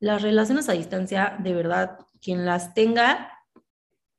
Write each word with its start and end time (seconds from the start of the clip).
las 0.00 0.22
relaciones 0.22 0.68
a 0.68 0.72
distancia, 0.72 1.36
de 1.40 1.54
verdad, 1.54 1.98
quien 2.20 2.44
las 2.44 2.74
tenga, 2.74 3.32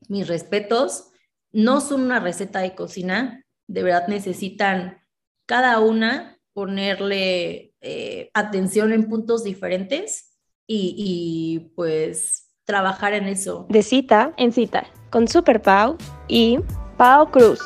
mis 0.07 0.27
respetos, 0.27 1.11
no 1.51 1.81
son 1.81 2.01
una 2.01 2.19
receta 2.19 2.59
de 2.59 2.75
cocina, 2.75 3.45
de 3.67 3.83
verdad 3.83 4.07
necesitan 4.07 5.01
cada 5.45 5.79
una 5.79 6.37
ponerle 6.53 7.73
eh, 7.81 8.29
atención 8.33 8.91
en 8.91 9.07
puntos 9.09 9.43
diferentes 9.43 10.37
y, 10.67 10.95
y 10.97 11.71
pues 11.75 12.51
trabajar 12.65 13.13
en 13.13 13.27
eso. 13.27 13.65
De 13.69 13.81
cita 13.81 14.33
en 14.37 14.51
cita, 14.51 14.85
con 15.09 15.27
Super 15.27 15.61
Pau 15.61 15.97
y 16.27 16.59
Pau 16.97 17.31
Cruz. 17.31 17.61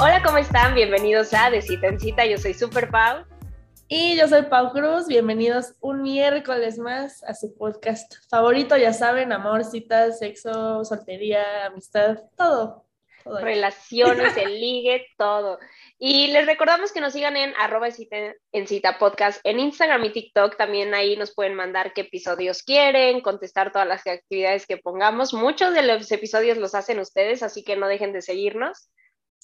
Hola, 0.00 0.22
¿cómo 0.24 0.38
están? 0.38 0.74
Bienvenidos 0.74 1.32
a 1.34 1.50
De 1.50 1.62
Cita 1.62 1.88
en 1.88 1.98
Cita. 1.98 2.24
Yo 2.26 2.38
soy 2.38 2.54
Super 2.54 2.90
Pau. 2.90 3.24
Y 3.96 4.16
yo 4.16 4.26
soy 4.26 4.42
Pau 4.42 4.72
Cruz. 4.72 5.06
Bienvenidos 5.06 5.74
un 5.80 6.02
miércoles 6.02 6.78
más 6.78 7.22
a 7.22 7.32
su 7.32 7.54
podcast 7.54 8.12
favorito. 8.28 8.76
Ya 8.76 8.92
saben, 8.92 9.30
amor, 9.30 9.64
citas, 9.64 10.18
sexo, 10.18 10.84
soltería, 10.84 11.66
amistad, 11.66 12.18
todo. 12.36 12.88
Relaciones, 13.24 14.36
el 14.36 14.60
ligue, 14.60 15.06
todo. 15.16 15.60
Y 15.96 16.26
les 16.32 16.44
recordamos 16.44 16.90
que 16.90 17.00
nos 17.00 17.12
sigan 17.12 17.36
en 17.36 17.54
arroba 17.56 17.86
en 18.50 18.66
cita 18.66 18.98
podcast 18.98 19.40
en 19.44 19.60
Instagram 19.60 20.04
y 20.06 20.10
TikTok. 20.12 20.56
También 20.56 20.92
ahí 20.92 21.16
nos 21.16 21.32
pueden 21.32 21.54
mandar 21.54 21.92
qué 21.92 22.00
episodios 22.00 22.64
quieren, 22.64 23.20
contestar 23.20 23.70
todas 23.70 23.86
las 23.86 24.04
actividades 24.08 24.66
que 24.66 24.76
pongamos. 24.76 25.32
Muchos 25.32 25.72
de 25.72 25.84
los 25.84 26.10
episodios 26.10 26.58
los 26.58 26.74
hacen 26.74 26.98
ustedes, 26.98 27.44
así 27.44 27.62
que 27.62 27.76
no 27.76 27.86
dejen 27.86 28.12
de 28.12 28.22
seguirnos. 28.22 28.90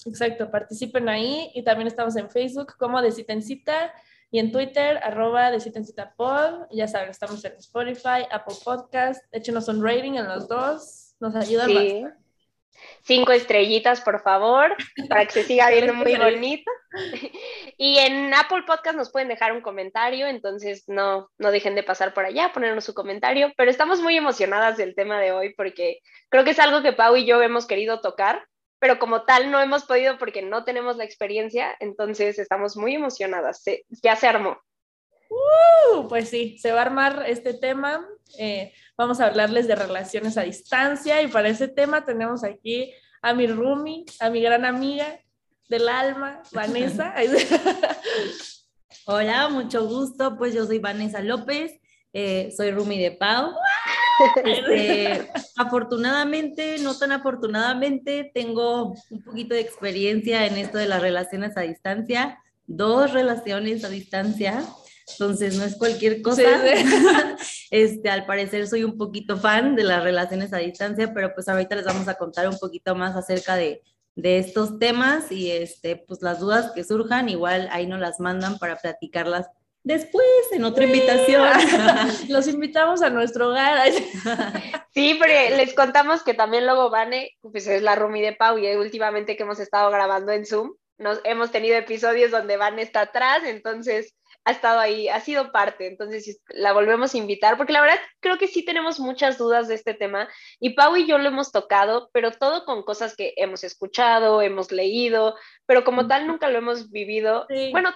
Exacto, 0.05 0.51
participen 0.51 1.07
ahí 1.07 1.51
y 1.53 1.63
también 1.63 1.87
estamos 1.87 2.17
en 2.17 2.29
Facebook 2.29 2.75
como 2.77 3.01
de 3.01 3.13
cita 3.13 3.31
en 3.31 3.43
cita 3.43 3.93
y 4.31 4.39
en 4.39 4.51
Twitter 4.51 4.99
arroba 5.03 5.51
de 5.51 5.59
cita 5.59 5.79
en 5.79 5.85
cita 5.85 6.13
pod. 6.15 6.67
Ya 6.71 6.87
saben, 6.87 7.09
estamos 7.09 7.43
en 7.43 7.53
Spotify, 7.57 8.25
Apple 8.31 8.55
Podcast. 8.63 9.23
Échenos 9.33 9.67
un 9.67 9.85
rating 9.85 10.13
en 10.13 10.27
los 10.27 10.47
dos, 10.47 11.15
nos 11.19 11.35
ayudan 11.35 11.67
sí. 11.67 12.05
Cinco 13.03 13.31
estrellitas, 13.31 14.01
por 14.01 14.23
favor, 14.23 14.75
para 15.09 15.25
que 15.25 15.31
se 15.33 15.43
siga 15.43 15.69
viendo 15.71 15.93
muy 15.93 16.15
bonito. 16.15 16.71
Y 17.77 17.97
en 17.97 18.33
Apple 18.33 18.63
Podcast 18.65 18.95
nos 18.95 19.11
pueden 19.11 19.27
dejar 19.27 19.51
un 19.51 19.61
comentario, 19.61 20.27
entonces 20.27 20.85
no, 20.87 21.29
no 21.37 21.51
dejen 21.51 21.75
de 21.75 21.83
pasar 21.83 22.13
por 22.13 22.25
allá, 22.25 22.51
ponernos 22.53 22.85
su 22.85 22.93
comentario. 22.93 23.51
Pero 23.57 23.69
estamos 23.69 24.01
muy 24.01 24.15
emocionadas 24.15 24.77
del 24.77 24.95
tema 24.95 25.19
de 25.19 25.31
hoy 25.31 25.53
porque 25.55 25.99
creo 26.29 26.43
que 26.43 26.51
es 26.51 26.59
algo 26.59 26.81
que 26.81 26.93
Pau 26.93 27.15
y 27.17 27.25
yo 27.25 27.41
hemos 27.41 27.67
querido 27.67 27.99
tocar 27.99 28.45
pero 28.81 28.97
como 28.97 29.21
tal 29.21 29.51
no 29.51 29.61
hemos 29.61 29.83
podido 29.83 30.17
porque 30.17 30.41
no 30.41 30.63
tenemos 30.63 30.97
la 30.97 31.03
experiencia, 31.03 31.77
entonces 31.79 32.39
estamos 32.39 32.75
muy 32.75 32.95
emocionadas. 32.95 33.61
ya 34.01 34.15
se 34.15 34.27
armó. 34.27 34.57
Uh, 35.29 36.07
pues 36.07 36.29
sí, 36.29 36.57
se 36.57 36.71
va 36.71 36.79
a 36.79 36.85
armar 36.85 37.25
este 37.27 37.53
tema. 37.53 38.03
Eh, 38.39 38.73
vamos 38.97 39.21
a 39.21 39.27
hablarles 39.27 39.67
de 39.67 39.75
relaciones 39.75 40.35
a 40.35 40.41
distancia 40.41 41.21
y 41.21 41.27
para 41.27 41.49
ese 41.49 41.67
tema 41.67 42.05
tenemos 42.05 42.43
aquí 42.43 42.91
a 43.21 43.35
mi 43.35 43.45
Rumi, 43.45 44.03
a 44.19 44.31
mi 44.31 44.41
gran 44.41 44.65
amiga 44.65 45.19
del 45.69 45.87
alma, 45.87 46.41
Vanessa. 46.51 47.13
Hola, 49.05 49.47
mucho 49.49 49.87
gusto. 49.87 50.39
Pues 50.39 50.55
yo 50.55 50.65
soy 50.65 50.79
Vanessa 50.79 51.21
López, 51.21 51.79
eh, 52.13 52.51
soy 52.57 52.71
Rumi 52.71 52.97
de 52.97 53.11
Pau. 53.11 53.53
Este, 54.45 55.29
afortunadamente, 55.57 56.77
no 56.79 56.97
tan 56.97 57.11
afortunadamente, 57.11 58.31
tengo 58.33 58.93
un 59.09 59.23
poquito 59.23 59.55
de 59.55 59.61
experiencia 59.61 60.45
en 60.45 60.57
esto 60.57 60.77
de 60.77 60.87
las 60.87 61.01
relaciones 61.01 61.57
a 61.57 61.61
distancia, 61.61 62.39
dos 62.67 63.11
relaciones 63.11 63.83
a 63.83 63.89
distancia, 63.89 64.63
entonces 65.13 65.57
no 65.57 65.63
es 65.63 65.75
cualquier 65.75 66.21
cosa. 66.21 66.43
Este, 67.71 68.09
al 68.09 68.25
parecer 68.25 68.67
soy 68.67 68.83
un 68.83 68.97
poquito 68.97 69.37
fan 69.37 69.77
de 69.77 69.85
las 69.85 70.03
relaciones 70.03 70.51
a 70.51 70.57
distancia, 70.57 71.13
pero 71.13 71.33
pues 71.33 71.47
ahorita 71.47 71.77
les 71.77 71.85
vamos 71.85 72.05
a 72.09 72.15
contar 72.15 72.49
un 72.49 72.59
poquito 72.59 72.95
más 72.95 73.15
acerca 73.15 73.55
de, 73.55 73.81
de 74.15 74.39
estos 74.39 74.77
temas 74.77 75.31
y 75.31 75.51
este, 75.51 75.95
pues 75.95 76.21
las 76.21 76.39
dudas 76.41 76.71
que 76.75 76.83
surjan, 76.83 77.29
igual 77.29 77.69
ahí 77.71 77.87
nos 77.87 78.01
las 78.01 78.19
mandan 78.19 78.57
para 78.59 78.75
platicarlas 78.75 79.47
Después, 79.83 80.25
en 80.51 80.63
otra 80.63 80.83
invitación. 80.85 81.47
Los 82.29 82.47
invitamos 82.47 83.01
a 83.01 83.09
nuestro 83.09 83.49
hogar. 83.49 83.91
Sí, 84.93 85.15
pero 85.17 85.55
les 85.55 85.73
contamos 85.73 86.21
que 86.21 86.33
también 86.33 86.65
luego 86.65 86.89
Vane, 86.89 87.37
pues 87.41 87.65
es 87.65 87.81
la 87.81 87.95
Rumi 87.95 88.21
de 88.21 88.33
Pau 88.33 88.57
y 88.57 88.75
últimamente 88.75 89.37
que 89.37 89.43
hemos 89.43 89.57
estado 89.61 89.89
grabando 89.89 90.33
en 90.33 90.45
Zoom, 90.45 90.73
nos, 90.97 91.21
hemos 91.23 91.49
tenido 91.49 91.77
episodios 91.77 92.29
donde 92.29 92.57
Vane 92.57 92.81
está 92.81 92.99
atrás, 93.01 93.41
entonces 93.45 94.17
ha 94.43 94.51
estado 94.51 94.81
ahí, 94.81 95.07
ha 95.07 95.21
sido 95.21 95.53
parte, 95.53 95.87
entonces 95.87 96.41
la 96.49 96.73
volvemos 96.73 97.13
a 97.13 97.17
invitar, 97.17 97.55
porque 97.55 97.71
la 97.71 97.79
verdad 97.79 97.99
creo 98.19 98.37
que 98.37 98.49
sí 98.49 98.65
tenemos 98.65 98.99
muchas 98.99 99.37
dudas 99.37 99.69
de 99.69 99.75
este 99.75 99.93
tema 99.93 100.27
y 100.59 100.71
Pau 100.71 100.97
y 100.97 101.07
yo 101.07 101.17
lo 101.17 101.29
hemos 101.29 101.53
tocado, 101.53 102.09
pero 102.11 102.31
todo 102.31 102.65
con 102.65 102.83
cosas 102.83 103.15
que 103.15 103.33
hemos 103.37 103.63
escuchado, 103.63 104.41
hemos 104.41 104.73
leído, 104.73 105.35
pero 105.65 105.85
como 105.85 106.05
tal 106.05 106.27
nunca 106.27 106.49
lo 106.49 106.57
hemos 106.57 106.91
vivido. 106.91 107.47
Bueno, 107.71 107.93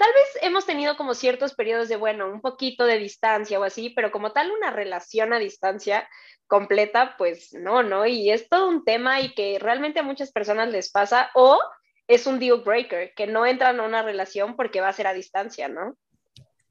Tal 0.00 0.08
vez 0.14 0.42
hemos 0.42 0.64
tenido 0.64 0.96
como 0.96 1.12
ciertos 1.12 1.52
periodos 1.52 1.90
de, 1.90 1.96
bueno, 1.96 2.32
un 2.32 2.40
poquito 2.40 2.86
de 2.86 2.96
distancia 2.96 3.60
o 3.60 3.64
así, 3.64 3.90
pero 3.90 4.10
como 4.10 4.32
tal 4.32 4.50
una 4.50 4.70
relación 4.70 5.34
a 5.34 5.38
distancia 5.38 6.08
completa, 6.46 7.16
pues 7.18 7.52
no, 7.52 7.82
¿no? 7.82 8.06
Y 8.06 8.30
es 8.30 8.48
todo 8.48 8.70
un 8.70 8.82
tema 8.82 9.20
y 9.20 9.34
que 9.34 9.58
realmente 9.60 10.00
a 10.00 10.02
muchas 10.02 10.32
personas 10.32 10.70
les 10.70 10.90
pasa 10.90 11.30
o 11.34 11.60
es 12.08 12.26
un 12.26 12.38
deal 12.38 12.62
breaker, 12.62 13.12
que 13.14 13.26
no 13.26 13.44
entran 13.44 13.78
a 13.78 13.82
una 13.82 14.02
relación 14.02 14.56
porque 14.56 14.80
va 14.80 14.88
a 14.88 14.94
ser 14.94 15.06
a 15.06 15.12
distancia, 15.12 15.68
¿no? 15.68 15.94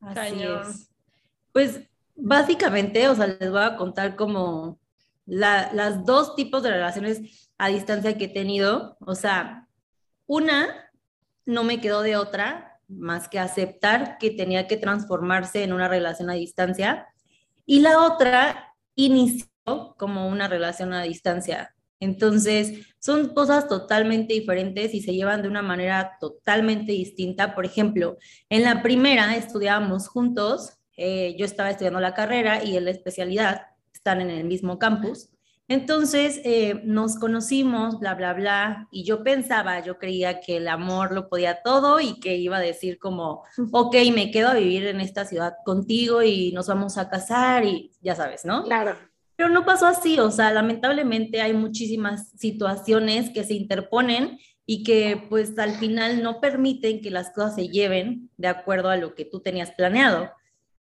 Así 0.02 0.44
es. 0.44 0.90
Pues 1.54 1.82
básicamente, 2.16 3.08
o 3.10 3.14
sea, 3.16 3.28
les 3.28 3.52
voy 3.52 3.62
a 3.62 3.76
contar 3.76 4.16
como 4.16 4.80
las 5.28 6.04
dos 6.04 6.36
tipos 6.36 6.64
de 6.64 6.72
relaciones 6.72 7.52
a 7.60 7.68
distancia 7.68 8.18
que 8.18 8.26
he 8.26 8.34
tenido. 8.34 8.98
O 9.02 9.14
sea, 9.14 9.68
una 10.26 10.92
no 11.46 11.64
me 11.64 11.80
quedó 11.80 12.02
de 12.02 12.18
otra 12.18 12.69
más 12.90 13.30
que 13.30 13.40
aceptar 13.40 14.18
que 14.18 14.32
tenía 14.32 14.68
que 14.68 14.78
transformarse 14.78 15.64
en 15.64 15.74
una 15.74 15.88
relación 15.88 16.30
a 16.30 16.34
distancia. 16.34 17.08
Y 17.66 17.82
la 17.82 18.02
otra 18.02 18.76
inició 18.96 19.48
como 19.98 20.28
una 20.28 20.48
relación 20.48 20.94
a 20.94 21.04
distancia. 21.04 21.74
Entonces, 22.00 22.88
son 23.00 23.34
cosas 23.34 23.68
totalmente 23.68 24.34
diferentes 24.34 24.94
y 24.94 25.02
se 25.02 25.14
llevan 25.14 25.42
de 25.42 25.50
una 25.50 25.62
manera 25.62 26.18
totalmente 26.20 26.94
distinta. 26.94 27.56
Por 27.56 27.66
ejemplo, 27.66 28.18
en 28.50 28.64
la 28.64 28.82
primera 28.82 29.36
estudiábamos 29.36 30.08
juntos, 30.08 30.74
eh, 30.96 31.36
yo 31.38 31.46
estaba 31.46 31.70
estudiando 31.70 32.00
la 32.00 32.14
carrera 32.14 32.64
y 32.64 32.78
en 32.78 32.86
la 32.86 32.92
especialidad, 32.92 33.62
están 33.94 34.22
en 34.22 34.30
el 34.30 34.46
mismo 34.46 34.80
campus. 34.80 35.30
Entonces 35.70 36.42
eh, 36.44 36.82
nos 36.84 37.16
conocimos, 37.16 38.00
bla, 38.00 38.16
bla, 38.16 38.34
bla, 38.34 38.88
y 38.92 39.04
yo 39.04 39.24
pensaba, 39.24 39.82
yo 39.82 40.00
creía 40.00 40.42
que 40.42 40.58
el 40.58 40.68
amor 40.68 41.12
lo 41.12 41.30
podía 41.30 41.62
todo 41.62 42.00
y 42.00 42.20
que 42.20 42.38
iba 42.38 42.58
a 42.58 42.60
decir 42.60 42.98
como, 42.98 43.44
ok, 43.72 43.96
me 44.12 44.32
quedo 44.32 44.50
a 44.50 44.56
vivir 44.56 44.88
en 44.88 45.00
esta 45.00 45.26
ciudad 45.26 45.54
contigo 45.64 46.24
y 46.24 46.52
nos 46.54 46.68
vamos 46.68 46.98
a 46.98 47.08
casar 47.08 47.66
y 47.66 47.92
ya 48.02 48.16
sabes, 48.16 48.46
¿no? 48.46 48.64
Claro. 48.64 48.96
Pero 49.36 49.50
no 49.50 49.64
pasó 49.64 49.86
así, 49.86 50.18
o 50.20 50.32
sea, 50.32 50.52
lamentablemente 50.52 51.40
hay 51.40 51.54
muchísimas 51.54 52.32
situaciones 52.32 53.30
que 53.30 53.44
se 53.44 53.54
interponen 53.54 54.40
y 54.66 54.84
que 54.84 55.24
pues 55.30 55.58
al 55.60 55.76
final 55.76 56.24
no 56.24 56.42
permiten 56.42 57.00
que 57.00 57.12
las 57.12 57.30
cosas 57.30 57.54
se 57.54 57.68
lleven 57.68 58.32
de 58.38 58.48
acuerdo 58.48 58.90
a 58.90 58.98
lo 58.98 59.14
que 59.14 59.24
tú 59.24 59.40
tenías 59.40 59.70
planeado. 59.70 60.32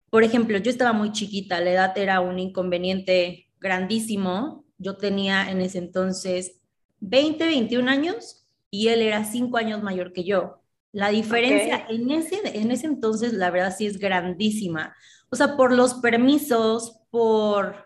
Por 0.09 0.23
ejemplo, 0.23 0.57
yo 0.57 0.71
estaba 0.71 0.93
muy 0.93 1.11
chiquita, 1.11 1.59
la 1.59 1.71
edad 1.71 1.95
era 1.95 2.21
un 2.21 2.39
inconveniente 2.39 3.51
grandísimo 3.59 4.65
yo 4.79 4.97
tenía 4.97 5.51
en 5.51 5.61
ese 5.61 5.77
entonces 5.77 6.59
20, 7.01 7.45
21 7.45 7.89
años 7.89 8.47
y 8.71 8.87
él 8.87 9.01
era 9.01 9.23
5 9.23 9.55
años 9.57 9.83
mayor 9.83 10.13
que 10.13 10.23
yo. 10.23 10.61
La 10.91 11.09
diferencia 11.09 11.85
en, 11.87 12.09
ese, 12.09 12.41
en 12.45 12.71
ese 12.71 12.87
entonces, 12.87 13.33
la 13.33 13.51
verdad, 13.51 13.75
sí 13.77 13.85
es 13.85 13.99
grandísima. 13.99 14.95
O 15.29 15.35
sea, 15.35 15.55
por 15.55 15.71
los 15.71 15.95
permisos, 15.95 16.99
por 17.11 17.85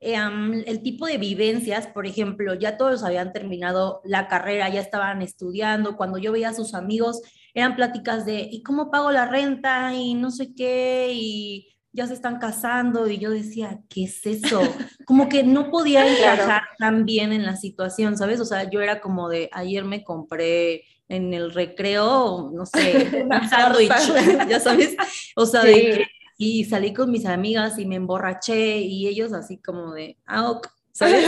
em, 0.00 0.62
el 0.66 0.82
tipo 0.82 1.06
de 1.06 1.16
vivencias, 1.16 1.86
por 1.86 2.06
ejemplo, 2.06 2.54
ya 2.54 2.76
todos 2.76 3.04
habían 3.04 3.32
terminado 3.32 4.02
la 4.04 4.28
carrera, 4.28 4.68
ya 4.68 4.80
estaban 4.80 5.22
estudiando. 5.22 5.96
Cuando 5.96 6.18
yo 6.18 6.32
veía 6.32 6.50
a 6.50 6.54
sus 6.54 6.74
amigos, 6.74 7.22
eran 7.54 7.74
pláticas 7.74 8.26
de, 8.26 8.48
¿y 8.50 8.62
cómo 8.62 8.90
pago 8.90 9.10
la 9.10 9.26
renta? 9.26 9.94
Y 9.94 10.14
no 10.14 10.30
sé 10.30 10.54
qué, 10.54 11.10
y 11.14 11.71
ya 11.92 12.06
se 12.06 12.14
están 12.14 12.38
casando 12.38 13.08
y 13.08 13.18
yo 13.18 13.30
decía, 13.30 13.80
¿qué 13.88 14.04
es 14.04 14.24
eso? 14.26 14.62
Como 15.04 15.28
que 15.28 15.42
no 15.42 15.70
podía 15.70 16.06
encajar 16.18 16.62
tan 16.78 17.04
bien 17.04 17.32
en 17.32 17.44
la 17.44 17.56
situación, 17.56 18.16
¿sabes? 18.16 18.40
O 18.40 18.44
sea, 18.44 18.68
yo 18.70 18.80
era 18.80 19.00
como 19.00 19.28
de, 19.28 19.50
ayer 19.52 19.84
me 19.84 20.02
compré 20.02 20.84
en 21.08 21.34
el 21.34 21.52
recreo, 21.52 22.50
no 22.54 22.64
sé, 22.64 23.26
un 23.30 23.48
sándwich, 23.48 24.48
ya 24.48 24.60
sabes, 24.60 24.96
o 25.36 25.44
sea, 25.44 25.62
de 25.62 26.06
y 26.38 26.64
salí 26.64 26.92
con 26.92 27.10
mis 27.10 27.26
amigas 27.26 27.78
y 27.78 27.86
me 27.86 27.94
emborraché 27.94 28.78
y 28.78 29.06
ellos 29.06 29.32
así 29.32 29.58
como 29.58 29.92
de, 29.92 30.18
ah, 30.26 30.50
ok, 30.50 30.66
¿sabes? 30.90 31.24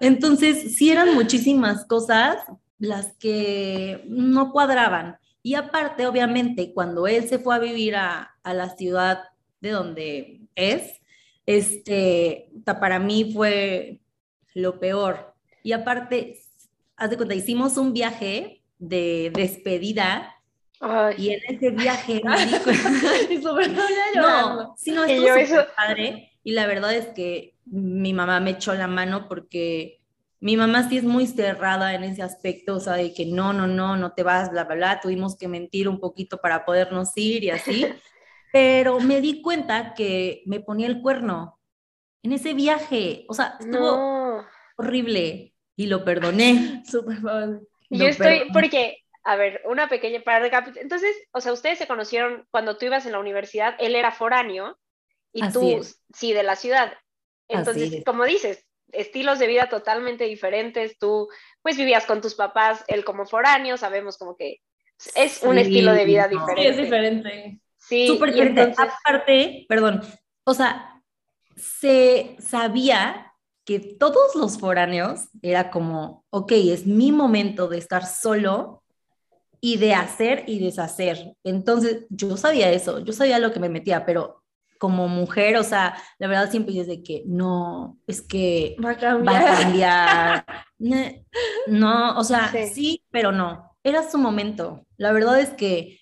Entonces, 0.00 0.74
sí 0.74 0.90
eran 0.90 1.14
muchísimas 1.14 1.84
cosas 1.84 2.38
las 2.78 3.12
que 3.18 4.04
no 4.08 4.50
cuadraban. 4.50 5.18
Y 5.42 5.54
aparte, 5.54 6.06
obviamente, 6.06 6.72
cuando 6.72 7.06
él 7.06 7.28
se 7.28 7.38
fue 7.38 7.56
a 7.56 7.58
vivir 7.58 7.96
a, 7.96 8.36
a 8.42 8.54
la 8.54 8.70
ciudad 8.70 9.20
de 9.60 9.70
donde 9.70 10.40
es, 10.54 11.00
este, 11.46 12.50
para 12.64 12.98
mí 12.98 13.32
fue 13.32 14.00
lo 14.54 14.78
peor. 14.78 15.34
Y 15.62 15.72
aparte, 15.72 16.40
haz 16.96 17.10
de 17.10 17.16
cuenta, 17.16 17.34
hicimos 17.34 17.76
un 17.76 17.92
viaje 17.92 18.62
de 18.78 19.30
despedida 19.34 20.34
y 21.16 21.30
en 21.30 21.40
ese 21.48 21.70
viaje 21.70 22.20
me 22.24 22.46
di 22.46 23.38
no, 24.14 24.74
sí, 24.76 24.92
no, 24.92 25.04
estuvo 25.04 25.62
padre. 25.76 26.32
Y 26.44 26.52
la 26.52 26.66
verdad 26.66 26.94
es 26.94 27.06
que 27.08 27.56
mi 27.66 28.12
mamá 28.12 28.40
me 28.40 28.50
echó 28.50 28.74
la 28.74 28.86
mano 28.86 29.28
porque 29.28 30.00
mi 30.40 30.56
mamá 30.56 30.88
sí 30.88 30.98
es 30.98 31.04
muy 31.04 31.26
cerrada 31.26 31.94
en 31.94 32.04
ese 32.04 32.22
aspecto, 32.22 32.76
o 32.76 32.80
sea, 32.80 32.94
de 32.94 33.12
que 33.12 33.26
no, 33.26 33.52
no, 33.52 33.66
no, 33.66 33.96
no 33.96 34.12
te 34.12 34.22
vas, 34.22 34.50
bla, 34.50 34.64
bla, 34.64 34.76
bla, 34.76 35.00
tuvimos 35.00 35.36
que 35.36 35.48
mentir 35.48 35.88
un 35.88 35.98
poquito 35.98 36.38
para 36.38 36.64
podernos 36.64 37.10
ir 37.16 37.44
y 37.44 37.50
así. 37.50 37.86
Pero 38.52 39.00
me 39.00 39.20
di 39.20 39.42
cuenta 39.42 39.94
que 39.94 40.42
me 40.46 40.60
ponía 40.60 40.86
el 40.86 41.00
cuerno 41.00 41.58
en 42.22 42.32
ese 42.32 42.54
viaje, 42.54 43.24
o 43.28 43.34
sea, 43.34 43.56
estuvo 43.60 44.44
horrible 44.76 45.54
y 45.76 45.86
lo 45.86 46.04
perdoné. 46.04 46.82
Súper 46.86 47.18
Yo 47.90 48.06
estoy, 48.06 48.42
porque 48.52 48.98
a 49.24 49.36
ver, 49.36 49.60
una 49.66 49.88
pequeña 49.88 50.20
para 50.22 50.46
Entonces, 50.76 51.14
o 51.32 51.40
sea, 51.40 51.52
ustedes 51.52 51.78
se 51.78 51.86
conocieron 51.86 52.46
cuando 52.50 52.78
tú 52.78 52.86
ibas 52.86 53.04
en 53.06 53.12
la 53.12 53.18
universidad, 53.18 53.76
él 53.78 53.94
era 53.94 54.10
foráneo 54.10 54.78
y 55.32 55.46
tú 55.50 55.80
sí 56.14 56.32
de 56.32 56.42
la 56.42 56.56
ciudad. 56.56 56.94
Entonces, 57.46 58.02
como 58.04 58.24
dices, 58.24 58.66
estilos 58.92 59.38
de 59.38 59.46
vida 59.46 59.68
totalmente 59.68 60.24
diferentes. 60.24 60.98
Tú, 60.98 61.28
pues 61.62 61.76
vivías 61.76 62.06
con 62.06 62.20
tus 62.20 62.34
papás, 62.34 62.84
él 62.88 63.04
como 63.04 63.26
foráneo, 63.26 63.76
sabemos 63.76 64.18
como 64.18 64.36
que 64.36 64.60
es 65.14 65.42
un 65.42 65.58
estilo 65.58 65.92
de 65.92 66.04
vida 66.04 66.28
diferente. 66.28 66.62
Sí, 66.62 66.68
es 66.68 66.76
diferente. 66.76 67.60
Sí, 67.88 68.06
súper. 68.06 68.74
Aparte, 68.76 69.66
perdón, 69.68 70.02
o 70.44 70.54
sea, 70.54 71.02
se 71.56 72.36
sabía 72.38 73.32
que 73.64 73.80
todos 73.80 74.34
los 74.34 74.58
foráneos 74.58 75.28
era 75.42 75.70
como, 75.70 76.24
ok, 76.30 76.52
es 76.52 76.86
mi 76.86 77.12
momento 77.12 77.68
de 77.68 77.78
estar 77.78 78.06
solo 78.06 78.82
y 79.60 79.76
de 79.76 79.94
hacer 79.94 80.44
y 80.46 80.58
deshacer. 80.58 81.34
Entonces, 81.44 82.06
yo 82.08 82.36
sabía 82.36 82.70
eso, 82.70 83.00
yo 83.00 83.12
sabía 83.12 83.38
lo 83.38 83.52
que 83.52 83.60
me 83.60 83.68
metía, 83.68 84.06
pero 84.06 84.42
como 84.78 85.08
mujer, 85.08 85.56
o 85.56 85.64
sea, 85.64 85.96
la 86.18 86.28
verdad 86.28 86.50
siempre 86.50 86.78
es 86.78 86.86
de 86.86 87.02
que 87.02 87.24
no, 87.26 87.98
es 88.06 88.22
que 88.22 88.76
va 88.82 88.92
a 88.92 88.96
cambiar. 88.96 90.46
no, 91.66 92.18
o 92.18 92.24
sea, 92.24 92.50
sí. 92.72 93.02
pero 93.10 93.32
no. 93.32 93.76
Era 93.82 94.08
su 94.08 94.18
momento. 94.18 94.84
La 94.96 95.12
verdad 95.12 95.40
es 95.40 95.50
que 95.50 96.00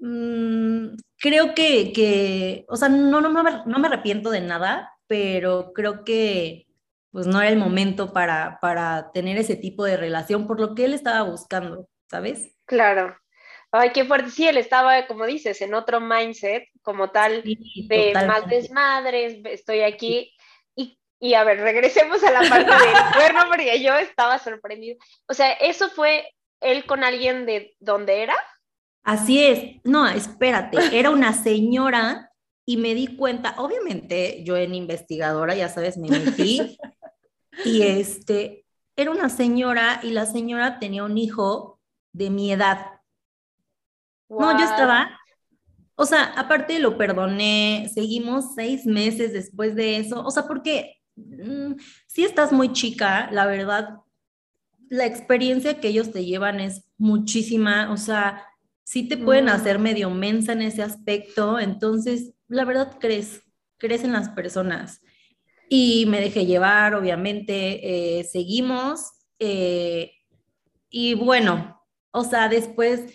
mm, 0.00 0.96
creo 1.18 1.54
que, 1.54 1.92
que, 1.92 2.64
o 2.68 2.76
sea, 2.76 2.88
no, 2.88 3.20
no, 3.20 3.28
no, 3.28 3.42
me, 3.42 3.50
no 3.66 3.78
me 3.78 3.88
arrepiento 3.88 4.30
de 4.30 4.40
nada, 4.40 4.92
pero 5.06 5.72
creo 5.72 6.04
que 6.04 6.66
pues 7.12 7.26
no 7.26 7.40
era 7.40 7.50
el 7.50 7.58
momento 7.58 8.12
para, 8.12 8.58
para 8.60 9.10
tener 9.12 9.36
ese 9.36 9.56
tipo 9.56 9.84
de 9.84 9.96
relación 9.96 10.46
por 10.46 10.60
lo 10.60 10.74
que 10.74 10.84
él 10.84 10.94
estaba 10.94 11.22
buscando. 11.22 11.88
¿sabes? 12.10 12.52
Claro. 12.66 13.16
Ay, 13.70 13.92
qué 13.92 14.04
fuerte. 14.04 14.30
Sí, 14.30 14.46
él 14.48 14.56
estaba, 14.56 15.06
como 15.06 15.26
dices, 15.26 15.62
en 15.62 15.74
otro 15.74 16.00
mindset, 16.00 16.64
como 16.82 17.10
tal, 17.10 17.42
de 17.44 18.12
más 18.26 18.48
desmadres, 18.48 19.38
estoy 19.44 19.82
aquí. 19.82 20.34
Y, 20.74 20.98
y, 21.20 21.34
a 21.34 21.44
ver, 21.44 21.60
regresemos 21.60 22.22
a 22.24 22.32
la 22.32 22.48
parte 22.48 22.70
del 22.70 22.94
cuerno, 23.14 23.42
porque 23.48 23.80
yo 23.80 23.94
estaba 23.94 24.38
sorprendida. 24.38 24.96
O 25.28 25.34
sea, 25.34 25.52
¿eso 25.52 25.88
fue 25.88 26.28
él 26.60 26.84
con 26.84 27.04
alguien 27.04 27.46
de 27.46 27.76
donde 27.78 28.22
era? 28.22 28.36
Así 29.02 29.42
es. 29.42 29.80
No, 29.84 30.06
espérate, 30.06 30.78
era 30.98 31.10
una 31.10 31.32
señora 31.32 32.30
y 32.64 32.76
me 32.76 32.94
di 32.94 33.16
cuenta, 33.16 33.54
obviamente 33.58 34.44
yo 34.44 34.56
en 34.56 34.74
investigadora, 34.74 35.54
ya 35.54 35.68
sabes, 35.68 35.98
me 35.98 36.08
metí 36.08 36.78
y 37.64 37.82
este, 37.82 38.64
era 38.96 39.10
una 39.10 39.28
señora 39.28 40.00
y 40.02 40.10
la 40.10 40.26
señora 40.26 40.78
tenía 40.78 41.04
un 41.04 41.18
hijo 41.18 41.80
de 42.12 42.30
mi 42.30 42.52
edad. 42.52 42.86
No, 44.28 44.56
yo 44.56 44.64
estaba, 44.64 45.18
o 45.96 46.06
sea, 46.06 46.32
aparte 46.36 46.78
lo 46.78 46.96
perdoné, 46.96 47.90
seguimos 47.92 48.54
seis 48.54 48.86
meses 48.86 49.32
después 49.32 49.74
de 49.74 49.96
eso, 49.96 50.24
o 50.24 50.30
sea, 50.30 50.44
porque 50.44 50.98
mm, 51.16 51.72
si 52.06 52.24
estás 52.24 52.52
muy 52.52 52.72
chica, 52.72 53.28
la 53.32 53.46
verdad, 53.46 53.98
la 54.88 55.06
experiencia 55.06 55.80
que 55.80 55.88
ellos 55.88 56.12
te 56.12 56.24
llevan 56.24 56.60
es 56.60 56.84
muchísima, 56.98 57.90
o 57.90 57.96
sea, 57.96 58.46
sí 58.90 59.06
te 59.06 59.16
pueden 59.16 59.44
mm. 59.44 59.50
hacer 59.50 59.78
medio 59.78 60.10
mensa 60.10 60.52
en 60.52 60.62
ese 60.62 60.82
aspecto, 60.82 61.60
entonces, 61.60 62.34
la 62.48 62.64
verdad, 62.64 62.96
crees, 62.98 63.40
crees 63.78 64.02
en 64.02 64.12
las 64.12 64.30
personas. 64.30 65.00
Y 65.68 66.06
me 66.06 66.20
dejé 66.20 66.44
llevar, 66.44 66.96
obviamente, 66.96 68.18
eh, 68.18 68.24
seguimos. 68.24 69.12
Eh, 69.38 70.10
y 70.88 71.14
bueno, 71.14 71.80
o 72.10 72.24
sea, 72.24 72.48
después 72.48 73.14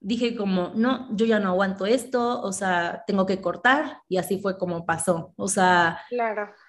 dije 0.00 0.34
como, 0.34 0.72
no, 0.74 1.06
yo 1.14 1.24
ya 1.24 1.38
no 1.38 1.50
aguanto 1.50 1.86
esto, 1.86 2.42
o 2.42 2.50
sea, 2.50 3.04
tengo 3.06 3.24
que 3.24 3.40
cortar 3.40 3.98
y 4.08 4.16
así 4.16 4.40
fue 4.40 4.58
como 4.58 4.84
pasó. 4.84 5.34
O 5.36 5.46
sea, 5.46 6.00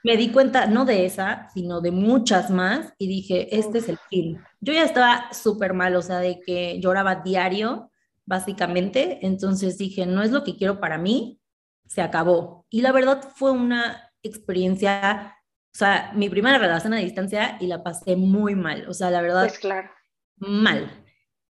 me 0.03 0.15
di 0.15 0.31
cuenta 0.31 0.67
no 0.67 0.85
de 0.85 1.07
esa, 1.07 1.50
sino 1.55 1.81
de 1.81 1.89
muchas 1.89 2.51
más 2.51 2.94
y 3.00 3.07
dije, 3.07 3.57
este 3.57 3.79
es 3.79 3.89
el 3.89 3.97
fin. 4.11 4.39
Yo 4.61 4.73
ya 4.73 4.83
estaba 4.83 5.33
súper 5.33 5.73
mal, 5.73 5.95
o 5.95 6.03
sea, 6.03 6.19
de 6.19 6.39
que 6.39 6.79
lloraba 6.79 7.15
diario, 7.15 7.89
básicamente, 8.25 9.19
entonces 9.25 9.77
dije, 9.77 10.05
no 10.05 10.23
es 10.23 10.31
lo 10.31 10.43
que 10.43 10.55
quiero 10.55 10.79
para 10.79 10.97
mí, 10.97 11.41
se 11.87 12.01
acabó. 12.01 12.65
Y 12.69 12.81
la 12.81 12.91
verdad 12.91 13.21
fue 13.35 13.51
una 13.51 14.11
experiencia, 14.23 15.37
o 15.73 15.77
sea, 15.77 16.11
mi 16.15 16.29
primera 16.29 16.57
relación 16.57 16.93
a 16.93 16.97
distancia 16.97 17.57
y 17.59 17.67
la 17.67 17.83
pasé 17.83 18.15
muy 18.15 18.55
mal, 18.55 18.87
o 18.87 18.93
sea, 18.93 19.09
la 19.11 19.21
verdad. 19.21 19.47
Pues 19.47 19.59
claro. 19.59 19.89
Mal. 20.37 21.03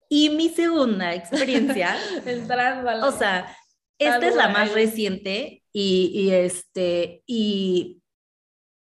Y 0.10 0.30
mi 0.30 0.50
segunda 0.50 1.14
experiencia, 1.14 1.96
o 3.04 3.12
sea, 3.12 3.56
esta 3.98 4.28
es 4.28 4.36
la 4.36 4.50
más 4.50 4.74
reciente 4.74 5.64
y, 5.72 6.12
y 6.14 6.32
este, 6.32 7.24
y, 7.26 8.04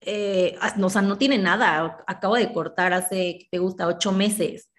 eh, 0.01 0.57
o 0.81 0.89
sea, 0.89 1.01
no 1.01 1.17
tiene 1.17 1.37
nada, 1.37 2.03
acabo 2.07 2.35
de 2.35 2.51
cortar 2.53 2.93
hace, 2.93 3.47
te 3.49 3.57
gusta, 3.57 3.87
ocho 3.87 4.11
meses. 4.11 4.71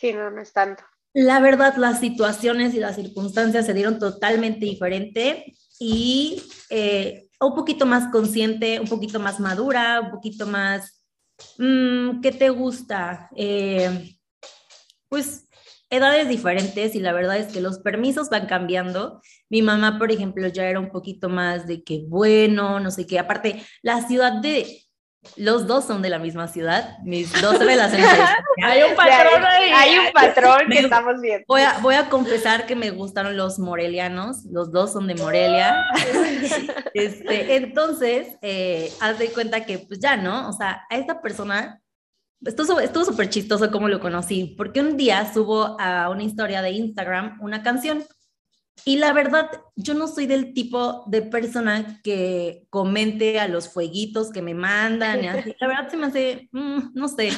Sí, 0.00 0.12
no, 0.12 0.30
no 0.30 0.40
es 0.40 0.52
tanto. 0.52 0.84
La 1.12 1.40
verdad, 1.40 1.76
las 1.76 2.00
situaciones 2.00 2.74
y 2.74 2.78
las 2.78 2.96
circunstancias 2.96 3.66
se 3.66 3.74
dieron 3.74 3.98
totalmente 3.98 4.64
diferente 4.64 5.54
y 5.78 6.42
eh, 6.70 7.28
un 7.40 7.54
poquito 7.54 7.84
más 7.86 8.12
consciente, 8.12 8.78
un 8.78 8.86
poquito 8.86 9.18
más 9.18 9.40
madura, 9.40 10.00
un 10.00 10.10
poquito 10.10 10.46
más, 10.46 11.04
mm, 11.58 12.20
¿qué 12.20 12.30
te 12.32 12.50
gusta? 12.50 13.28
Eh, 13.34 14.16
pues 15.08 15.48
edades 15.90 16.28
diferentes 16.28 16.94
y 16.94 17.00
la 17.00 17.12
verdad 17.12 17.38
es 17.38 17.52
que 17.52 17.60
los 17.60 17.80
permisos 17.80 18.30
van 18.30 18.46
cambiando. 18.46 19.20
Mi 19.48 19.62
mamá, 19.62 19.98
por 19.98 20.12
ejemplo, 20.12 20.46
ya 20.46 20.68
era 20.68 20.78
un 20.78 20.90
poquito 20.90 21.28
más 21.28 21.66
de 21.66 21.82
que 21.82 22.04
bueno, 22.06 22.78
no 22.78 22.90
sé 22.92 23.06
qué. 23.06 23.18
Aparte, 23.18 23.64
la 23.82 24.06
ciudad 24.06 24.40
de 24.40 24.84
los 25.36 25.66
dos 25.66 25.84
son 25.84 26.00
de 26.00 26.08
la 26.08 26.18
misma 26.18 26.48
ciudad, 26.48 26.98
mis 27.04 27.30
dos 27.42 27.58
relaciones. 27.58 28.08
hay 28.64 28.82
un 28.82 28.96
patrón 28.96 29.44
ahí. 29.44 29.70
Hay 29.70 29.98
un 29.98 30.12
patrón 30.12 30.68
que 30.70 30.78
estamos 30.78 31.20
viendo. 31.20 31.44
Voy 31.46 31.60
a, 31.60 31.78
voy 31.80 31.94
a 31.94 32.08
confesar 32.08 32.66
que 32.66 32.74
me 32.74 32.90
gustaron 32.90 33.36
los 33.36 33.58
morelianos, 33.58 34.44
los 34.46 34.72
dos 34.72 34.92
son 34.92 35.06
de 35.06 35.14
Morelia. 35.16 35.84
este, 36.94 37.56
entonces, 37.56 38.28
eh, 38.40 38.90
haz 39.00 39.18
de 39.18 39.30
cuenta 39.30 39.66
que 39.66 39.78
pues 39.78 40.00
ya, 40.00 40.16
¿no? 40.16 40.48
O 40.48 40.52
sea, 40.52 40.86
a 40.88 40.96
esta 40.96 41.20
persona 41.20 41.80
estuvo 42.42 43.04
súper 43.04 43.28
chistoso 43.28 43.70
cómo 43.70 43.88
lo 43.88 44.00
conocí, 44.00 44.54
porque 44.56 44.80
un 44.80 44.96
día 44.96 45.30
subo 45.32 45.76
a 45.78 46.08
una 46.08 46.22
historia 46.22 46.62
de 46.62 46.70
Instagram 46.70 47.38
una 47.42 47.62
canción. 47.62 48.04
Y 48.84 48.96
la 48.96 49.12
verdad, 49.12 49.50
yo 49.76 49.94
no 49.94 50.08
soy 50.08 50.26
del 50.26 50.54
tipo 50.54 51.04
de 51.06 51.22
persona 51.22 52.00
que 52.02 52.66
comente 52.70 53.38
a 53.38 53.48
los 53.48 53.68
fueguitos 53.68 54.30
que 54.30 54.42
me 54.42 54.54
mandan. 54.54 55.24
Y 55.24 55.28
así. 55.28 55.54
La 55.60 55.66
verdad 55.66 55.90
se 55.90 55.96
me 55.96 56.06
hace, 56.06 56.48
mm, 56.52 56.92
no 56.94 57.08
sé, 57.08 57.30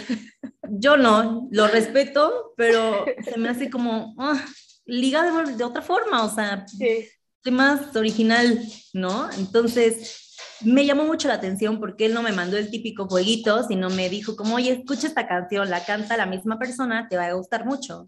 yo 0.71 0.97
no, 0.97 1.49
lo 1.51 1.67
respeto, 1.67 2.55
pero 2.57 3.05
se 3.25 3.39
me 3.39 3.49
hace 3.49 3.71
como 3.71 4.15
uh, 4.17 4.39
liga 4.87 5.23
de, 5.23 5.55
de, 5.55 5.65
otra 5.65 5.83
forma, 5.83 6.25
o 6.25 6.35
sea, 6.35 6.67
sí. 6.67 7.09
más 7.51 7.95
original, 7.97 8.61
¿no? 8.93 9.31
Entonces, 9.33 10.35
me 10.65 10.87
llamó 10.87 11.05
mucho 11.05 11.29
la 11.29 11.35
atención 11.35 11.81
porque 11.81 12.07
él 12.07 12.15
no 12.15 12.23
me 12.23 12.33
mandó 12.33 12.57
el 12.57 12.71
típico 12.71 13.09
jueguito, 13.09 13.67
sino 13.67 13.91
me 13.91 14.09
dijo 14.09 14.37
como, 14.37 14.57
oye, 14.57 14.73
escucha 14.73 15.07
esta 15.07 15.27
canción, 15.27 15.69
la 15.71 15.85
canta 15.85 16.17
la 16.17 16.27
misma 16.27 16.59
persona, 16.59 17.09
te 17.09 17.17
va 17.17 17.27
a 17.27 17.33
gustar 17.33 17.65
mucho. 17.65 18.07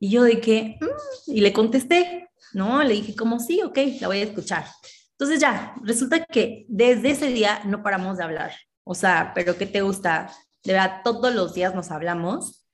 Y 0.00 0.10
yo 0.10 0.24
de 0.24 0.40
que, 0.40 0.78
mm", 0.80 1.30
y 1.32 1.40
le 1.42 1.52
contesté, 1.52 2.30
¿no? 2.54 2.82
Le 2.82 2.94
dije 2.94 3.14
como, 3.14 3.38
sí, 3.38 3.62
ok, 3.62 3.78
la 4.00 4.08
voy 4.08 4.18
a 4.18 4.24
escuchar. 4.24 4.64
Entonces 5.12 5.38
ya, 5.38 5.74
resulta 5.82 6.24
que 6.24 6.64
desde 6.68 7.10
ese 7.10 7.26
día 7.26 7.60
no 7.66 7.82
paramos 7.82 8.16
de 8.16 8.24
hablar. 8.24 8.52
O 8.84 8.94
sea, 8.94 9.32
pero 9.34 9.56
¿qué 9.58 9.66
te 9.66 9.82
gusta? 9.82 10.32
De 10.64 10.72
verdad, 10.72 11.02
todos 11.04 11.34
los 11.34 11.54
días 11.54 11.74
nos 11.74 11.90
hablamos. 11.90 12.66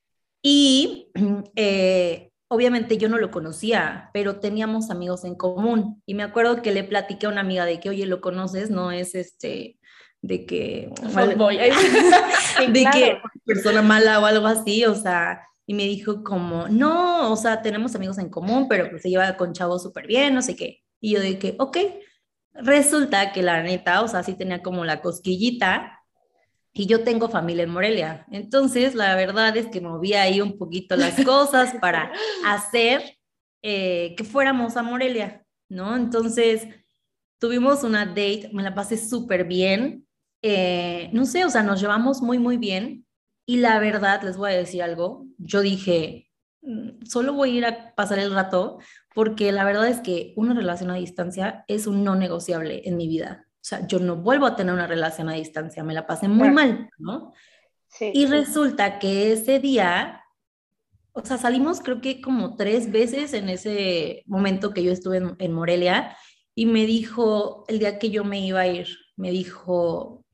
Y 0.43 1.11
eh, 1.57 2.31
obviamente 2.49 2.99
yo 2.99 3.09
no 3.09 3.19
lo 3.19 3.33
conocía, 3.33 4.11
pero 4.13 4.39
teníamos 4.39 4.91
amigos 4.91 5.25
en 5.25 5.35
común. 5.35 6.03
Y 6.07 6.15
me 6.15 6.23
acuerdo 6.23 6.63
que 6.63 6.73
le 6.73 6.85
platiqué 6.85 7.27
a 7.27 7.31
una 7.31 7.41
amiga 7.41 7.65
de 7.65 7.81
que, 7.81 7.91
oye, 7.91 8.07
¿lo 8.07 8.21
conoces? 8.21 8.71
No 8.71 8.93
es 8.93 9.17
este, 9.17 9.81
de 10.23 10.47
que... 10.47 10.93
Voy. 11.37 11.59
de 12.69 12.87
que 12.93 13.21
persona 13.45 13.83
mala 13.83 14.21
o 14.21 14.25
algo 14.25 14.47
así, 14.47 14.85
o 14.85 14.95
sea, 14.95 15.43
y 15.67 15.75
me 15.75 15.85
dijo 15.85 16.23
como, 16.23 16.69
no, 16.69 17.33
o 17.33 17.37
sea, 17.37 17.61
tenemos 17.61 17.95
amigos 17.95 18.19
en 18.19 18.31
común, 18.31 18.69
pero 18.69 18.89
pues 18.89 19.03
se 19.03 19.11
lleva 19.11 19.37
con 19.37 19.53
chavos 19.53 19.83
súper 19.83 20.07
bien, 20.07 20.35
no 20.35 20.43
sé 20.43 20.55
qué. 20.55 20.83
Y 21.01 21.15
yo 21.15 21.21
que, 21.39 21.57
ok, 21.59 21.77
resulta 22.55 23.33
que 23.33 23.43
la 23.43 23.63
neta, 23.63 24.03
o 24.03 24.09
sea, 24.09 24.23
sí 24.23 24.35
tenía 24.35 24.63
como 24.63 24.85
la 24.85 25.03
cosquillita, 25.03 25.97
y 26.79 26.85
yo 26.85 27.03
tengo 27.05 27.31
familia 27.31 27.65
en 27.65 27.71
Morelia. 27.71 28.27
Entonces, 28.31 28.95
la 28.95 29.17
verdad 29.17 29.57
es 29.57 29.67
que 29.67 29.81
moví 29.81 30.13
ahí 30.13 30.43
un 30.43 30.59
poquito 30.59 30.95
las 30.95 31.15
cosas 31.25 31.75
para 31.81 32.13
hacer 32.45 33.17
eh, 33.63 34.15
que 34.15 34.25
fuéramos 34.25 34.77
a 34.77 34.83
Morelia, 34.83 35.43
¿no? 35.71 35.97
Entonces, 35.97 36.69
tuvimos 37.39 37.83
una 37.83 38.05
date, 38.05 38.51
me 38.53 38.63
la 38.63 38.75
pasé 38.75 38.99
súper 38.99 39.45
bien. 39.45 40.07
Eh, 40.43 41.09
no 41.15 41.25
sé, 41.25 41.47
o 41.47 41.51
sea, 41.51 41.63
nos 41.63 41.81
llevamos 41.81 42.21
muy, 42.21 42.39
muy 42.39 42.59
bien. 42.59 43.06
Y 43.47 43.59
la 43.59 43.79
verdad, 43.79 44.23
les 44.23 44.37
voy 44.37 44.53
a 44.53 44.57
decir 44.57 44.83
algo, 44.83 45.27
yo 45.39 45.61
dije, 45.61 46.31
mm, 46.63 47.07
solo 47.07 47.33
voy 47.33 47.51
a 47.51 47.55
ir 47.55 47.67
a 47.67 47.95
pasar 47.95 48.19
el 48.19 48.35
rato 48.35 48.79
porque 49.15 49.51
la 49.53 49.65
verdad 49.65 49.89
es 49.89 50.01
que 50.01 50.35
una 50.37 50.53
relación 50.53 50.91
a 50.91 50.97
distancia 50.97 51.65
es 51.69 51.87
un 51.87 52.05
no 52.05 52.17
negociable 52.17 52.83
en 52.85 52.97
mi 52.99 53.09
vida. 53.09 53.47
O 53.55 53.69
sea, 53.69 53.87
yo 53.87 53.99
no 53.99 54.17
vuelvo 54.17 54.47
a 54.47 54.57
tener 54.57 54.75
una 54.75 54.87
relación 54.87 55.31
a 55.31 55.35
distancia, 55.35 55.83
me 55.83 55.95
la 55.95 56.07
pasé 56.07 56.29
muy 56.29 56.51
mal, 56.51 56.91
¿no? 56.99 57.33
Sí, 57.89 58.11
y 58.13 58.27
resulta 58.27 58.99
que 58.99 59.33
ese 59.33 59.59
día, 59.59 60.23
o 61.13 61.25
sea, 61.25 61.39
salimos 61.39 61.81
creo 61.81 62.01
que 62.01 62.21
como 62.21 62.57
tres 62.57 62.93
veces 62.93 63.33
en 63.33 63.49
ese 63.49 64.23
momento 64.27 64.75
que 64.75 64.83
yo 64.83 64.93
estuve 64.93 65.23
en, 65.39 65.53
Morelia 65.53 66.15
y 66.55 66.67
me 66.67 66.85
dijo 66.85 67.65
el 67.69 67.79
día 67.79 67.99
que 67.99 68.11
yo 68.11 68.23
me 68.23 68.45
iba 68.45 68.61
a 68.61 68.67
ir, 68.67 68.89
me 69.17 69.31
dijo, 69.31 70.26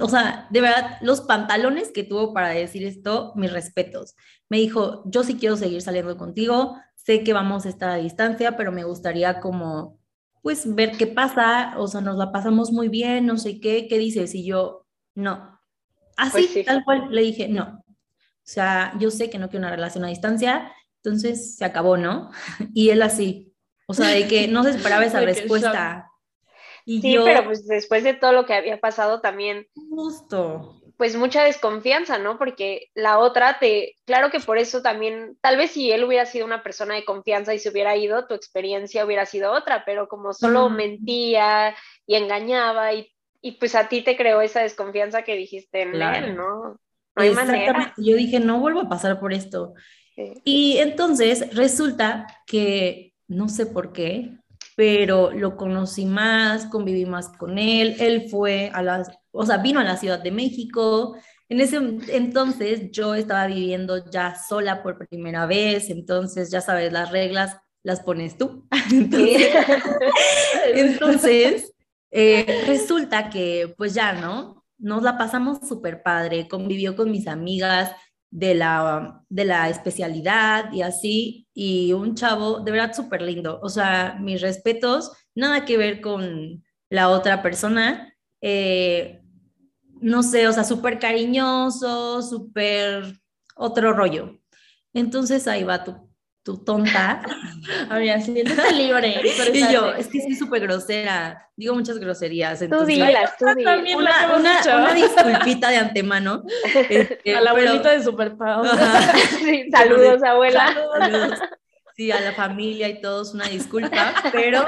o 0.00 0.08
sea, 0.08 0.46
de 0.50 0.60
verdad, 0.60 0.98
los 1.02 1.20
pantalones 1.20 1.90
que 1.92 2.04
tuvo 2.04 2.32
para 2.32 2.48
decir 2.48 2.84
esto, 2.84 3.32
mis 3.36 3.52
respetos. 3.52 4.14
Me 4.48 4.58
dijo, 4.58 5.02
yo 5.06 5.24
sí 5.24 5.34
quiero 5.34 5.56
seguir 5.56 5.82
saliendo 5.82 6.16
contigo, 6.16 6.76
sé 6.94 7.22
que 7.22 7.32
vamos 7.32 7.66
a 7.66 7.68
estar 7.68 7.90
a 7.90 7.96
distancia, 7.96 8.56
pero 8.56 8.72
me 8.72 8.84
gustaría 8.84 9.40
como 9.40 9.98
pues 10.42 10.74
ver 10.74 10.92
qué 10.96 11.06
pasa, 11.06 11.74
o 11.76 11.86
sea, 11.88 12.00
nos 12.00 12.16
la 12.16 12.32
pasamos 12.32 12.72
muy 12.72 12.88
bien, 12.88 13.26
no 13.26 13.36
sé 13.36 13.60
qué, 13.60 13.88
¿qué 13.88 13.98
dices? 13.98 14.34
Y 14.34 14.46
yo, 14.46 14.86
no. 15.14 15.60
Así, 16.16 16.48
pues 16.52 16.64
tal 16.64 16.84
cual, 16.84 17.08
le 17.10 17.22
dije, 17.22 17.48
no. 17.48 17.84
O 17.86 18.50
sea, 18.50 18.94
yo 18.98 19.10
sé 19.10 19.28
que 19.28 19.38
no 19.38 19.50
quiero 19.50 19.66
una 19.66 19.74
relación 19.74 20.04
a 20.04 20.08
distancia, 20.08 20.72
entonces 21.02 21.56
se 21.56 21.64
acabó, 21.64 21.96
¿no? 21.96 22.30
Y 22.72 22.90
él 22.90 23.02
así, 23.02 23.54
o 23.86 23.94
sea, 23.94 24.08
de 24.08 24.26
que 24.26 24.48
no 24.48 24.64
se 24.64 24.70
esperaba 24.70 25.04
esa 25.04 25.20
respuesta. 25.22 26.07
Y 26.90 27.02
sí, 27.02 27.18
pero 27.22 27.44
pues 27.44 27.66
después 27.66 28.02
de 28.02 28.14
todo 28.14 28.32
lo 28.32 28.46
que 28.46 28.54
había 28.54 28.80
pasado 28.80 29.20
también. 29.20 29.66
Justo 29.90 30.80
pues 30.98 31.16
mucha 31.16 31.44
desconfianza, 31.44 32.18
¿no? 32.18 32.38
Porque 32.38 32.90
la 32.92 33.20
otra 33.20 33.60
te, 33.60 33.94
claro 34.04 34.30
que 34.30 34.40
por 34.40 34.58
eso 34.58 34.82
también, 34.82 35.38
tal 35.40 35.56
vez 35.56 35.70
si 35.70 35.92
él 35.92 36.02
hubiera 36.02 36.26
sido 36.26 36.44
una 36.44 36.64
persona 36.64 36.96
de 36.96 37.04
confianza 37.04 37.54
y 37.54 37.60
se 37.60 37.70
hubiera 37.70 37.96
ido, 37.96 38.26
tu 38.26 38.34
experiencia 38.34 39.06
hubiera 39.06 39.24
sido 39.24 39.52
otra, 39.52 39.84
pero 39.86 40.08
como 40.08 40.32
solo 40.32 40.68
mentía 40.70 41.76
y 42.04 42.16
engañaba 42.16 42.94
y, 42.94 43.08
y, 43.40 43.52
pues 43.52 43.76
a 43.76 43.88
ti 43.88 44.02
te 44.02 44.16
creó 44.16 44.40
esa 44.40 44.60
desconfianza 44.60 45.22
que 45.22 45.36
dijiste 45.36 45.82
en 45.82 45.94
él, 46.02 46.34
¿no? 46.34 46.80
No 47.14 47.22
hay 47.22 47.30
manera. 47.30 47.94
Yo 47.96 48.16
dije, 48.16 48.40
no 48.40 48.58
vuelvo 48.58 48.80
a 48.80 48.88
pasar 48.88 49.20
por 49.20 49.32
esto. 49.32 49.74
Y 50.42 50.78
entonces 50.78 51.54
resulta 51.54 52.26
que, 52.44 53.14
no 53.28 53.48
sé 53.48 53.66
por 53.66 53.92
qué, 53.92 54.32
pero 54.78 55.32
lo 55.32 55.56
conocí 55.56 56.06
más, 56.06 56.66
conviví 56.66 57.04
más 57.04 57.30
con 57.30 57.58
él, 57.58 57.96
él 57.98 58.28
fue 58.30 58.70
a 58.72 58.80
las, 58.80 59.10
o 59.32 59.44
sea, 59.44 59.56
vino 59.56 59.80
a 59.80 59.82
la 59.82 59.96
Ciudad 59.96 60.20
de 60.20 60.30
México. 60.30 61.16
En 61.48 61.60
ese 61.60 61.80
entonces 62.10 62.92
yo 62.92 63.16
estaba 63.16 63.48
viviendo 63.48 64.08
ya 64.08 64.36
sola 64.36 64.84
por 64.84 65.04
primera 65.08 65.46
vez, 65.46 65.90
entonces 65.90 66.52
ya 66.52 66.60
sabes, 66.60 66.92
las 66.92 67.10
reglas 67.10 67.56
las 67.82 68.02
pones 68.02 68.38
tú. 68.38 68.68
Entonces, 70.72 71.72
eh, 72.12 72.62
resulta 72.68 73.30
que 73.30 73.74
pues 73.76 73.94
ya, 73.94 74.12
¿no? 74.12 74.64
Nos 74.78 75.02
la 75.02 75.18
pasamos 75.18 75.58
súper 75.66 76.04
padre, 76.04 76.46
convivió 76.46 76.94
con 76.94 77.10
mis 77.10 77.26
amigas, 77.26 77.90
de 78.30 78.54
la, 78.54 79.22
de 79.28 79.44
la 79.44 79.68
especialidad 79.68 80.72
y 80.72 80.82
así, 80.82 81.48
y 81.54 81.92
un 81.92 82.14
chavo 82.14 82.60
de 82.60 82.72
verdad 82.72 82.94
súper 82.94 83.22
lindo. 83.22 83.58
O 83.62 83.68
sea, 83.68 84.16
mis 84.20 84.40
respetos, 84.40 85.12
nada 85.34 85.64
que 85.64 85.76
ver 85.76 86.00
con 86.00 86.62
la 86.90 87.08
otra 87.08 87.42
persona. 87.42 88.14
Eh, 88.40 89.22
no 90.00 90.22
sé, 90.22 90.46
o 90.46 90.52
sea, 90.52 90.64
súper 90.64 90.98
cariñoso, 90.98 92.22
súper 92.22 93.04
otro 93.56 93.92
rollo. 93.92 94.38
Entonces 94.94 95.46
ahí 95.48 95.64
va 95.64 95.84
tu 95.84 96.07
tu 96.48 96.56
tonta. 96.56 97.20
Amiga, 97.90 98.18
siéntete 98.22 98.72
libre. 98.72 99.20
y 99.52 99.70
yo, 99.70 99.92
es 99.92 100.06
que 100.08 100.22
sí, 100.22 100.34
súper 100.34 100.62
grosera. 100.62 101.46
Digo 101.54 101.74
muchas 101.74 101.98
groserías. 101.98 102.60
tú 102.60 102.86
dilas, 102.86 103.36
tú 103.38 103.44
dilas. 103.54 103.80
Una, 103.94 104.34
una, 104.34 104.60
una, 104.64 104.94
disculpita 104.94 105.68
de 105.68 105.76
antemano. 105.76 106.42
Este, 106.88 107.36
a 107.36 107.42
la 107.42 107.50
abuelita 107.50 107.90
de 107.90 108.02
Super 108.02 108.34
sí, 109.40 109.70
saludos, 109.70 110.22
abuela. 110.22 110.74
Saludos. 110.98 111.38
Sí, 111.94 112.10
a 112.10 112.20
la 112.20 112.32
familia 112.32 112.88
y 112.88 113.02
todos, 113.02 113.34
una 113.34 113.46
disculpa. 113.46 114.14
Pero, 114.32 114.64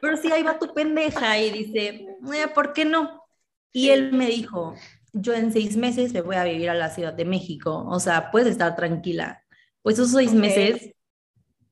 pero 0.00 0.16
sí, 0.16 0.32
ahí 0.32 0.42
va 0.42 0.58
tu 0.58 0.74
pendeja 0.74 1.38
y 1.38 1.50
dice, 1.52 2.04
¿por 2.52 2.72
qué 2.72 2.84
no? 2.84 3.28
Y 3.72 3.90
él 3.90 4.12
me 4.12 4.26
dijo, 4.26 4.74
yo 5.12 5.34
en 5.34 5.52
seis 5.52 5.76
meses 5.76 6.12
me 6.12 6.22
voy 6.22 6.34
a 6.34 6.42
vivir 6.42 6.68
a 6.68 6.74
la 6.74 6.90
Ciudad 6.90 7.12
de 7.12 7.24
México. 7.24 7.86
O 7.88 8.00
sea, 8.00 8.32
puedes 8.32 8.48
estar 8.48 8.74
tranquila 8.74 9.39
pues 9.82 9.98
esos 9.98 10.12
seis 10.12 10.32
meses, 10.32 10.92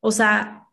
o 0.01 0.11
sea, 0.11 0.67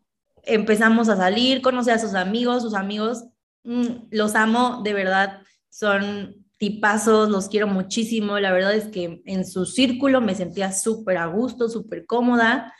empezamos 0.44 1.10
a 1.10 1.18
salir, 1.18 1.62
conocí 1.62 1.89
a 1.89 2.00
sus 2.00 2.13
amigos, 2.13 2.63
sus 2.63 2.75
amigos, 2.75 3.25
mm, 3.63 4.08
los 4.12 4.36
amo, 4.36 4.82
de 4.84 4.94
verdad, 4.94 5.42
son 5.70 6.46
tipazos, 6.58 7.30
los 7.30 7.50
quiero 7.50 7.68
muchísimo, 7.68 8.39
la 8.39 8.51
verdad 8.51 8.74
es 8.74 8.86
que 8.86 9.22
en 9.25 9.46
su 9.46 9.65
círculo 9.65 10.22
me 10.22 10.36
sentía 10.36 10.72
súper 10.72 11.18
a 11.18 11.25
gusto, 11.25 11.68
súper 11.68 12.06
cómoda, 12.06 12.74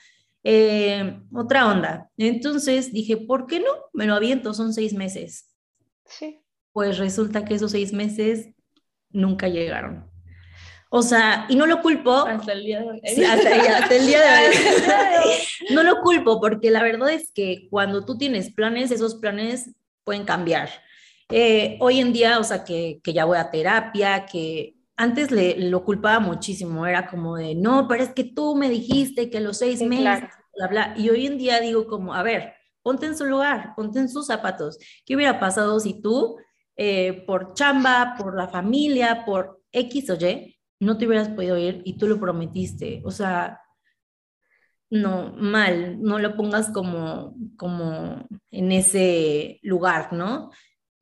eh, 0.44 1.20
otra 1.34 1.68
onda. 1.68 2.10
Entonces 2.18 2.94
dije, 2.94 3.18
¿por 3.18 3.48
qué 3.48 3.60
no? 3.60 3.72
Me 3.94 4.06
lo 4.06 4.14
aviento, 4.14 4.54
son 4.54 4.74
seis 4.74 4.94
meses. 4.94 5.50
Sí. 6.06 6.42
Pues 6.72 6.98
resulta 7.00 7.44
que 7.44 7.56
esos 7.56 7.72
seis 7.72 7.92
meses 7.92 8.50
nunca 9.10 9.48
llegaron. 9.48 10.10
O 10.98 11.02
sea, 11.02 11.46
y 11.50 11.58
no 11.58 11.68
lo 11.68 11.82
culpo. 11.82 12.14
Hasta 12.14 12.54
el 12.54 12.64
día 12.64 12.80
de 12.80 12.88
hoy. 12.88 13.02
hasta, 13.04 13.96
el 13.98 14.08
día 14.08 14.22
de 14.22 14.48
hoy. 14.48 14.56
no 15.72 15.84
lo 15.84 16.00
culpo 16.00 16.40
porque 16.40 16.72
la 16.72 16.82
verdad 16.82 17.10
es 17.10 17.34
que 17.34 17.68
cuando 17.70 18.06
tú 18.06 18.18
tienes 18.18 18.54
planes, 18.54 18.92
esos 18.92 19.16
planes 19.16 19.76
pueden 20.06 20.24
cambiar. 20.24 20.70
Eh, 21.28 21.76
hoy 21.82 22.00
en 22.00 22.14
día, 22.14 22.40
o 22.40 22.46
sea, 22.46 22.64
que, 22.64 23.02
que, 23.04 23.12
ya 23.12 23.26
voy 23.26 23.38
a 23.38 23.52
terapia, 23.52 24.26
que 24.26 24.76
antes 24.96 25.32
le, 25.32 25.70
lo 25.70 25.84
culpaba 25.84 26.22
muchísimo, 26.22 26.86
era 26.86 27.08
como 27.08 27.36
de, 27.36 27.56
no, 27.56 27.90
pero 27.90 28.02
es 28.02 28.14
que 28.14 28.24
tú 28.24 28.56
me 28.56 28.70
dijiste 28.70 29.30
que 29.30 29.42
los 29.42 29.58
seis 29.58 29.82
meses, 29.82 30.30
bla, 30.56 30.68
bla. 30.70 30.94
Y 30.96 31.10
hoy 31.10 31.26
en 31.26 31.38
día 31.38 31.60
digo 31.60 31.88
como, 31.88 32.14
a 32.14 32.24
ver, 32.24 32.54
ponte 32.82 33.06
en 33.06 33.18
su 33.18 33.26
lugar, 33.26 33.74
ponte 33.76 34.00
en 34.00 34.08
sus 34.08 34.28
zapatos. 34.28 34.78
¿Qué 35.06 35.18
hubiera 35.18 35.42
pasado 35.42 35.78
si 35.78 36.02
tú, 36.02 36.38
eh, 36.78 37.26
por 37.28 37.54
chamba, 37.54 38.16
por 38.18 38.38
la 38.38 38.48
familia, 38.48 39.26
por 39.26 39.60
X 39.74 40.10
o 40.10 40.16
Y, 40.16 40.55
no 40.80 40.98
te 40.98 41.08
hubieras 41.08 41.30
podido 41.30 41.58
ir 41.58 41.82
y 41.86 41.98
tú 41.98 42.08
lo 42.08 42.20
prometiste. 42.20 43.02
O 43.06 43.12
sea, 43.12 43.62
no, 44.90 45.34
mal, 45.38 46.02
no 46.02 46.20
lo 46.20 46.36
pongas 46.36 46.70
como, 46.70 47.36
como 47.58 48.28
en 48.52 48.72
ese 48.72 49.60
lugar, 49.64 50.14
¿no? 50.14 50.52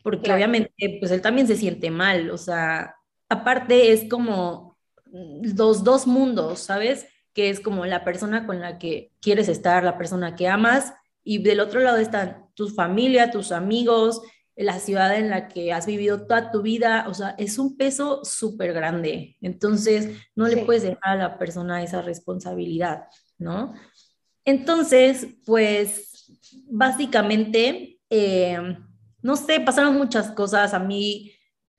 Porque 0.04 0.34
obviamente, 0.34 0.98
pues 1.00 1.12
él 1.12 1.22
también 1.22 1.48
se 1.48 1.56
siente 1.56 1.90
mal, 1.90 2.30
o 2.32 2.38
sea, 2.38 2.96
aparte 3.30 3.92
es 3.94 4.10
como 4.10 4.78
los 5.12 5.84
dos 5.84 6.08
mundos, 6.08 6.60
¿sabes? 6.60 7.08
Que 7.34 7.50
es 7.50 7.60
como 7.60 7.86
la 7.86 8.04
persona 8.04 8.46
con 8.46 8.60
la 8.60 8.78
que 8.80 9.12
quieres 9.22 9.48
estar, 9.48 9.84
la 9.84 9.98
persona 9.98 10.36
que 10.36 10.48
amas, 10.48 10.94
y 11.24 11.42
del 11.42 11.62
otro 11.62 11.80
lado 11.80 11.98
están 11.98 12.48
tu 12.54 12.68
familia, 12.70 13.32
tus 13.32 13.52
amigos, 13.52 14.22
la 14.56 14.80
ciudad 14.80 15.16
en 15.18 15.30
la 15.30 15.48
que 15.48 15.74
has 15.74 15.86
vivido 15.86 16.28
toda 16.28 16.52
tu 16.52 16.62
vida, 16.62 17.06
o 17.08 17.14
sea, 17.14 17.36
es 17.38 17.58
un 17.58 17.76
peso 17.76 18.24
súper 18.24 18.74
grande. 18.74 19.36
Entonces, 19.42 20.10
no 20.36 20.48
le 20.48 20.58
puedes 20.58 20.84
dejar 20.84 21.14
a 21.14 21.16
la 21.16 21.38
persona 21.40 21.82
esa 21.84 22.02
responsabilidad, 22.02 23.06
¿no? 23.38 23.74
Entonces, 24.46 25.28
pues, 25.46 26.32
básicamente, 26.66 28.00
eh, 28.10 28.78
no 29.22 29.36
sé, 29.36 29.60
pasaron 29.60 29.96
muchas 29.96 30.32
cosas. 30.32 30.74
A 30.74 30.80
mí, 30.80 31.34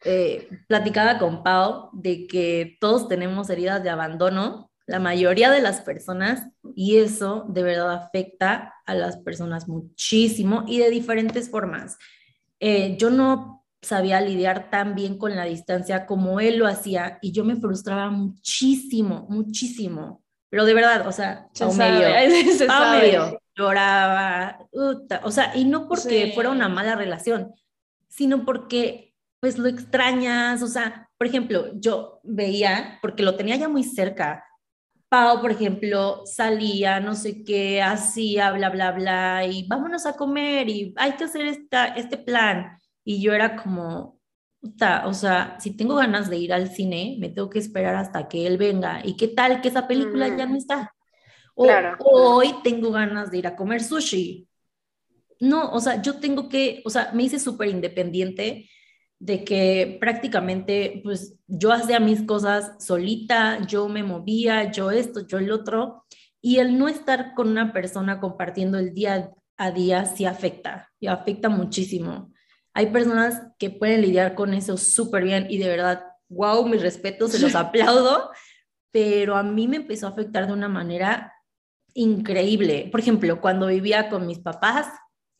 eh, 0.04 0.48
platicaba 0.66 1.18
con 1.18 1.42
Pau 1.42 1.90
de 1.92 2.26
que 2.26 2.76
todos 2.80 3.08
tenemos 3.08 3.48
heridas 3.50 3.82
de 3.82 3.90
abandono 3.90 4.70
la 4.86 4.98
mayoría 4.98 5.50
de 5.50 5.62
las 5.62 5.80
personas 5.80 6.46
y 6.74 6.98
eso 6.98 7.46
de 7.48 7.62
verdad 7.62 7.94
afecta 7.94 8.74
a 8.84 8.94
las 8.94 9.16
personas 9.16 9.66
muchísimo 9.66 10.64
y 10.66 10.78
de 10.78 10.90
diferentes 10.90 11.50
formas. 11.50 11.96
Eh, 12.60 12.96
yo 12.98 13.10
no 13.10 13.64
sabía 13.82 14.20
lidiar 14.20 14.70
tan 14.70 14.94
bien 14.94 15.18
con 15.18 15.36
la 15.36 15.44
distancia 15.44 16.06
como 16.06 16.40
él 16.40 16.58
lo 16.58 16.66
hacía 16.66 17.18
y 17.20 17.32
yo 17.32 17.44
me 17.44 17.56
frustraba 17.56 18.10
muchísimo, 18.10 19.26
muchísimo. 19.28 20.22
Pero 20.50 20.64
de 20.64 20.74
verdad, 20.74 21.06
o 21.06 21.12
sea, 21.12 21.48
a 21.60 21.72
medio, 21.72 22.06
a 22.70 22.92
medio, 22.92 23.40
lloraba, 23.56 24.58
o 25.22 25.30
sea, 25.30 25.52
y 25.54 25.64
no 25.64 25.88
porque 25.88 26.32
fuera 26.34 26.50
una 26.50 26.68
mala 26.68 26.94
relación, 26.94 27.52
sino 28.08 28.44
porque 28.44 29.14
pues 29.40 29.58
lo 29.58 29.68
extrañas, 29.68 30.62
o 30.62 30.68
sea, 30.68 31.10
por 31.18 31.26
ejemplo, 31.26 31.72
yo 31.74 32.20
veía, 32.22 32.98
porque 33.02 33.22
lo 33.22 33.36
tenía 33.36 33.56
ya 33.56 33.68
muy 33.68 33.84
cerca, 33.84 34.44
Pau, 35.08 35.40
por 35.40 35.52
ejemplo, 35.52 36.22
salía, 36.24 37.00
no 37.00 37.14
sé 37.14 37.44
qué, 37.44 37.82
hacía, 37.82 38.50
bla, 38.52 38.70
bla, 38.70 38.92
bla, 38.92 39.46
y 39.46 39.66
vámonos 39.68 40.06
a 40.06 40.16
comer 40.16 40.68
y 40.68 40.92
hay 40.96 41.12
que 41.12 41.24
hacer 41.24 41.46
esta, 41.46 41.86
este 41.88 42.18
plan. 42.18 42.78
Y 43.04 43.22
yo 43.22 43.32
era 43.32 43.56
como, 43.56 44.18
o 45.04 45.14
sea, 45.14 45.56
si 45.60 45.76
tengo 45.76 45.96
ganas 45.96 46.30
de 46.30 46.38
ir 46.38 46.52
al 46.52 46.68
cine, 46.68 47.16
me 47.20 47.28
tengo 47.28 47.50
que 47.50 47.58
esperar 47.58 47.94
hasta 47.96 48.28
que 48.28 48.46
él 48.46 48.56
venga. 48.56 49.00
¿Y 49.04 49.16
qué 49.16 49.28
tal 49.28 49.60
que 49.60 49.68
esa 49.68 49.86
película 49.86 50.34
ya 50.36 50.46
no 50.46 50.56
está? 50.56 50.94
O, 51.54 51.66
hoy 52.04 52.54
tengo 52.64 52.90
ganas 52.90 53.30
de 53.30 53.38
ir 53.38 53.46
a 53.46 53.56
comer 53.56 53.82
sushi. 53.82 54.48
No, 55.40 55.70
o 55.70 55.80
sea, 55.80 56.00
yo 56.00 56.18
tengo 56.18 56.48
que, 56.48 56.82
o 56.84 56.90
sea, 56.90 57.10
me 57.12 57.24
hice 57.24 57.38
súper 57.38 57.68
independiente 57.68 58.68
de 59.18 59.44
que 59.44 59.96
prácticamente 60.00 61.00
pues 61.02 61.36
yo 61.46 61.72
hacía 61.72 62.00
mis 62.00 62.22
cosas 62.22 62.84
solita, 62.84 63.64
yo 63.66 63.88
me 63.88 64.02
movía, 64.02 64.70
yo 64.70 64.90
esto, 64.90 65.26
yo 65.26 65.38
el 65.38 65.50
otro, 65.50 66.04
y 66.40 66.58
el 66.58 66.78
no 66.78 66.88
estar 66.88 67.34
con 67.34 67.48
una 67.48 67.72
persona 67.72 68.20
compartiendo 68.20 68.78
el 68.78 68.92
día 68.92 69.30
a 69.56 69.70
día 69.70 70.04
sí 70.04 70.24
afecta, 70.24 70.90
y 71.00 71.06
afecta 71.06 71.48
muchísimo. 71.48 72.32
Hay 72.74 72.86
personas 72.86 73.40
que 73.58 73.70
pueden 73.70 74.02
lidiar 74.02 74.34
con 74.34 74.52
eso 74.52 74.76
súper 74.76 75.24
bien 75.24 75.46
y 75.48 75.58
de 75.58 75.68
verdad, 75.68 76.04
wow, 76.28 76.66
mis 76.66 76.82
respetos, 76.82 77.32
se 77.32 77.38
los 77.38 77.54
aplaudo, 77.54 78.30
pero 78.90 79.36
a 79.36 79.42
mí 79.42 79.68
me 79.68 79.76
empezó 79.76 80.06
a 80.06 80.10
afectar 80.10 80.46
de 80.46 80.52
una 80.52 80.68
manera 80.68 81.32
increíble. 81.94 82.88
Por 82.90 83.00
ejemplo, 83.00 83.40
cuando 83.40 83.68
vivía 83.68 84.08
con 84.08 84.26
mis 84.26 84.40
papás, 84.40 84.88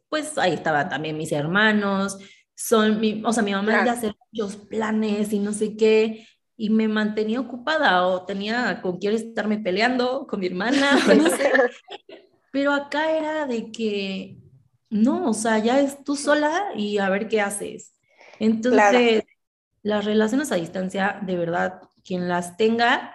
pues 0.09 0.39
ahí 0.39 0.53
estaban 0.55 0.89
también 0.89 1.17
mis 1.17 1.33
hermanos, 1.33 2.19
son, 2.55 3.01
mi, 3.01 3.23
o 3.25 3.33
sea, 3.33 3.43
mi 3.43 3.53
mamá 3.53 3.73
claro. 3.73 3.85
de 3.85 3.91
hacer 3.91 4.17
muchos 4.31 4.57
planes 4.57 5.33
y 5.33 5.39
no 5.39 5.53
sé 5.53 5.77
qué, 5.77 6.27
y 6.57 6.71
me 6.71 6.89
mantenía 6.89 7.41
ocupada 7.41 8.07
o 8.07 8.25
tenía 8.25 8.81
con 8.81 8.99
quién 8.99 9.15
estarme 9.15 9.59
peleando 9.59 10.27
con 10.27 10.41
mi 10.41 10.47
hermana, 10.47 10.99
no 11.17 11.31
sé. 11.31 11.53
Pero 12.53 12.73
acá 12.73 13.11
era 13.11 13.47
de 13.47 13.73
que, 13.73 14.39
no, 14.89 15.29
o 15.29 15.35
sea, 15.35 15.59
ya 15.59 15.81
es 15.81 16.05
tú 16.05 16.15
sola 16.15 16.69
y 16.77 16.99
a 16.99 17.09
ver 17.09 17.29
qué 17.29 17.41
haces. 17.41 17.95
Entonces, 18.39 19.25
las 19.83 20.05
relaciones 20.05 20.53
a 20.53 20.57
distancia, 20.57 21.21
de 21.23 21.37
verdad, 21.37 21.81
quien 22.05 22.29
las 22.29 22.57
tenga, 22.57 23.15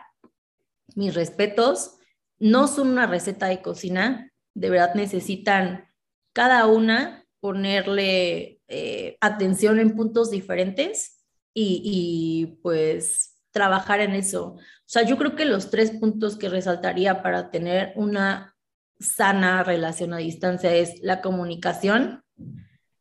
mis 0.95 1.15
respetos, 1.15 1.97
no 2.37 2.67
son 2.67 2.89
una 2.89 3.07
receta 3.07 3.47
de 3.47 3.61
cocina, 3.61 4.31
de 4.53 4.69
verdad 4.69 4.95
necesitan 4.95 5.87
cada 6.33 6.65
una 6.67 7.25
ponerle 7.39 8.58
eh, 8.71 9.17
atención 9.19 9.79
en 9.79 9.95
puntos 9.95 10.29
diferentes 10.29 11.25
y, 11.55 12.59
pues 12.61 13.35
trabajar 13.51 13.99
en 13.99 14.13
eso. 14.13 14.53
O 14.53 14.59
sea, 14.85 15.01
yo 15.01 15.17
creo 15.17 15.35
que 15.35 15.43
los 15.43 15.71
tres 15.71 15.89
puntos 15.89 16.37
que 16.37 16.49
resaltaría 16.49 17.23
para 17.23 17.49
tener 17.49 17.93
una 17.95 18.55
sana 18.99 19.63
relación 19.63 20.13
a 20.13 20.17
distancia 20.17 20.73
es 20.73 21.01
la 21.01 21.19
comunicación, 21.19 22.23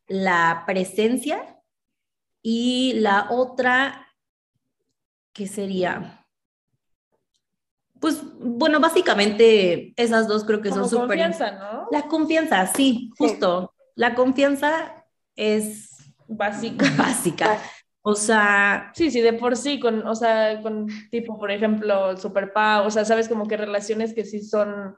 la 0.07 0.65
presencia 0.67 1.61
y 2.43 2.95
la 2.95 3.29
otra, 3.31 4.09
¿qué 5.35 5.47
sería? 5.47 6.27
Pues 8.01 8.23
bueno, 8.41 8.81
básicamente 8.81 9.93
esas 9.97 10.29
dos 10.29 10.45
creo 10.45 10.63
que 10.63 10.71
son 10.71 10.89
súper... 10.89 11.09
confianza, 11.09 11.51
¿no? 11.53 11.89
La 11.91 12.09
confianza, 12.09 12.67
sí, 12.69 13.11
justo. 13.19 13.75
La 13.97 14.15
confianza 14.15 14.98
es 15.39 16.13
básica. 16.27 16.85
Básica. 16.99 17.63
O 18.03 18.15
sea, 18.15 18.91
sí, 18.95 19.11
sí, 19.11 19.21
de 19.21 19.33
por 19.33 19.57
sí, 19.57 19.79
con, 19.81 20.07
o 20.07 20.15
sea, 20.15 20.61
con 20.63 20.87
tipo, 21.11 21.39
por 21.39 21.51
ejemplo, 21.51 22.11
el 22.11 22.19
Super 22.19 22.53
o 22.57 22.91
sea, 22.91 23.05
sabes 23.05 23.29
como 23.29 23.47
que 23.47 23.57
relaciones 23.57 24.15
que 24.15 24.25
sí 24.25 24.43
son, 24.43 24.97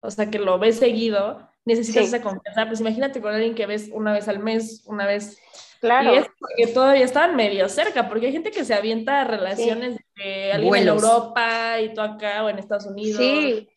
o 0.00 0.10
sea, 0.10 0.30
que 0.30 0.38
lo 0.38 0.58
ves 0.58 0.78
seguido, 0.78 1.48
necesitas 1.64 2.04
esa 2.04 2.20
confianza. 2.20 2.66
Pues 2.66 2.80
imagínate 2.80 3.20
con 3.20 3.32
alguien 3.32 3.54
que 3.54 3.66
ves 3.66 3.90
una 3.92 4.12
vez 4.12 4.28
al 4.28 4.40
mes, 4.40 4.82
una 4.86 5.06
vez. 5.06 5.38
Claro. 5.80 6.14
Y 6.14 6.18
es 6.18 6.26
porque 6.38 6.66
todavía 6.72 7.04
están 7.04 7.36
medio 7.36 7.68
cerca, 7.68 8.08
porque 8.08 8.26
hay 8.26 8.32
gente 8.32 8.50
que 8.50 8.64
se 8.64 8.74
avienta 8.74 9.22
a 9.22 9.24
relaciones 9.24 9.98
de 10.16 10.52
alguien 10.52 10.74
en 10.74 10.88
Europa 10.88 11.80
y 11.80 11.94
tú 11.94 12.00
acá 12.00 12.44
o 12.44 12.48
en 12.48 12.58
Estados 12.58 12.86
Unidos. 12.86 13.18
Sí, 13.18 13.68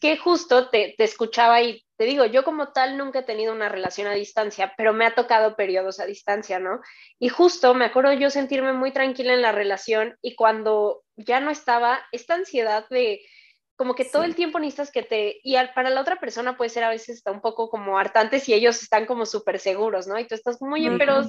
que 0.00 0.16
justo 0.16 0.68
te, 0.68 0.94
te 0.96 1.04
escuchaba 1.04 1.62
y 1.62 1.84
te 1.98 2.04
digo, 2.04 2.24
yo 2.24 2.44
como 2.44 2.68
tal 2.68 2.96
nunca 2.96 3.20
he 3.20 3.24
tenido 3.24 3.52
una 3.52 3.68
relación 3.68 4.06
a 4.06 4.12
distancia, 4.12 4.72
pero 4.76 4.92
me 4.92 5.04
ha 5.04 5.16
tocado 5.16 5.56
periodos 5.56 5.98
a 5.98 6.06
distancia, 6.06 6.60
¿no? 6.60 6.80
Y 7.18 7.28
justo 7.28 7.74
me 7.74 7.86
acuerdo 7.86 8.12
yo 8.12 8.30
sentirme 8.30 8.72
muy 8.72 8.92
tranquila 8.92 9.34
en 9.34 9.42
la 9.42 9.50
relación 9.50 10.16
y 10.22 10.36
cuando 10.36 11.02
ya 11.16 11.40
no 11.40 11.50
estaba, 11.50 12.00
esta 12.12 12.34
ansiedad 12.34 12.86
de 12.88 13.20
como 13.74 13.94
que 13.94 14.04
todo 14.04 14.24
el 14.24 14.34
tiempo 14.34 14.58
necesitas 14.58 14.90
que 14.90 15.02
te, 15.02 15.40
y 15.42 15.56
para 15.74 15.90
la 15.90 16.00
otra 16.00 16.18
persona 16.18 16.56
puede 16.56 16.70
ser 16.70 16.84
a 16.84 16.90
veces 16.90 17.16
está 17.16 17.30
un 17.30 17.40
poco 17.40 17.68
como 17.68 17.98
hartante 17.98 18.40
si 18.40 18.52
ellos 18.52 18.82
están 18.82 19.06
como 19.06 19.26
súper 19.26 19.58
seguros, 19.60 20.06
¿no? 20.06 20.18
Y 20.18 20.26
tú 20.26 20.34
estás 20.34 20.60
muy 20.60 20.80
bien, 20.80 20.98
pero 20.98 21.22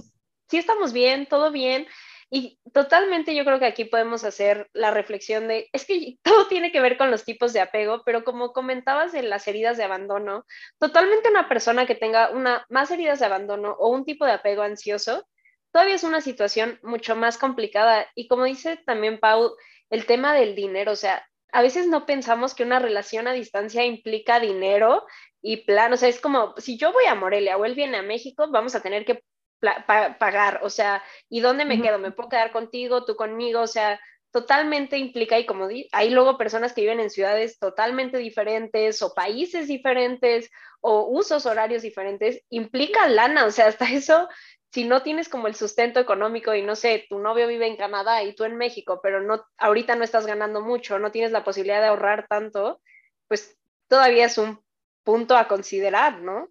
sí 0.48 0.58
estamos 0.58 0.92
bien, 0.94 1.28
todo 1.28 1.52
bien, 1.52 1.88
y 2.32 2.60
totalmente 2.74 3.36
yo 3.36 3.44
creo 3.44 3.60
que 3.60 3.66
aquí 3.66 3.86
podemos 3.86 4.24
hacer 4.24 4.70
la 4.74 4.92
reflexión 4.92 5.48
de, 5.48 5.68
es 5.74 5.86
que 5.86 6.18
todo 6.24 6.48
tiene 6.48 6.72
que 6.72 6.82
ver 6.82 6.98
con 6.98 7.12
los 7.12 7.26
tipos 7.26 7.54
de 7.54 7.62
apego, 7.62 8.04
pero 8.06 8.24
como 8.24 8.54
comentabas 8.54 9.14
en 9.14 9.30
las 9.30 9.48
heridas 9.48 9.78
de 9.78 9.84
abandono, 9.84 10.46
totalmente 10.80 11.30
una 11.30 11.50
persona 11.50 11.86
que 11.86 11.96
tenga 11.96 12.30
una, 12.32 12.66
más 12.70 12.92
heridas 12.92 13.20
de 13.20 13.26
abandono 13.26 13.76
o 13.80 13.90
un 13.90 14.06
tipo 14.06 14.26
de 14.26 14.34
apego 14.34 14.62
ansioso, 14.62 15.28
todavía 15.72 15.96
es 15.96 16.04
una 16.04 16.22
situación 16.22 16.80
mucho 16.84 17.16
más 17.16 17.38
complicada. 17.38 18.08
Y 18.16 18.28
como 18.28 18.46
dice 18.46 18.78
también 18.86 19.20
Pau, 19.20 19.56
el 19.90 20.06
tema 20.06 20.34
del 20.34 20.56
dinero, 20.56 20.92
o 20.92 20.96
sea, 20.96 21.26
a 21.52 21.64
veces 21.64 21.88
no 21.88 22.06
pensamos 22.06 22.54
que 22.54 22.64
una 22.64 22.80
relación 22.80 23.28
a 23.28 23.34
distancia 23.34 23.84
implica 23.86 24.40
dinero 24.40 25.06
y 25.42 25.66
plan, 25.66 25.92
o 25.94 25.98
sea, 25.98 26.10
es 26.10 26.20
como, 26.20 26.54
si 26.58 26.78
yo 26.78 26.92
voy 26.94 27.06
a 27.06 27.16
Morelia 27.16 27.58
o 27.58 27.66
él 27.66 27.74
viene 27.74 27.98
a 27.98 28.04
México, 28.04 28.48
vamos 28.52 28.76
a 28.76 28.82
tener 28.82 29.06
que 29.06 29.24
pagar, 29.60 30.60
o 30.64 30.70
sea, 30.70 31.04
¿y 31.30 31.42
dónde 31.42 31.66
me 31.66 31.82
quedo? 31.82 32.00
¿Me 32.00 32.12
puedo 32.12 32.30
quedar 32.30 32.52
contigo, 32.52 33.06
tú 33.06 33.16
conmigo? 33.16 33.62
O 33.62 33.68
sea, 33.68 34.00
totalmente 34.32 34.98
implica, 34.98 35.40
y 35.40 35.46
como 35.46 35.68
di, 35.68 35.90
hay 35.92 36.12
luego 36.12 36.38
personas 36.38 36.74
que 36.74 36.82
viven 36.82 37.00
en 37.00 37.10
ciudades 37.10 37.58
totalmente 37.60 38.18
diferentes 38.18 39.02
o 39.02 39.14
países 39.14 39.68
diferentes 39.68 40.52
o 40.82 41.08
usos 41.08 41.46
horarios 41.46 41.82
diferentes, 41.82 42.42
implica 42.50 43.08
lana, 43.08 43.46
o 43.46 43.52
sea, 43.52 43.68
hasta 43.68 43.86
eso, 43.86 44.30
si 44.72 44.86
no 44.86 45.02
tienes 45.02 45.30
como 45.30 45.48
el 45.48 45.56
sustento 45.56 46.00
económico 46.00 46.54
y 46.54 46.62
no 46.62 46.76
sé, 46.76 47.06
tu 47.10 47.20
novio 47.20 47.48
vive 47.48 47.68
en 47.68 47.76
Canadá 47.76 48.24
y 48.24 48.36
tú 48.36 48.44
en 48.44 48.56
México, 48.56 49.00
pero 49.02 49.22
no, 49.22 49.44
ahorita 49.58 49.96
no 49.96 50.04
estás 50.04 50.28
ganando 50.28 50.62
mucho, 50.62 51.00
no 51.00 51.12
tienes 51.12 51.32
la 51.32 51.44
posibilidad 51.44 51.82
de 51.82 51.88
ahorrar 51.88 52.28
tanto, 52.28 52.82
pues 53.28 53.58
todavía 53.88 54.26
es 54.26 54.38
un 54.38 54.64
punto 55.04 55.36
a 55.36 55.48
considerar, 55.48 56.22
¿no? 56.22 56.50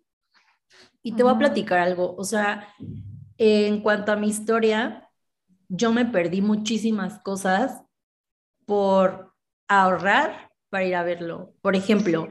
Y 1.03 1.13
te 1.13 1.23
voy 1.23 1.33
a 1.33 1.39
platicar 1.39 1.79
algo, 1.79 2.15
o 2.17 2.25
sea, 2.25 2.69
en 3.37 3.81
cuanto 3.81 4.13
a 4.13 4.17
mi 4.17 4.29
historia, 4.29 5.09
yo 5.69 5.93
me 5.93 6.05
perdí 6.05 6.41
muchísimas 6.41 7.21
cosas 7.21 7.83
por 8.67 9.33
ahorrar 9.69 10.51
para 10.71 10.85
ir 10.85 10.95
a 10.97 11.03
verlo. 11.03 11.55
Por 11.63 11.77
ejemplo, 11.77 12.29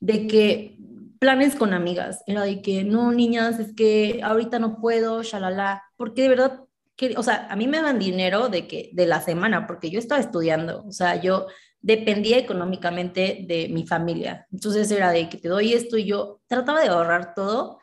de 0.00 0.26
que 0.26 0.78
planes 1.18 1.54
con 1.56 1.72
amigas, 1.72 2.22
era 2.26 2.42
de 2.42 2.62
que 2.62 2.84
no, 2.84 3.12
niñas, 3.12 3.58
es 3.58 3.74
que 3.74 4.20
ahorita 4.22 4.58
no 4.58 4.80
puedo, 4.80 5.22
shalala, 5.22 5.84
porque 5.96 6.22
de 6.22 6.28
verdad, 6.28 6.60
que, 6.96 7.14
o 7.16 7.22
sea, 7.22 7.46
a 7.50 7.56
mí 7.56 7.66
me 7.68 7.80
dan 7.80 7.98
dinero 7.98 8.48
de 8.48 8.66
que 8.66 8.90
de 8.92 9.06
la 9.06 9.20
semana, 9.20 9.66
porque 9.66 9.90
yo 9.90 9.98
estaba 9.98 10.20
estudiando, 10.20 10.84
o 10.86 10.92
sea, 10.92 11.20
yo 11.20 11.46
dependía 11.80 12.38
económicamente 12.38 13.44
de 13.46 13.68
mi 13.68 13.86
familia. 13.86 14.46
Entonces 14.52 14.90
era 14.90 15.10
de 15.12 15.28
que 15.28 15.38
te 15.38 15.48
doy 15.48 15.72
esto 15.72 15.96
y 15.96 16.04
yo 16.04 16.40
trataba 16.48 16.80
de 16.80 16.88
ahorrar 16.88 17.34
todo 17.34 17.78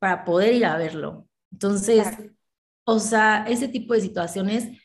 para 0.00 0.24
poder 0.24 0.54
ir 0.54 0.66
a 0.66 0.76
verlo. 0.76 1.28
Entonces, 1.52 2.08
o 2.84 2.98
sea, 2.98 3.44
ese 3.46 3.68
tipo 3.68 3.94
de 3.94 4.00
situaciones 4.00 4.76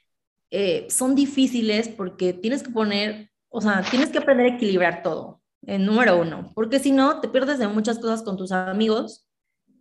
eh, 0.52 0.86
son 0.92 1.16
difíciles 1.16 1.90
porque 1.90 2.34
tienes 2.34 2.62
que 2.62 2.70
poner, 2.70 3.32
o 3.50 3.62
sea, 3.62 3.84
tienes 3.90 4.10
que 4.10 4.20
aprender 4.20 4.46
a 4.46 4.56
equilibrar 4.56 5.02
todo, 5.02 5.42
en 5.64 5.86
número 5.86 6.22
uno, 6.22 6.52
porque 6.54 6.78
si 6.78 6.92
no, 6.92 7.20
te 7.22 7.30
pierdes 7.30 7.58
de 7.58 7.68
muchas 7.68 7.98
cosas 7.98 8.22
con 8.22 8.38
tus 8.38 8.52
amigos 8.52 9.26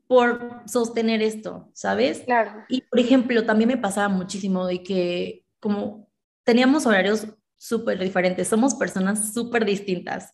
por 0.06 0.62
sostener 0.66 1.20
esto, 1.20 1.70
¿sabes? 1.74 2.20
Claro. 2.20 2.64
Y, 2.68 2.82
por 2.82 2.98
ejemplo, 2.98 3.44
también 3.44 3.68
me 3.68 3.76
pasaba 3.76 4.08
muchísimo 4.08 4.66
de 4.66 4.82
que 4.82 5.44
como 5.60 6.10
teníamos 6.44 6.86
horarios 6.86 7.26
súper 7.56 7.98
diferentes, 7.98 8.48
somos 8.48 8.74
personas 8.74 9.32
súper 9.32 9.64
distintas. 9.64 10.32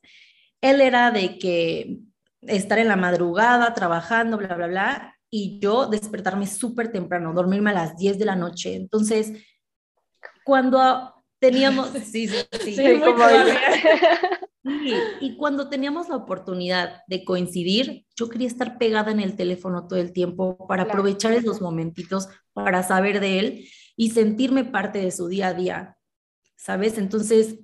Él 0.61 0.81
era 0.81 1.11
de 1.11 1.39
que 1.39 2.01
estar 2.43 2.79
en 2.79 2.89
la 2.89 2.97
madrugada 2.97 3.75
trabajando, 3.75 4.39
bla, 4.39 4.55
bla, 4.55 4.67
bla, 4.67 5.17
y 5.31 5.59
yo 5.61 5.87
despertarme 5.87 6.47
súper 6.47 6.91
temprano, 6.91 7.33
dormirme 7.33 7.71
a 7.71 7.75
las 7.75 7.97
10 7.97 8.19
de 8.19 8.25
la 8.25 8.37
noche. 8.37 8.75
Entonces, 8.75 9.33
cuando 10.45 11.15
teníamos, 11.39 11.91
sí, 12.05 12.29
sí, 12.29 12.37
sí, 12.61 12.77
sí 12.77 13.01
como 13.01 13.25
y 15.21 15.37
cuando 15.37 15.69
teníamos 15.69 16.09
la 16.09 16.17
oportunidad 16.17 17.03
de 17.07 17.25
coincidir, 17.25 18.05
yo 18.15 18.29
quería 18.29 18.47
estar 18.47 18.77
pegada 18.77 19.11
en 19.11 19.21
el 19.21 19.35
teléfono 19.35 19.87
todo 19.87 19.99
el 19.99 20.13
tiempo 20.13 20.67
para 20.67 20.83
aprovechar 20.83 21.33
esos 21.33 21.63
momentitos, 21.63 22.29
para 22.53 22.83
saber 22.83 23.21
de 23.21 23.39
él 23.39 23.69
y 23.97 24.11
sentirme 24.11 24.65
parte 24.65 24.99
de 24.99 25.11
su 25.13 25.29
día 25.29 25.49
a 25.49 25.55
día, 25.55 25.97
¿sabes? 26.57 26.99
Entonces, 26.99 27.61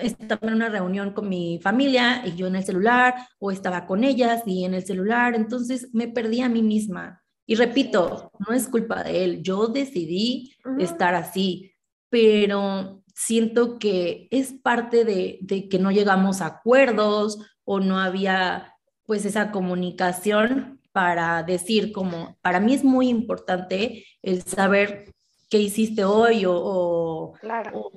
estaba 0.00 0.48
en 0.48 0.54
una 0.54 0.68
reunión 0.68 1.12
con 1.12 1.28
mi 1.28 1.58
familia 1.62 2.22
y 2.24 2.34
yo 2.34 2.46
en 2.46 2.56
el 2.56 2.64
celular, 2.64 3.14
o 3.38 3.50
estaba 3.50 3.86
con 3.86 4.04
ellas 4.04 4.42
y 4.46 4.64
en 4.64 4.74
el 4.74 4.84
celular, 4.84 5.34
entonces 5.34 5.88
me 5.92 6.08
perdí 6.08 6.40
a 6.40 6.48
mí 6.48 6.62
misma. 6.62 7.22
Y 7.46 7.56
repito, 7.56 8.30
no 8.38 8.54
es 8.54 8.68
culpa 8.68 9.02
de 9.02 9.24
él, 9.24 9.42
yo 9.42 9.66
decidí 9.66 10.54
estar 10.78 11.14
así, 11.14 11.72
pero 12.08 13.02
siento 13.14 13.78
que 13.78 14.28
es 14.30 14.52
parte 14.52 15.04
de, 15.04 15.68
que 15.68 15.78
no 15.78 15.90
llegamos 15.90 16.40
a 16.40 16.46
acuerdos 16.46 17.38
o 17.64 17.80
no 17.80 17.98
había 17.98 18.74
pues 19.04 19.24
esa 19.24 19.50
comunicación 19.50 20.80
para 20.92 21.42
decir 21.42 21.92
como, 21.92 22.38
para 22.42 22.60
mí 22.60 22.74
es 22.74 22.84
muy 22.84 23.08
importante 23.08 24.04
el 24.22 24.42
saber 24.42 25.12
qué 25.52 25.58
hiciste 25.58 26.02
hoy 26.02 26.44
o, 26.46 27.34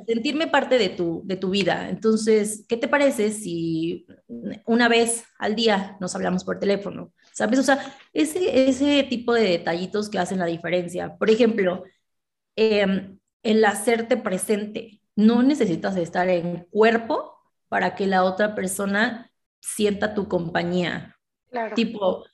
sentirme 0.06 0.48
parte 0.48 0.78
de 0.78 0.90
tu, 0.90 1.22
de 1.24 1.38
tu 1.38 1.52
vida. 1.52 1.88
Entonces, 1.88 2.66
¿qué 2.68 2.76
te 2.76 2.90
parece 2.90 3.32
si 3.32 4.06
una 4.66 4.90
vez 4.90 5.24
al 5.40 5.56
día 5.56 5.96
nos 6.02 6.14
hablamos 6.16 6.44
por 6.44 6.60
teléfono? 6.60 7.14
¿Sabes? 7.32 7.60
O 7.60 7.64
sea, 7.64 7.80
ese, 8.12 8.68
ese 8.68 9.04
tipo 9.04 9.34
de 9.34 9.44
detallitos 9.44 10.10
que 10.10 10.20
hacen 10.20 10.40
la 10.40 10.48
diferencia. 10.48 11.16
Por 11.16 11.30
ejemplo, 11.30 11.86
em, 12.58 13.20
el 13.42 13.64
hacerte 13.64 14.18
presente 14.18 15.00
no 15.16 15.42
necesitas 15.42 15.96
estar 15.96 16.28
en 16.28 16.68
cuerpo 16.70 17.38
para 17.70 17.96
que 17.96 18.06
la 18.06 18.26
otra 18.26 18.54
persona 18.54 19.32
sienta 19.62 20.14
tu 20.14 20.28
compañía. 20.28 21.16
Claro. 21.50 21.74
Tipo, 21.74 22.26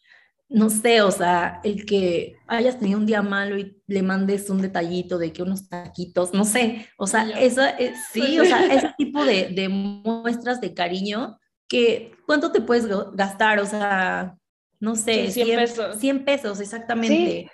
no 0.52 0.70
sé, 0.70 1.02
o 1.02 1.12
sea, 1.12 1.62
el 1.64 1.86
que 1.86 2.36
hayas 2.46 2.78
tenido 2.78 3.00
un 3.00 3.06
día 3.06 3.22
malo 3.22 3.58
y 3.58 3.82
le 3.88 4.04
mandes 4.04 4.50
un 4.50 4.62
detallito 4.62 5.18
de 5.18 5.32
que 5.32 5.42
unos 5.44 5.70
taquitos, 5.70 6.34
no 6.34 6.44
sé, 6.44 6.90
o 6.98 7.08
sea, 7.08 7.24
eso, 7.40 7.64
eh, 7.64 7.94
sí, 8.12 8.38
o 8.38 8.44
sea, 8.44 8.66
ese 8.66 8.94
tipo 8.98 9.24
de, 9.24 9.48
de, 9.48 9.70
muestras 9.70 10.60
de 10.60 10.74
cariño 10.74 11.40
que, 11.70 12.12
¿cuánto 12.26 12.52
te 12.52 12.60
puedes 12.60 12.86
gastar? 13.14 13.60
O 13.60 13.66
sea, 13.66 14.36
no 14.82 14.96
sé, 14.96 15.32
100, 15.32 15.58
pesos. 15.58 16.00
100 16.00 16.26
pesos, 16.26 16.60
exactamente. 16.60 17.50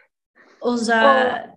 O 0.60 0.75
sea, 0.77 1.55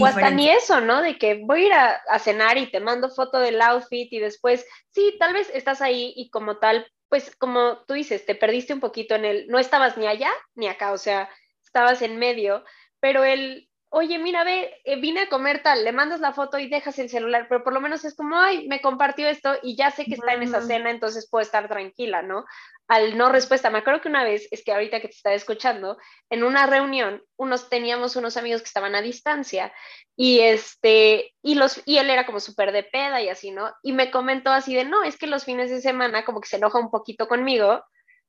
o 0.00 0.06
hasta 0.06 0.30
ni 0.30 0.48
eso, 0.48 0.80
¿no? 0.80 1.02
De 1.02 1.18
que 1.18 1.42
voy 1.44 1.64
a 1.64 1.66
ir 1.66 1.72
a, 1.72 2.18
cenar 2.18 2.56
y 2.56 2.70
te 2.70 2.80
mando 2.80 3.10
foto 3.10 3.38
del 3.38 3.60
outfit 3.60 4.10
y 4.10 4.18
después, 4.20 4.64
sí, 4.90 5.16
tal 5.18 5.34
vez 5.34 5.50
estás 5.52 5.82
ahí 5.82 6.14
y 6.16 6.30
como 6.30 6.56
tal, 6.56 6.86
pues 7.08 7.34
como 7.36 7.84
tú 7.86 7.94
dices, 7.94 8.26
te 8.26 8.34
perdiste 8.34 8.74
un 8.74 8.80
poquito 8.80 9.14
en 9.14 9.24
el, 9.24 9.48
no 9.48 9.58
estabas 9.58 9.96
ni 9.96 10.06
allá 10.06 10.30
ni 10.54 10.68
acá, 10.68 10.92
o 10.92 10.98
sea, 10.98 11.28
estabas 11.64 12.02
en 12.02 12.18
medio, 12.18 12.64
pero 13.00 13.24
el, 13.24 13.67
oye, 13.90 14.18
mira, 14.18 14.44
ve, 14.44 14.74
eh, 14.84 14.96
vine 15.00 15.22
a 15.22 15.28
comer 15.28 15.62
tal, 15.62 15.84
le 15.84 15.92
mandas 15.92 16.20
la 16.20 16.32
foto 16.32 16.58
y 16.58 16.68
dejas 16.68 16.98
el 16.98 17.08
celular, 17.08 17.46
pero 17.48 17.64
por 17.64 17.72
lo 17.72 17.80
menos 17.80 18.04
es 18.04 18.14
como, 18.14 18.36
ay, 18.36 18.68
me 18.68 18.80
compartió 18.80 19.28
esto 19.28 19.56
y 19.62 19.76
ya 19.76 19.90
sé 19.90 20.04
que 20.04 20.14
está 20.14 20.34
en 20.34 20.42
esa 20.42 20.60
cena, 20.62 20.90
entonces 20.90 21.28
puedo 21.30 21.42
estar 21.42 21.68
tranquila, 21.68 22.22
¿no? 22.22 22.44
Al 22.86 23.16
no 23.16 23.30
respuesta, 23.30 23.70
me 23.70 23.78
acuerdo 23.78 24.00
que 24.00 24.08
una 24.08 24.24
vez, 24.24 24.46
es 24.50 24.62
que 24.62 24.72
ahorita 24.72 25.00
que 25.00 25.08
te 25.08 25.16
estaba 25.16 25.34
escuchando, 25.34 25.96
en 26.30 26.44
una 26.44 26.66
reunión, 26.66 27.22
unos 27.36 27.68
teníamos 27.68 28.16
unos 28.16 28.36
amigos 28.36 28.62
que 28.62 28.68
estaban 28.68 28.94
a 28.94 29.02
distancia 29.02 29.72
y 30.16 30.40
este, 30.40 31.34
y 31.42 31.54
los, 31.54 31.82
y 31.86 31.98
él 31.98 32.10
era 32.10 32.26
como 32.26 32.40
súper 32.40 32.72
de 32.72 32.82
peda 32.82 33.22
y 33.22 33.28
así, 33.28 33.50
¿no? 33.50 33.72
Y 33.82 33.92
me 33.92 34.10
comentó 34.10 34.50
así 34.50 34.74
de, 34.74 34.84
no, 34.84 35.02
es 35.02 35.16
que 35.16 35.26
los 35.26 35.44
fines 35.44 35.70
de 35.70 35.80
semana 35.80 36.24
como 36.24 36.40
que 36.40 36.48
se 36.48 36.56
enoja 36.56 36.78
un 36.78 36.90
poquito 36.90 37.26
conmigo, 37.26 37.82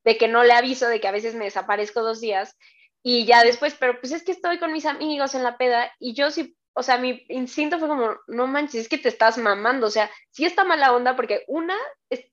de 0.06 0.18
que 0.18 0.30
no 0.30 0.44
le 0.44 0.54
aviso 0.54 0.88
de 0.88 1.02
que 1.02 1.08
a 1.08 1.12
veces 1.12 1.36
me 1.36 1.46
desaparezco 1.46 2.02
dos 2.02 2.22
días 2.22 2.56
y 3.04 3.26
ya 3.26 3.44
después, 3.44 3.76
pero 3.80 4.00
pues 4.00 4.12
es 4.12 4.24
que 4.24 4.32
estoy 4.32 4.60
con 4.60 4.74
mis 4.74 4.86
amigos 4.86 5.36
en 5.36 5.44
la 5.44 5.58
peda 5.58 5.92
y 6.00 6.14
yo 6.14 6.32
sí, 6.32 6.58
o 6.74 6.84
sea, 6.84 6.98
mi 6.98 7.26
instinto 7.30 7.80
fue 7.80 7.88
como, 7.88 8.18
no 8.28 8.48
manches, 8.48 8.82
es 8.82 8.90
que 8.90 8.98
te 8.98 9.10
estás 9.10 9.38
mamando, 9.38 9.88
o 9.88 9.90
sea, 9.90 10.10
sí 10.32 10.46
está 10.46 10.64
mala 10.64 10.94
onda 10.94 11.16
porque 11.16 11.44
una 11.48 11.76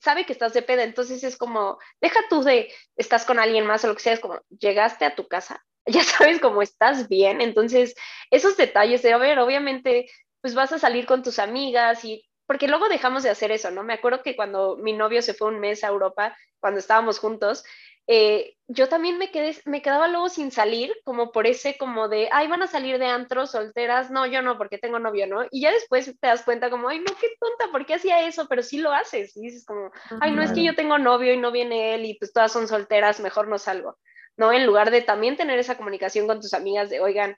sabe 0.00 0.24
que 0.24 0.32
estás 0.32 0.52
de 0.54 0.62
peda, 0.62 0.84
entonces 0.84 1.24
es 1.24 1.36
como, 1.36 1.78
deja 2.00 2.20
tú 2.28 2.42
de, 2.42 2.72
estás 2.96 3.24
con 3.24 3.38
alguien 3.38 3.66
más 3.66 3.84
o 3.84 3.88
lo 3.88 3.94
que 3.94 4.02
sea, 4.02 4.12
es 4.12 4.20
como, 4.20 4.40
llegaste 4.60 5.04
a 5.04 5.14
tu 5.14 5.26
casa, 5.28 5.64
ya 5.86 6.02
sabes 6.02 6.40
cómo 6.40 6.62
estás 6.62 7.08
bien, 7.08 7.40
entonces 7.40 7.94
esos 8.30 8.56
detalles 8.56 9.02
de, 9.02 9.12
a 9.12 9.18
ver, 9.18 9.38
obviamente, 9.38 10.10
pues 10.40 10.54
vas 10.54 10.72
a 10.72 10.78
salir 10.78 11.06
con 11.06 11.22
tus 11.22 11.38
amigas 11.38 12.04
y, 12.04 12.24
porque 12.46 12.68
luego 12.68 12.88
dejamos 12.88 13.24
de 13.24 13.30
hacer 13.30 13.50
eso, 13.50 13.72
¿no? 13.72 13.82
Me 13.82 13.94
acuerdo 13.94 14.22
que 14.22 14.36
cuando 14.36 14.76
mi 14.76 14.92
novio 14.92 15.22
se 15.22 15.34
fue 15.34 15.48
un 15.48 15.58
mes 15.58 15.82
a 15.82 15.88
Europa, 15.88 16.36
cuando 16.60 16.78
estábamos 16.78 17.18
juntos, 17.18 17.64
eh, 18.08 18.56
yo 18.68 18.88
también 18.88 19.18
me, 19.18 19.30
quedé, 19.30 19.56
me 19.64 19.82
quedaba 19.82 20.08
luego 20.08 20.28
sin 20.28 20.50
salir, 20.50 20.92
como 21.04 21.32
por 21.32 21.46
ese, 21.46 21.76
como 21.76 22.08
de, 22.08 22.28
ay, 22.32 22.48
van 22.48 22.62
a 22.62 22.66
salir 22.66 22.98
de 22.98 23.06
antro 23.06 23.46
solteras, 23.46 24.10
no, 24.10 24.26
yo 24.26 24.42
no, 24.42 24.58
porque 24.58 24.78
tengo 24.78 24.98
novio, 24.98 25.26
¿no? 25.26 25.44
Y 25.50 25.60
ya 25.62 25.72
después 25.72 26.06
te 26.06 26.26
das 26.26 26.42
cuenta 26.44 26.70
como, 26.70 26.88
ay, 26.88 27.00
no, 27.00 27.14
qué 27.20 27.28
tonta, 27.40 27.70
¿por 27.70 27.86
qué 27.86 27.94
hacía 27.94 28.26
eso? 28.26 28.46
Pero 28.48 28.62
sí 28.62 28.78
lo 28.78 28.92
haces, 28.92 29.36
y 29.36 29.42
dices 29.42 29.64
como, 29.64 29.90
ay, 30.20 30.32
no, 30.32 30.42
es 30.42 30.52
que 30.52 30.64
yo 30.64 30.74
tengo 30.74 30.98
novio 30.98 31.32
y 31.32 31.36
no 31.36 31.52
viene 31.52 31.94
él 31.94 32.04
y 32.06 32.14
pues 32.18 32.32
todas 32.32 32.52
son 32.52 32.68
solteras, 32.68 33.20
mejor 33.20 33.48
no 33.48 33.58
salgo, 33.58 33.98
¿no? 34.36 34.52
En 34.52 34.66
lugar 34.66 34.90
de 34.90 35.02
también 35.02 35.36
tener 35.36 35.58
esa 35.58 35.76
comunicación 35.76 36.26
con 36.26 36.40
tus 36.40 36.54
amigas 36.54 36.90
de, 36.90 37.00
oigan, 37.00 37.36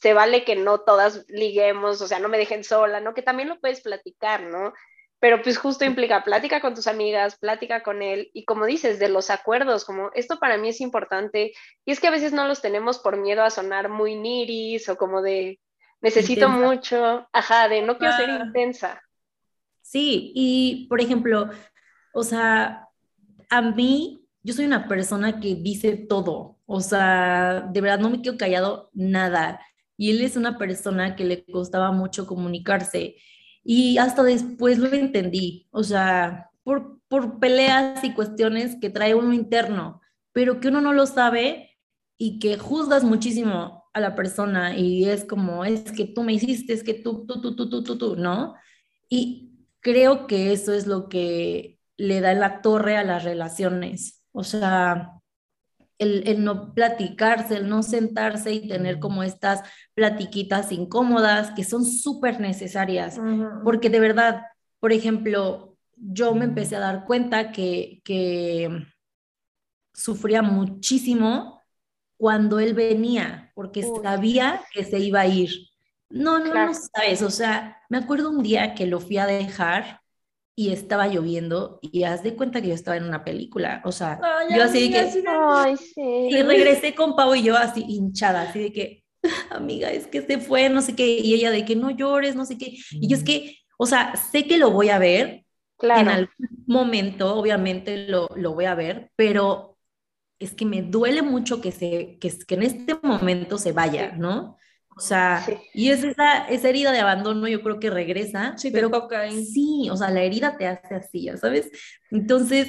se 0.00 0.14
vale 0.14 0.44
que 0.44 0.56
no 0.56 0.80
todas 0.80 1.26
liguemos, 1.28 2.00
o 2.00 2.06
sea, 2.06 2.18
no 2.18 2.28
me 2.28 2.38
dejen 2.38 2.64
sola, 2.64 3.00
¿no? 3.00 3.14
Que 3.14 3.22
también 3.22 3.48
lo 3.48 3.60
puedes 3.60 3.82
platicar, 3.82 4.42
¿no? 4.42 4.72
Pero 5.20 5.42
pues 5.42 5.58
justo 5.58 5.84
implica 5.84 6.24
plática 6.24 6.60
con 6.60 6.74
tus 6.74 6.86
amigas, 6.86 7.38
plática 7.38 7.82
con 7.82 8.02
él 8.02 8.30
y 8.32 8.44
como 8.44 8.66
dices, 8.66 8.98
de 8.98 9.10
los 9.10 9.30
acuerdos, 9.30 9.84
como 9.84 10.10
esto 10.14 10.38
para 10.38 10.58
mí 10.58 10.70
es 10.70 10.80
importante 10.80 11.52
y 11.84 11.92
es 11.92 12.00
que 12.00 12.08
a 12.08 12.10
veces 12.12 12.32
no 12.32 12.48
los 12.48 12.62
tenemos 12.62 12.98
por 12.98 13.16
miedo 13.18 13.42
a 13.42 13.50
sonar 13.50 13.90
muy 13.90 14.16
niris 14.16 14.88
o 14.88 14.96
como 14.96 15.22
de 15.22 15.60
necesito 16.00 16.48
mucho, 16.48 17.28
ajá, 17.32 17.68
de 17.68 17.82
no 17.82 17.98
quiero 17.98 18.16
ser 18.16 18.30
intensa. 18.30 19.02
Sí, 19.82 20.32
y 20.34 20.86
por 20.88 21.00
ejemplo, 21.00 21.50
o 22.14 22.22
sea, 22.22 22.88
a 23.50 23.62
mí, 23.62 24.24
yo 24.42 24.54
soy 24.54 24.64
una 24.64 24.88
persona 24.88 25.40
que 25.40 25.54
dice 25.56 25.96
todo, 25.96 26.58
o 26.64 26.80
sea, 26.80 27.68
de 27.70 27.80
verdad 27.80 27.98
no 27.98 28.10
me 28.10 28.22
quedo 28.22 28.38
callado 28.38 28.90
nada. 28.94 29.60
Y 29.96 30.10
él 30.10 30.22
es 30.22 30.36
una 30.36 30.56
persona 30.56 31.14
que 31.14 31.24
le 31.24 31.44
costaba 31.44 31.92
mucho 31.92 32.26
comunicarse. 32.26 33.16
Y 33.62 33.98
hasta 33.98 34.22
después 34.22 34.78
lo 34.78 34.92
entendí, 34.92 35.68
o 35.70 35.82
sea, 35.82 36.50
por, 36.62 37.00
por 37.08 37.38
peleas 37.38 38.02
y 38.04 38.14
cuestiones 38.14 38.76
que 38.80 38.90
trae 38.90 39.14
uno 39.14 39.32
interno, 39.32 40.00
pero 40.32 40.60
que 40.60 40.68
uno 40.68 40.80
no 40.80 40.92
lo 40.92 41.06
sabe 41.06 41.76
y 42.16 42.38
que 42.38 42.58
juzgas 42.58 43.04
muchísimo 43.04 43.84
a 43.92 44.00
la 44.00 44.14
persona 44.14 44.76
y 44.76 45.04
es 45.04 45.24
como, 45.24 45.64
es 45.64 45.92
que 45.92 46.04
tú 46.04 46.22
me 46.22 46.32
hiciste, 46.32 46.72
es 46.72 46.84
que 46.84 46.94
tú, 46.94 47.26
tú, 47.26 47.40
tú, 47.40 47.56
tú, 47.56 47.68
tú, 47.68 47.82
tú, 47.82 47.98
tú, 47.98 48.16
¿no? 48.16 48.54
Y 49.08 49.66
creo 49.80 50.26
que 50.26 50.52
eso 50.52 50.72
es 50.72 50.86
lo 50.86 51.08
que 51.08 51.80
le 51.96 52.20
da 52.20 52.32
la 52.34 52.62
torre 52.62 52.96
a 52.96 53.04
las 53.04 53.24
relaciones. 53.24 54.22
O 54.32 54.44
sea, 54.44 55.19
el, 56.00 56.42
no 56.42 56.72
platicarse, 56.72 57.56
el 57.56 57.68
no 57.68 57.82
sentarse 57.82 58.52
y 58.52 58.66
tener 58.66 58.98
como 58.98 59.22
estas 59.22 59.62
platiquitas 59.94 60.72
incómodas 60.72 61.52
que 61.52 61.62
son 61.62 61.84
súper 61.84 62.40
necesarias, 62.40 63.20
porque 63.62 63.90
de 63.90 64.00
verdad, 64.00 64.42
por 64.80 64.92
ejemplo, 64.92 65.76
yo 65.94 66.34
me 66.34 66.46
empecé 66.46 66.76
a 66.76 66.80
dar 66.80 67.04
cuenta 67.04 67.52
que, 67.52 68.00
que 68.02 68.86
sufría 69.92 70.40
muchísimo 70.40 71.62
cuando 72.16 72.60
él 72.60 72.72
venía, 72.74 73.52
porque 73.54 73.82
sabía 74.02 74.62
que 74.72 74.84
se 74.84 74.98
iba 74.98 75.20
a 75.20 75.26
ir. 75.26 75.50
No, 76.08 76.38
no, 76.38 76.52
no 76.52 76.72
sabes, 76.74 77.22
o 77.22 77.30
sea, 77.30 77.78
me 77.88 77.98
acuerdo 77.98 78.30
un 78.30 78.42
día 78.42 78.74
que 78.74 78.86
lo 78.86 79.00
fui 79.00 79.18
a 79.18 79.26
dejar 79.26 79.99
y 80.56 80.70
estaba 80.70 81.08
lloviendo 81.08 81.78
y 81.80 82.02
haz 82.02 82.22
de 82.22 82.34
cuenta 82.34 82.60
que 82.60 82.68
yo 82.68 82.74
estaba 82.74 82.96
en 82.96 83.04
una 83.04 83.24
película, 83.24 83.80
o 83.84 83.92
sea, 83.92 84.20
yo 84.54 84.62
así 84.62 84.88
de 84.88 84.90
que... 84.90 85.24
Ay, 85.26 85.76
sí. 85.76 86.28
Y 86.30 86.42
regresé 86.42 86.94
con 86.94 87.16
Pau 87.16 87.34
y 87.34 87.42
yo 87.42 87.56
así 87.56 87.84
hinchada, 87.88 88.42
así 88.42 88.60
de 88.60 88.72
que, 88.72 89.04
amiga, 89.50 89.90
es 89.90 90.06
que 90.06 90.22
se 90.22 90.38
fue, 90.38 90.68
no 90.68 90.82
sé 90.82 90.94
qué, 90.94 91.18
y 91.18 91.34
ella 91.34 91.50
de 91.50 91.64
que 91.64 91.76
no 91.76 91.90
llores, 91.90 92.36
no 92.36 92.44
sé 92.44 92.58
qué, 92.58 92.76
y 92.90 93.08
yo 93.08 93.16
es 93.16 93.24
que, 93.24 93.56
o 93.78 93.86
sea, 93.86 94.14
sé 94.16 94.46
que 94.46 94.58
lo 94.58 94.70
voy 94.70 94.90
a 94.90 94.98
ver, 94.98 95.44
claro. 95.78 96.02
en 96.02 96.08
algún 96.08 96.64
momento, 96.66 97.34
obviamente 97.36 98.08
lo, 98.08 98.28
lo 98.36 98.52
voy 98.52 98.66
a 98.66 98.74
ver, 98.74 99.10
pero 99.16 99.78
es 100.38 100.54
que 100.54 100.64
me 100.64 100.82
duele 100.82 101.22
mucho 101.22 101.60
que, 101.60 101.70
se, 101.70 102.18
que, 102.18 102.32
que 102.46 102.54
en 102.54 102.62
este 102.62 102.96
momento 103.02 103.58
se 103.58 103.72
vaya, 103.72 104.12
¿no? 104.16 104.56
O 105.00 105.02
sea, 105.02 105.42
y 105.72 105.88
es 105.88 106.04
esa, 106.04 106.46
esa 106.48 106.68
herida 106.68 106.92
de 106.92 106.98
abandono, 106.98 107.48
yo 107.48 107.62
creo 107.62 107.80
que 107.80 107.88
regresa. 107.88 108.52
Sí, 108.58 108.70
pero 108.70 108.90
toca 108.90 109.30
Sí, 109.30 109.88
o 109.90 109.96
sea, 109.96 110.10
la 110.10 110.20
herida 110.20 110.58
te 110.58 110.66
hace 110.66 110.94
así, 110.94 111.22
ya 111.22 111.38
sabes. 111.38 111.70
Entonces, 112.10 112.68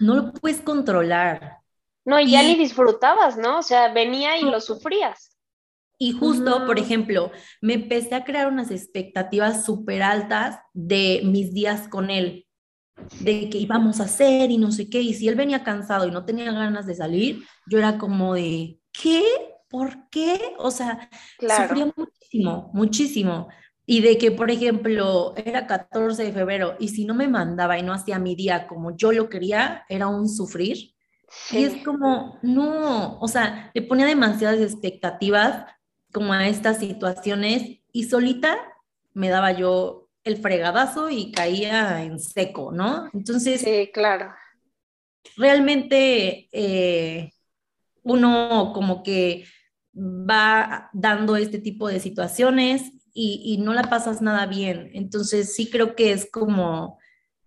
no 0.00 0.14
lo 0.14 0.32
puedes 0.32 0.62
controlar. 0.62 1.58
No, 2.06 2.18
y, 2.18 2.30
ya 2.30 2.42
ni 2.42 2.54
disfrutabas, 2.54 3.36
¿no? 3.36 3.58
O 3.58 3.62
sea, 3.62 3.92
venía 3.92 4.38
y 4.38 4.44
lo 4.44 4.62
sufrías. 4.62 5.36
Y 5.98 6.12
justo, 6.12 6.64
por 6.64 6.78
ejemplo, 6.78 7.30
me 7.60 7.74
empecé 7.74 8.14
a 8.14 8.24
crear 8.24 8.48
unas 8.48 8.70
expectativas 8.70 9.66
súper 9.66 10.02
altas 10.02 10.58
de 10.72 11.20
mis 11.22 11.52
días 11.52 11.86
con 11.86 12.08
él, 12.08 12.46
de 13.20 13.50
que 13.50 13.58
íbamos 13.58 14.00
a 14.00 14.04
hacer 14.04 14.50
y 14.50 14.56
no 14.56 14.72
sé 14.72 14.88
qué. 14.88 15.02
Y 15.02 15.12
si 15.12 15.28
él 15.28 15.34
venía 15.34 15.64
cansado 15.64 16.08
y 16.08 16.10
no 16.10 16.24
tenía 16.24 16.50
ganas 16.50 16.86
de 16.86 16.94
salir, 16.94 17.44
yo 17.66 17.76
era 17.76 17.98
como 17.98 18.32
de, 18.32 18.78
¿qué? 18.90 19.22
¿Por 19.72 20.10
qué? 20.10 20.38
O 20.58 20.70
sea, 20.70 21.08
sufría 21.40 21.90
muchísimo, 21.96 22.70
muchísimo. 22.74 23.48
Y 23.86 24.02
de 24.02 24.18
que, 24.18 24.30
por 24.30 24.50
ejemplo, 24.50 25.32
era 25.34 25.66
14 25.66 26.24
de 26.24 26.32
febrero 26.32 26.76
y 26.78 26.88
si 26.88 27.06
no 27.06 27.14
me 27.14 27.26
mandaba 27.26 27.78
y 27.78 27.82
no 27.82 27.94
hacía 27.94 28.18
mi 28.18 28.36
día 28.36 28.66
como 28.66 28.94
yo 28.94 29.12
lo 29.12 29.30
quería, 29.30 29.86
era 29.88 30.08
un 30.08 30.28
sufrir. 30.28 30.94
Y 31.50 31.64
es 31.64 31.82
como, 31.82 32.38
no, 32.42 33.18
o 33.18 33.28
sea, 33.28 33.70
le 33.72 33.80
ponía 33.80 34.04
demasiadas 34.04 34.60
expectativas 34.60 35.64
como 36.12 36.34
a 36.34 36.46
estas 36.46 36.78
situaciones 36.78 37.80
y 37.92 38.04
solita 38.04 38.58
me 39.14 39.30
daba 39.30 39.52
yo 39.52 40.10
el 40.24 40.36
fregadazo 40.36 41.08
y 41.08 41.32
caía 41.32 42.02
en 42.02 42.20
seco, 42.20 42.72
¿no? 42.72 43.08
Entonces, 43.14 43.62
sí, 43.62 43.90
claro. 43.92 44.34
Realmente 45.38 46.50
eh, 46.52 47.30
uno 48.02 48.72
como 48.74 49.02
que 49.02 49.44
va 49.94 50.90
dando 50.92 51.36
este 51.36 51.58
tipo 51.58 51.88
de 51.88 52.00
situaciones 52.00 52.92
y, 53.14 53.58
no 53.58 53.74
la 53.74 53.84
pasas 53.84 54.22
nada 54.22 54.46
bien. 54.46 54.90
Entonces, 54.94 55.54
sí 55.54 55.70
creo 55.70 55.94
que 55.94 56.12
es 56.12 56.30
como 56.30 56.98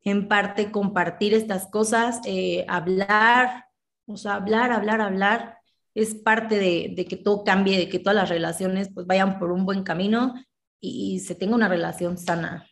en 0.04 0.28
parte 0.28 0.72
compartir 0.72 1.34
estas 1.34 1.68
cosas, 1.68 2.22
eh, 2.26 2.66
hablar, 2.68 3.66
o 4.06 4.18
sea, 4.18 4.36
hablar, 4.36 4.72
hablar, 4.72 5.02
hablar, 5.02 5.58
es 5.96 6.14
parte 6.14 6.60
de, 6.60 7.06
que 7.08 7.16
todo 7.16 7.44
cambie, 7.44 7.78
de 7.78 7.90
que 7.90 8.00
todas 8.00 8.16
las 8.16 8.30
relaciones 8.30 8.90
pues 8.94 9.08
vayan 9.08 9.40
por 9.40 9.52
un 9.52 9.66
buen 9.66 9.84
camino 9.84 10.36
y, 10.80 11.20
se 11.22 11.34
tenga 11.34 11.56
una 11.56 11.70
relación 11.70 12.18
sana. 12.20 12.70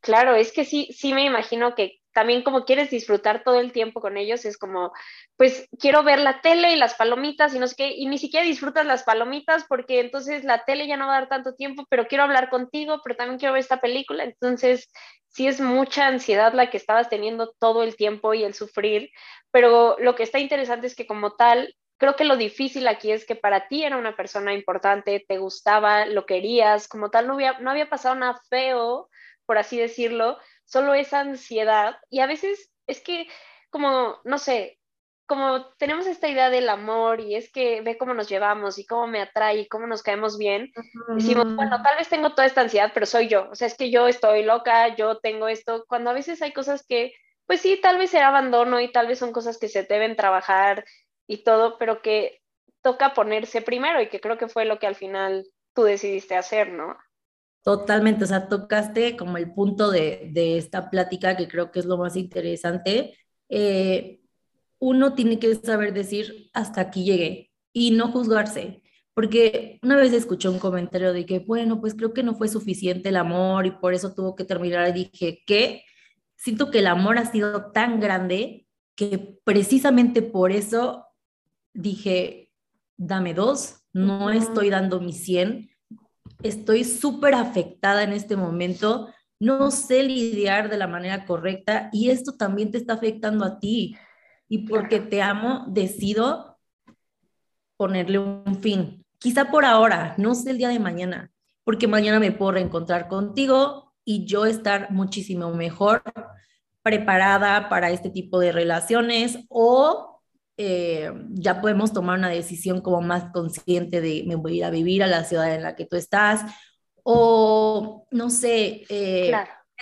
Claro, 0.00 0.34
es 0.34 0.50
que 0.50 0.64
sí, 0.64 0.88
sí 0.92 1.14
me 1.14 1.24
imagino 1.24 1.74
que 1.76 1.99
también 2.20 2.42
como 2.42 2.66
quieres 2.66 2.90
disfrutar 2.90 3.44
todo 3.44 3.60
el 3.60 3.72
tiempo 3.72 4.02
con 4.02 4.18
ellos, 4.18 4.44
es 4.44 4.58
como, 4.58 4.92
pues 5.38 5.66
quiero 5.78 6.02
ver 6.02 6.18
la 6.18 6.42
tele 6.42 6.70
y 6.70 6.76
las 6.76 6.92
palomitas 6.92 7.54
y 7.54 7.58
no 7.58 7.66
sé 7.66 7.76
qué, 7.78 7.94
y 7.96 8.04
ni 8.08 8.18
siquiera 8.18 8.44
disfrutas 8.44 8.84
las 8.84 9.04
palomitas 9.04 9.64
porque 9.66 10.00
entonces 10.00 10.44
la 10.44 10.66
tele 10.66 10.86
ya 10.86 10.98
no 10.98 11.06
va 11.06 11.16
a 11.16 11.20
dar 11.20 11.30
tanto 11.30 11.54
tiempo, 11.54 11.86
pero 11.88 12.08
quiero 12.08 12.24
hablar 12.24 12.50
contigo, 12.50 13.00
pero 13.02 13.16
también 13.16 13.38
quiero 13.38 13.54
ver 13.54 13.60
esta 13.60 13.80
película, 13.80 14.24
entonces 14.24 14.92
sí 15.28 15.46
es 15.46 15.62
mucha 15.62 16.08
ansiedad 16.08 16.52
la 16.52 16.68
que 16.68 16.76
estabas 16.76 17.08
teniendo 17.08 17.54
todo 17.58 17.82
el 17.82 17.96
tiempo 17.96 18.34
y 18.34 18.44
el 18.44 18.52
sufrir, 18.52 19.08
pero 19.50 19.96
lo 19.98 20.14
que 20.14 20.24
está 20.24 20.38
interesante 20.38 20.88
es 20.88 20.94
que 20.94 21.06
como 21.06 21.36
tal, 21.36 21.74
creo 21.96 22.16
que 22.16 22.26
lo 22.26 22.36
difícil 22.36 22.86
aquí 22.86 23.12
es 23.12 23.24
que 23.24 23.34
para 23.34 23.66
ti 23.66 23.82
era 23.82 23.96
una 23.96 24.14
persona 24.14 24.52
importante, 24.52 25.24
te 25.26 25.38
gustaba, 25.38 26.04
lo 26.04 26.26
querías, 26.26 26.86
como 26.86 27.08
tal, 27.08 27.26
no 27.26 27.32
había, 27.32 27.58
no 27.60 27.70
había 27.70 27.88
pasado 27.88 28.14
nada 28.14 28.38
feo, 28.50 29.08
por 29.46 29.56
así 29.56 29.78
decirlo, 29.78 30.36
solo 30.70 30.94
esa 30.94 31.20
ansiedad. 31.20 31.96
Y 32.08 32.20
a 32.20 32.26
veces 32.26 32.70
es 32.86 33.00
que, 33.00 33.26
como, 33.70 34.18
no 34.24 34.38
sé, 34.38 34.78
como 35.26 35.66
tenemos 35.76 36.06
esta 36.06 36.28
idea 36.28 36.50
del 36.50 36.68
amor 36.68 37.20
y 37.20 37.36
es 37.36 37.52
que 37.52 37.82
ve 37.82 37.96
cómo 37.96 38.14
nos 38.14 38.28
llevamos 38.28 38.78
y 38.78 38.86
cómo 38.86 39.06
me 39.06 39.20
atrae 39.20 39.60
y 39.60 39.68
cómo 39.68 39.86
nos 39.86 40.02
caemos 40.02 40.38
bien, 40.38 40.72
decimos, 41.14 41.54
bueno, 41.54 41.80
tal 41.82 41.96
vez 41.96 42.08
tengo 42.08 42.30
toda 42.30 42.46
esta 42.46 42.62
ansiedad, 42.62 42.90
pero 42.92 43.06
soy 43.06 43.28
yo, 43.28 43.48
o 43.48 43.54
sea, 43.54 43.68
es 43.68 43.76
que 43.76 43.92
yo 43.92 44.08
estoy 44.08 44.42
loca, 44.42 44.96
yo 44.96 45.18
tengo 45.18 45.46
esto, 45.46 45.84
cuando 45.86 46.10
a 46.10 46.14
veces 46.14 46.42
hay 46.42 46.52
cosas 46.52 46.84
que, 46.84 47.12
pues 47.46 47.60
sí, 47.60 47.78
tal 47.80 47.96
vez 47.96 48.10
será 48.10 48.28
abandono 48.28 48.80
y 48.80 48.90
tal 48.90 49.06
vez 49.06 49.20
son 49.20 49.30
cosas 49.30 49.58
que 49.58 49.68
se 49.68 49.84
deben 49.84 50.16
trabajar 50.16 50.84
y 51.28 51.44
todo, 51.44 51.78
pero 51.78 52.02
que 52.02 52.40
toca 52.82 53.14
ponerse 53.14 53.62
primero 53.62 54.02
y 54.02 54.08
que 54.08 54.20
creo 54.20 54.36
que 54.36 54.48
fue 54.48 54.64
lo 54.64 54.80
que 54.80 54.88
al 54.88 54.96
final 54.96 55.46
tú 55.74 55.84
decidiste 55.84 56.34
hacer, 56.34 56.72
¿no? 56.72 56.96
Totalmente, 57.62 58.24
o 58.24 58.26
sea, 58.26 58.48
tocaste 58.48 59.16
como 59.16 59.36
el 59.36 59.52
punto 59.52 59.90
de, 59.90 60.32
esta 60.56 60.88
plática 60.90 61.36
que 61.36 61.48
creo 61.48 61.70
que 61.70 61.80
es 61.80 61.86
lo 61.86 61.98
más 61.98 62.16
interesante. 62.16 63.18
Eh, 63.48 64.20
uno 64.78 65.14
tiene 65.14 65.38
que 65.38 65.54
saber 65.56 65.92
decir 65.92 66.50
hasta 66.54 66.80
aquí 66.80 67.04
llegué 67.04 67.50
y 67.72 67.90
no 67.92 68.10
juzgarse, 68.12 68.82
porque 69.14 69.78
una 69.82 69.96
vez 69.96 70.12
escuché 70.12 70.48
un 70.48 70.58
comentario 70.58 71.12
de 71.12 71.26
que, 71.26 71.40
bueno, 71.40 71.80
pues 71.80 71.94
creo 71.94 72.14
que 72.14 72.22
no 72.22 72.34
fue 72.34 72.48
suficiente 72.48 73.10
el 73.10 73.16
amor 73.16 73.66
y 73.66 73.72
por 73.72 73.92
eso 73.94 74.14
tuvo 74.14 74.34
que 74.34 74.44
terminar 74.44 74.88
y 74.88 74.92
dije 75.04 75.42
que 75.46 75.84
siento 76.36 76.70
que 76.70 76.78
el 76.78 76.86
amor 76.86 77.18
ha 77.18 77.26
sido 77.30 77.70
tan 77.72 78.00
grande 78.00 78.66
que 78.94 79.38
precisamente 79.44 80.22
por 80.22 80.52
eso 80.52 81.06
dije, 81.74 82.50
dame 82.96 83.34
dos, 83.34 83.82
no 83.92 84.30
estoy 84.30 84.70
dando 84.70 85.00
mi 85.00 85.12
100, 85.12 85.69
estoy 86.42 86.84
súper 86.84 87.34
afectada 87.34 88.02
en 88.02 88.12
este 88.12 88.36
momento, 88.36 89.08
no 89.38 89.70
sé 89.70 90.02
lidiar 90.02 90.68
de 90.68 90.76
la 90.76 90.86
manera 90.86 91.24
correcta 91.24 91.88
y 91.92 92.10
esto 92.10 92.36
también 92.36 92.70
te 92.70 92.78
está 92.78 92.94
afectando 92.94 93.44
a 93.44 93.58
ti. 93.58 93.96
Y 94.48 94.66
porque 94.66 95.00
te 95.00 95.22
amo, 95.22 95.64
decido 95.68 96.58
ponerle 97.76 98.18
un 98.18 98.60
fin. 98.60 99.04
Quizá 99.18 99.50
por 99.50 99.64
ahora, 99.64 100.14
no 100.18 100.34
sé 100.34 100.50
el 100.50 100.58
día 100.58 100.68
de 100.68 100.80
mañana, 100.80 101.30
porque 101.64 101.86
mañana 101.86 102.18
me 102.18 102.32
puedo 102.32 102.52
reencontrar 102.52 103.08
contigo 103.08 103.94
y 104.04 104.24
yo 104.26 104.44
estar 104.46 104.90
muchísimo 104.90 105.54
mejor 105.54 106.02
preparada 106.82 107.68
para 107.68 107.90
este 107.90 108.10
tipo 108.10 108.40
de 108.40 108.52
relaciones 108.52 109.38
o 109.48 110.09
eh, 110.62 111.10
ya 111.30 111.62
podemos 111.62 111.90
tomar 111.94 112.18
una 112.18 112.28
decisión 112.28 112.82
como 112.82 113.00
más 113.00 113.32
consciente 113.32 114.02
de 114.02 114.24
me 114.26 114.34
voy 114.34 114.52
a 114.52 114.56
ir 114.56 114.64
a 114.66 114.70
vivir 114.70 115.02
a 115.02 115.06
la 115.06 115.24
ciudad 115.24 115.54
en 115.54 115.62
la 115.62 115.74
que 115.74 115.86
tú 115.86 115.96
estás 115.96 116.42
o 117.02 118.06
no 118.10 118.28
sé, 118.28 118.84
eh, 118.90 119.32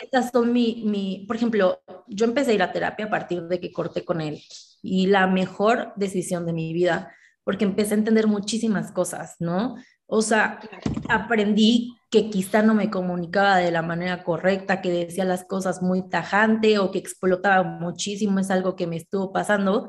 estas 0.01 0.31
son 0.31 0.53
mi, 0.53 0.85
mi, 0.87 1.25
por 1.27 1.35
ejemplo, 1.35 1.83
yo 2.07 2.27
empecé 2.27 2.53
a 2.53 2.55
ir 2.55 2.63
a 2.63 2.71
terapia 2.71 3.07
a 3.07 3.11
partir 3.11 3.43
de 3.49 3.59
que 3.59 3.73
corté 3.73 4.05
con 4.05 4.21
él 4.21 4.41
y 4.81 5.09
la 5.09 5.27
mejor 5.27 5.93
decisión 5.97 6.47
de 6.47 6.53
mi 6.53 6.73
vida 6.73 7.13
porque 7.43 7.65
empecé 7.65 7.95
a 7.95 7.99
entender 7.99 8.29
muchísimas 8.29 8.93
cosas, 8.93 9.35
¿no? 9.41 9.75
O 10.07 10.23
sea, 10.23 10.61
aprendí 11.09 11.97
que 12.09 12.31
quizá 12.31 12.63
no 12.63 12.75
me 12.75 12.89
comunicaba 12.89 13.57
de 13.57 13.73
la 13.73 13.83
manera 13.83 14.23
correcta, 14.23 14.81
que 14.81 14.93
decía 14.93 15.25
las 15.25 15.45
cosas 15.45 15.83
muy 15.83 16.09
tajante 16.09 16.79
o 16.79 16.93
que 16.93 17.01
explotaba 17.01 17.65
muchísimo, 17.65 18.39
es 18.39 18.53
algo 18.53 18.77
que 18.77 18.87
me 18.87 18.97
estuvo 18.97 19.33
pasando 19.33 19.89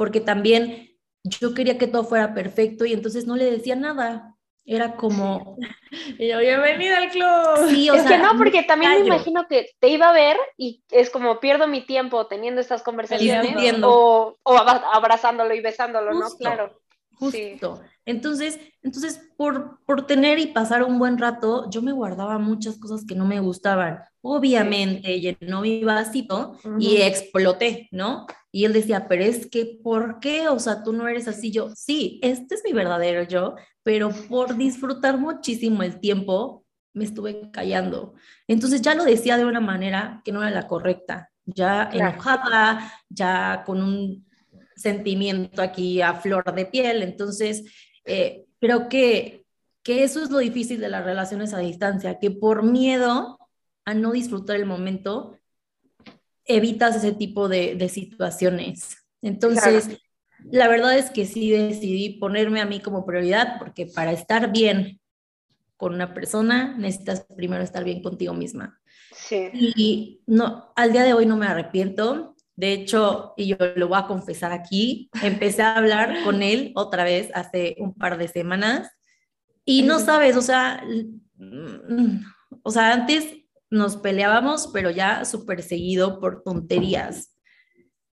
porque 0.00 0.22
también 0.22 0.98
yo 1.24 1.52
quería 1.52 1.76
que 1.76 1.86
todo 1.86 2.04
fuera 2.04 2.32
perfecto 2.32 2.86
y 2.86 2.94
entonces 2.94 3.26
no 3.26 3.36
le 3.36 3.50
decía 3.50 3.76
nada. 3.76 4.34
Era 4.64 4.96
como... 4.96 5.58
Y 6.18 6.28
yo, 6.28 6.38
bienvenida 6.38 6.96
al 6.96 7.10
club. 7.10 7.68
Sí, 7.68 7.90
o 7.90 7.94
es 7.94 8.04
que 8.04 8.16
no, 8.16 8.38
porque 8.38 8.62
también 8.62 8.92
me 8.92 9.06
imagino 9.08 9.46
que 9.46 9.68
te 9.78 9.88
iba 9.88 10.08
a 10.08 10.12
ver 10.12 10.38
y 10.56 10.82
es 10.90 11.10
como 11.10 11.38
pierdo 11.38 11.66
mi 11.66 11.84
tiempo 11.84 12.26
teniendo 12.28 12.62
estas 12.62 12.82
conversaciones 12.82 13.74
o, 13.82 14.38
o, 14.42 14.56
abrazándolo 14.56 15.52
y 15.52 15.60
besándolo, 15.60 16.14
¿no? 16.14 16.30
Claro. 16.38 16.80
Justo. 17.16 17.82
Entonces, 18.06 18.58
entonces 18.82 19.20
por, 19.36 19.84
por 19.84 20.06
tener 20.06 20.38
y 20.38 20.46
pasar 20.46 20.82
un 20.82 20.98
buen 20.98 21.18
rato, 21.18 21.68
yo 21.68 21.82
me 21.82 21.92
guardaba 21.92 22.38
muchas 22.38 22.78
cosas 22.78 23.04
que 23.06 23.14
no 23.14 23.26
me 23.26 23.40
gustaban. 23.40 24.02
Obviamente 24.22 25.20
llenó 25.20 25.62
mi 25.62 25.82
vasito 25.82 26.58
y 26.78 26.98
exploté, 26.98 27.88
¿no? 27.90 28.26
Y 28.52 28.64
él 28.64 28.72
decía, 28.72 29.08
pero 29.08 29.24
es 29.24 29.46
que, 29.46 29.78
¿por 29.82 30.20
qué? 30.20 30.48
O 30.48 30.58
sea, 30.58 30.82
tú 30.82 30.92
no 30.92 31.08
eres 31.08 31.26
así. 31.28 31.50
Yo, 31.50 31.70
sí, 31.74 32.20
este 32.22 32.54
es 32.54 32.62
mi 32.64 32.72
verdadero 32.72 33.22
yo, 33.22 33.54
pero 33.82 34.10
por 34.28 34.56
disfrutar 34.56 35.18
muchísimo 35.18 35.82
el 35.82 36.00
tiempo, 36.00 36.66
me 36.92 37.04
estuve 37.04 37.50
callando. 37.50 38.14
Entonces 38.46 38.82
ya 38.82 38.94
lo 38.94 39.04
decía 39.04 39.36
de 39.36 39.46
una 39.46 39.60
manera 39.60 40.20
que 40.24 40.32
no 40.32 40.42
era 40.42 40.50
la 40.50 40.66
correcta, 40.66 41.30
ya 41.44 41.88
enojada, 41.92 42.92
ya 43.08 43.62
con 43.64 43.82
un 43.82 44.26
sentimiento 44.76 45.62
aquí 45.62 46.02
a 46.02 46.14
flor 46.14 46.54
de 46.54 46.66
piel. 46.66 47.02
Entonces, 47.02 47.64
eh, 48.04 48.44
creo 48.60 48.88
que, 48.88 49.44
que 49.82 50.04
eso 50.04 50.22
es 50.22 50.30
lo 50.30 50.38
difícil 50.38 50.80
de 50.80 50.88
las 50.88 51.04
relaciones 51.04 51.54
a 51.54 51.58
distancia, 51.58 52.18
que 52.18 52.30
por 52.30 52.62
miedo 52.62 53.39
a 53.90 53.94
no 53.94 54.12
disfrutar 54.12 54.56
el 54.56 54.66
momento, 54.66 55.36
evitas 56.44 56.96
ese 56.96 57.12
tipo 57.12 57.48
de, 57.48 57.88
situaciones. 57.88 58.96
Entonces, 59.22 60.00
la 60.50 60.68
verdad 60.68 60.96
es 60.96 61.10
que 61.10 61.26
sí 61.26 61.50
decidí 61.50 62.18
ponerme 62.18 62.60
a 62.60 62.66
mí 62.66 62.80
como 62.80 63.04
prioridad, 63.04 63.58
porque 63.58 63.86
para 63.86 64.12
estar 64.12 64.52
bien 64.52 65.00
con 65.76 65.94
una 65.94 66.12
persona 66.12 66.76
necesitas 66.76 67.26
primero 67.36 67.62
estar 67.62 67.84
bien 67.84 68.02
contigo 68.02 68.34
misma. 68.34 68.80
Sí. 69.14 69.48
Y 69.52 70.22
no, 70.26 70.72
al 70.76 70.92
día 70.92 71.04
de 71.04 71.14
hoy 71.14 71.26
no 71.26 71.36
me 71.36 71.46
arrepiento. 71.46 72.36
De 72.54 72.72
hecho, 72.72 73.32
y 73.36 73.46
yo 73.46 73.56
lo 73.76 73.88
voy 73.88 73.98
a 73.98 74.06
confesar 74.06 74.52
aquí, 74.52 75.08
empecé 75.22 75.62
a 75.62 75.76
hablar 75.76 76.24
con 76.24 76.42
él 76.42 76.72
otra 76.74 77.04
vez 77.04 77.30
hace 77.32 77.76
un 77.78 77.94
par 77.94 78.18
de 78.18 78.28
semanas 78.28 78.90
Y 79.64 79.82
no 79.82 79.98
sabes, 79.98 80.36
o 80.36 80.42
sea, 80.42 80.84
mm, 81.36 82.22
o 82.62 82.70
sea, 82.70 82.92
antes 82.92 83.39
nos 83.70 83.96
peleábamos, 83.96 84.68
pero 84.72 84.90
ya 84.90 85.24
súper 85.24 85.62
seguido 85.62 86.20
por 86.20 86.42
tonterías. 86.42 87.34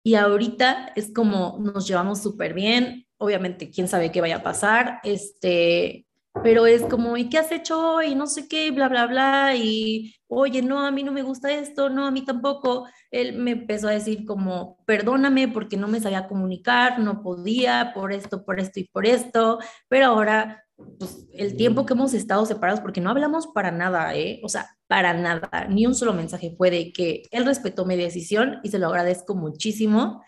Y 0.03 0.15
ahorita 0.15 0.93
es 0.95 1.11
como 1.13 1.59
nos 1.59 1.87
llevamos 1.87 2.21
súper 2.21 2.53
bien. 2.53 3.05
Obviamente, 3.17 3.69
quién 3.69 3.87
sabe 3.87 4.11
qué 4.11 4.21
vaya 4.21 4.37
a 4.37 4.43
pasar. 4.43 4.99
Este, 5.03 6.05
pero 6.43 6.65
es 6.65 6.83
como, 6.83 7.17
¿y 7.17 7.29
qué 7.29 7.39
has 7.39 7.51
hecho 7.51 7.95
hoy? 7.95 8.15
No 8.15 8.27
sé 8.27 8.47
qué, 8.47 8.71
bla, 8.71 8.87
bla, 8.87 9.07
bla. 9.07 9.55
Y, 9.55 10.15
oye, 10.27 10.61
no, 10.61 10.85
a 10.85 10.91
mí 10.91 11.03
no 11.03 11.11
me 11.11 11.23
gusta 11.23 11.51
esto, 11.51 11.89
no, 11.89 12.05
a 12.05 12.11
mí 12.11 12.23
tampoco. 12.23 12.87
Él 13.11 13.37
me 13.37 13.51
empezó 13.51 13.87
a 13.87 13.91
decir 13.91 14.25
como, 14.25 14.77
perdóname 14.85 15.47
porque 15.47 15.77
no 15.77 15.87
me 15.87 15.99
sabía 15.99 16.27
comunicar, 16.27 16.99
no 16.99 17.21
podía, 17.21 17.91
por 17.93 18.13
esto, 18.13 18.45
por 18.45 18.59
esto 18.59 18.79
y 18.79 18.85
por 18.85 19.05
esto. 19.05 19.59
Pero 19.89 20.07
ahora 20.07 20.66
pues, 20.77 21.25
el 21.33 21.57
tiempo 21.57 21.85
que 21.85 21.93
hemos 21.93 22.13
estado 22.13 22.45
separados, 22.45 22.81
porque 22.81 23.01
no 23.01 23.09
hablamos 23.09 23.47
para 23.47 23.71
nada, 23.71 24.15
¿eh? 24.15 24.39
O 24.43 24.49
sea, 24.49 24.77
para 24.87 25.13
nada, 25.13 25.67
ni 25.69 25.85
un 25.85 25.95
solo 25.95 26.13
mensaje 26.13 26.53
fue 26.55 26.69
de 26.69 26.91
que 26.93 27.23
él 27.31 27.45
respetó 27.45 27.85
mi 27.85 27.95
decisión 27.95 28.59
y 28.63 28.69
se 28.69 28.79
lo 28.79 28.87
agradezco 28.87 29.35
muchísimo. 29.35 30.23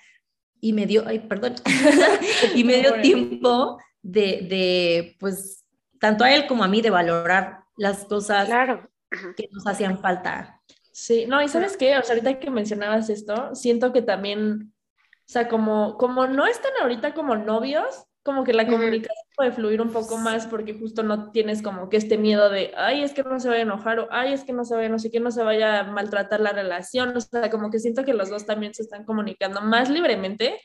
Y 0.59 0.73
me 0.73 0.85
dio, 0.85 1.03
ay, 1.07 1.19
perdón, 1.19 1.55
y 2.55 2.63
me 2.63 2.79
dio 2.79 2.99
tiempo 3.01 3.77
de, 4.01 4.45
de, 4.49 5.15
pues, 5.19 5.65
tanto 5.99 6.23
a 6.23 6.33
él 6.33 6.47
como 6.47 6.63
a 6.63 6.67
mí, 6.67 6.81
de 6.81 6.89
valorar 6.89 7.63
las 7.77 8.05
cosas 8.05 8.47
claro. 8.47 8.89
que 9.37 9.47
nos 9.51 9.65
hacían 9.65 9.99
falta. 9.99 10.61
Sí, 10.91 11.25
no, 11.27 11.41
y 11.41 11.47
sabes 11.47 11.77
qué, 11.77 11.97
o 11.97 12.03
sea, 12.03 12.15
ahorita 12.15 12.39
que 12.39 12.49
mencionabas 12.49 13.09
esto, 13.09 13.55
siento 13.55 13.93
que 13.93 14.01
también, 14.01 14.73
o 15.05 15.31
sea, 15.31 15.47
como, 15.47 15.97
como 15.97 16.27
no 16.27 16.45
están 16.45 16.73
ahorita 16.81 17.13
como 17.13 17.37
novios, 17.37 18.05
como 18.23 18.43
que 18.43 18.51
la 18.51 18.67
comunicación 18.67 19.18
puede 19.39 19.53
fluir 19.53 19.81
un 19.81 19.93
poco 19.93 20.17
más 20.17 20.47
porque 20.47 20.73
justo 20.73 21.01
no 21.01 21.31
tienes 21.31 21.61
como 21.61 21.89
que 21.89 21.95
este 21.95 22.17
miedo 22.17 22.49
de, 22.49 22.73
ay, 22.75 23.03
es 23.03 23.13
que 23.13 23.23
no 23.23 23.39
se 23.39 23.47
vaya 23.47 23.61
a 23.61 23.63
enojar 23.63 23.99
o, 23.99 24.09
ay, 24.11 24.33
es 24.33 24.43
que 24.43 24.51
no 24.51 24.65
se 24.65 24.75
vaya, 24.75 24.89
no 24.89 24.99
sé 24.99 25.11
qué, 25.11 25.21
no 25.21 25.31
se 25.31 25.43
vaya 25.43 25.79
a 25.79 25.83
maltratar 25.85 26.41
la 26.41 26.51
relación. 26.51 27.15
O 27.15 27.21
sea, 27.21 27.49
como 27.49 27.71
que 27.71 27.79
siento 27.79 28.03
que 28.03 28.13
los 28.13 28.29
dos 28.29 28.45
también 28.45 28.73
se 28.73 28.81
están 28.81 29.05
comunicando 29.05 29.61
más 29.61 29.89
libremente 29.89 30.59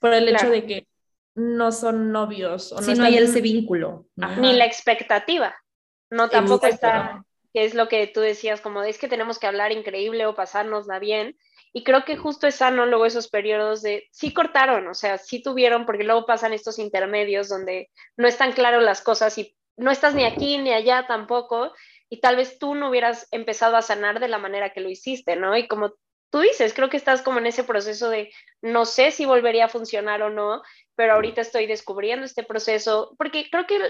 por 0.00 0.14
el 0.14 0.26
hecho 0.26 0.48
de 0.48 0.64
que 0.64 0.88
no 1.34 1.70
son 1.70 2.12
novios. 2.12 2.72
O 2.72 2.80
no 2.80 3.04
hay 3.04 3.18
ese 3.18 3.42
vínculo. 3.42 4.06
Ni 4.38 4.54
la 4.54 4.64
expectativa. 4.64 5.54
No, 6.08 6.30
tampoco 6.30 6.66
está, 6.66 7.26
que 7.52 7.66
es 7.66 7.74
lo 7.74 7.88
que 7.88 8.06
tú 8.06 8.20
decías, 8.20 8.62
como 8.62 8.84
es 8.84 8.96
que 8.96 9.06
tenemos 9.06 9.38
que 9.38 9.48
hablar 9.48 9.70
increíble 9.70 10.24
o 10.24 10.34
pasárnosla 10.34 10.98
bien 10.98 11.36
y 11.76 11.82
creo 11.82 12.04
que 12.04 12.16
justo 12.16 12.46
es 12.46 12.54
sano 12.54 12.86
luego 12.86 13.04
esos 13.04 13.28
periodos 13.28 13.82
de, 13.82 14.08
sí 14.12 14.32
cortaron, 14.32 14.86
o 14.86 14.94
sea, 14.94 15.18
sí 15.18 15.42
tuvieron, 15.42 15.86
porque 15.86 16.04
luego 16.04 16.24
pasan 16.24 16.52
estos 16.52 16.78
intermedios 16.78 17.48
donde 17.48 17.90
no 18.16 18.28
están 18.28 18.52
claras 18.52 18.82
las 18.82 19.02
cosas 19.02 19.36
y 19.38 19.56
no 19.76 19.90
estás 19.90 20.14
ni 20.14 20.24
aquí 20.24 20.56
ni 20.58 20.72
allá 20.72 21.08
tampoco, 21.08 21.72
y 22.08 22.20
tal 22.20 22.36
vez 22.36 22.60
tú 22.60 22.76
no 22.76 22.90
hubieras 22.90 23.26
empezado 23.32 23.76
a 23.76 23.82
sanar 23.82 24.20
de 24.20 24.28
la 24.28 24.38
manera 24.38 24.72
que 24.72 24.80
lo 24.80 24.88
hiciste, 24.88 25.34
¿no? 25.34 25.56
Y 25.56 25.66
como 25.66 25.94
tú 26.30 26.40
dices, 26.40 26.74
creo 26.74 26.90
que 26.90 26.96
estás 26.96 27.22
como 27.22 27.40
en 27.40 27.46
ese 27.46 27.64
proceso 27.64 28.08
de, 28.08 28.32
no 28.62 28.84
sé 28.84 29.10
si 29.10 29.24
volvería 29.24 29.64
a 29.64 29.68
funcionar 29.68 30.22
o 30.22 30.30
no, 30.30 30.62
pero 30.94 31.14
ahorita 31.14 31.40
estoy 31.40 31.66
descubriendo 31.66 32.24
este 32.24 32.44
proceso, 32.44 33.16
porque 33.18 33.50
creo 33.50 33.66
que 33.66 33.80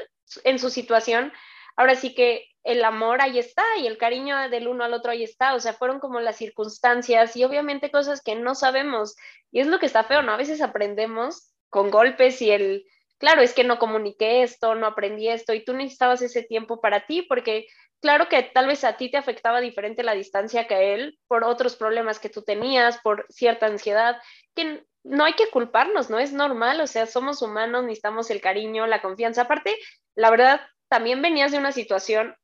en 0.44 0.58
su 0.58 0.70
situación 0.70 1.34
ahora 1.76 1.94
sí 1.94 2.14
que 2.14 2.46
el 2.64 2.82
amor 2.82 3.20
ahí 3.20 3.38
está 3.38 3.62
y 3.78 3.86
el 3.86 3.98
cariño 3.98 4.48
del 4.48 4.68
uno 4.68 4.84
al 4.84 4.94
otro 4.94 5.12
ahí 5.12 5.22
está, 5.22 5.54
o 5.54 5.60
sea, 5.60 5.74
fueron 5.74 6.00
como 6.00 6.20
las 6.20 6.36
circunstancias 6.36 7.36
y 7.36 7.44
obviamente 7.44 7.90
cosas 7.90 8.22
que 8.22 8.34
no 8.34 8.54
sabemos 8.54 9.16
y 9.52 9.60
es 9.60 9.66
lo 9.66 9.78
que 9.78 9.86
está 9.86 10.04
feo, 10.04 10.22
¿no? 10.22 10.32
A 10.32 10.38
veces 10.38 10.62
aprendemos 10.62 11.52
con 11.68 11.90
golpes 11.90 12.40
y 12.40 12.50
el, 12.50 12.86
claro, 13.18 13.42
es 13.42 13.52
que 13.52 13.64
no 13.64 13.78
comuniqué 13.78 14.42
esto, 14.42 14.74
no 14.74 14.86
aprendí 14.86 15.28
esto 15.28 15.52
y 15.52 15.64
tú 15.64 15.74
necesitabas 15.74 16.22
ese 16.22 16.42
tiempo 16.42 16.80
para 16.80 17.06
ti 17.06 17.22
porque 17.22 17.66
claro 18.00 18.28
que 18.28 18.42
tal 18.42 18.66
vez 18.66 18.82
a 18.84 18.96
ti 18.96 19.10
te 19.10 19.18
afectaba 19.18 19.60
diferente 19.60 20.02
la 20.02 20.14
distancia 20.14 20.66
que 20.66 20.74
a 20.74 20.82
él 20.82 21.18
por 21.28 21.44
otros 21.44 21.76
problemas 21.76 22.18
que 22.18 22.30
tú 22.30 22.42
tenías, 22.42 22.98
por 23.02 23.26
cierta 23.28 23.66
ansiedad, 23.66 24.16
que 24.54 24.84
no 25.04 25.24
hay 25.24 25.34
que 25.34 25.50
culparnos, 25.50 26.08
¿no? 26.08 26.18
Es 26.18 26.32
normal, 26.32 26.80
o 26.80 26.86
sea, 26.86 27.06
somos 27.06 27.42
humanos, 27.42 27.82
necesitamos 27.84 28.30
el 28.30 28.40
cariño, 28.40 28.86
la 28.86 29.02
confianza. 29.02 29.42
Aparte, 29.42 29.76
la 30.14 30.30
verdad, 30.30 30.60
también 30.94 31.20
venías 31.20 31.50
de 31.50 31.58
una 31.58 31.72
situación 31.72 32.36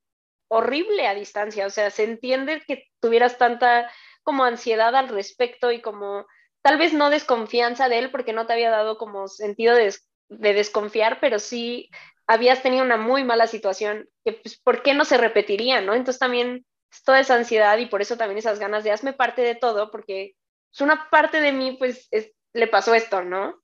horrible 0.48 1.06
a 1.06 1.14
distancia, 1.14 1.66
o 1.66 1.70
sea, 1.70 1.88
se 1.92 2.02
entiende 2.02 2.60
que 2.66 2.88
tuvieras 2.98 3.38
tanta 3.38 3.88
como 4.24 4.42
ansiedad 4.42 4.92
al 4.96 5.08
respecto 5.08 5.70
y 5.70 5.80
como 5.80 6.26
tal 6.60 6.76
vez 6.76 6.92
no 6.92 7.10
desconfianza 7.10 7.88
de 7.88 8.00
él 8.00 8.10
porque 8.10 8.32
no 8.32 8.48
te 8.48 8.54
había 8.54 8.70
dado 8.70 8.98
como 8.98 9.28
sentido 9.28 9.76
de, 9.76 9.94
desconfiar, 10.28 11.18
pero 11.20 11.38
sí 11.38 11.90
habías 12.26 12.60
tenido 12.60 12.84
una 12.84 12.96
muy 12.96 13.22
mala 13.22 13.46
situación 13.46 14.08
que 14.24 14.32
pues, 14.32 14.58
¿por 14.58 14.82
qué 14.82 14.94
no 14.94 15.04
se 15.04 15.16
repetiría, 15.16 15.80
no? 15.80 15.94
Entonces 15.94 16.18
también 16.18 16.66
toda 17.04 17.20
esa 17.20 17.36
ansiedad 17.36 17.78
y 17.78 17.86
por 17.86 18.02
eso 18.02 18.16
también 18.16 18.38
esas 18.38 18.58
ganas 18.58 18.82
de 18.82 18.90
hazme 18.90 19.12
parte 19.12 19.42
de 19.42 19.54
todo 19.54 19.92
porque 19.92 20.22
es 20.24 20.34
pues, 20.70 20.80
una 20.80 21.08
parte 21.08 21.40
de 21.40 21.52
mí 21.52 21.76
pues 21.78 22.08
le 22.52 22.66
pasó 22.66 22.94
esto, 22.94 23.22
¿no? 23.22 23.62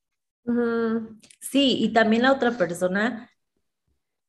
Sí, 1.41 1.79
y 1.81 1.93
también 1.93 2.23
la 2.23 2.33
otra 2.33 2.53
persona 2.53 3.33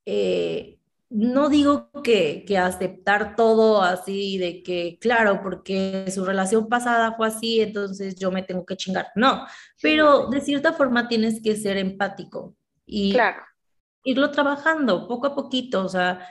eh, 0.10 0.80
no 1.10 1.50
digo 1.50 1.92
que, 2.02 2.46
que, 2.48 2.58
aceptar 2.58 3.36
todo 3.36 3.82
así, 3.82 4.38
de 4.38 4.64
que, 4.64 4.98
claro, 5.02 5.42
porque 5.44 6.10
su 6.12 6.24
relación 6.24 6.70
pasada 6.70 7.14
fue 7.18 7.28
así, 7.28 7.60
entonces 7.60 8.16
yo 8.16 8.32
me 8.32 8.42
tengo 8.42 8.66
que 8.66 8.78
chingar. 8.78 9.08
No, 9.16 9.46
pero 9.82 10.28
de 10.28 10.40
cierta 10.40 10.72
forma 10.72 11.10
tienes 11.10 11.42
que 11.42 11.58
ser 11.58 11.76
empático 11.76 12.56
y 12.86 13.12
claro. 13.12 13.42
irlo 14.06 14.32
trabajando 14.32 15.10
poco 15.10 15.28
a 15.28 15.36
poquito. 15.36 15.84
O 15.84 15.90
sea, 15.90 16.26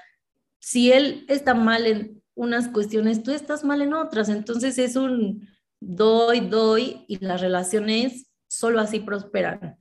si 0.59 0.91
él 0.91 1.27
está 1.29 1.53
mal 1.53 1.87
en 1.87 2.23
unas 2.35 2.69
cuestiones, 2.69 3.23
tú 3.23 3.33
estás 3.33 3.63
mal 3.63 3.83
en 3.83 3.93
otras. 3.93 4.31
Entonces 4.31 4.79
es 4.79 4.97
un 4.97 5.47
doy, 5.81 6.41
doy 6.41 7.05
y 7.09 7.23
las 7.23 7.43
relaciones 7.43 8.31
solo 8.47 8.81
así 8.81 9.01
prosperan. 9.01 9.79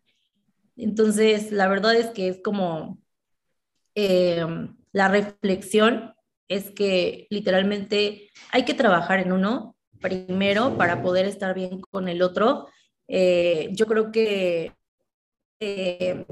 Entonces, 0.75 1.53
la 1.53 1.69
verdad 1.69 1.95
es 1.95 2.07
que 2.07 2.27
es 2.27 2.41
como 2.43 2.97
Em, 3.95 4.75
la 4.91 5.07
reflexión 5.07 6.13
es 6.47 6.69
que 6.71 7.27
literalmente 7.29 8.29
hay 8.51 8.65
que 8.65 8.73
trabajar 8.73 9.19
en 9.19 9.31
uno 9.31 9.75
primero 10.01 10.77
para 10.77 11.01
poder 11.01 11.25
estar 11.25 11.55
bien 11.55 11.81
con 11.81 12.07
el 12.07 12.21
otro. 12.21 12.67
Eh, 13.07 13.69
yo 13.71 13.87
creo 13.87 14.11
que 14.11 14.73
eh, 15.59 16.25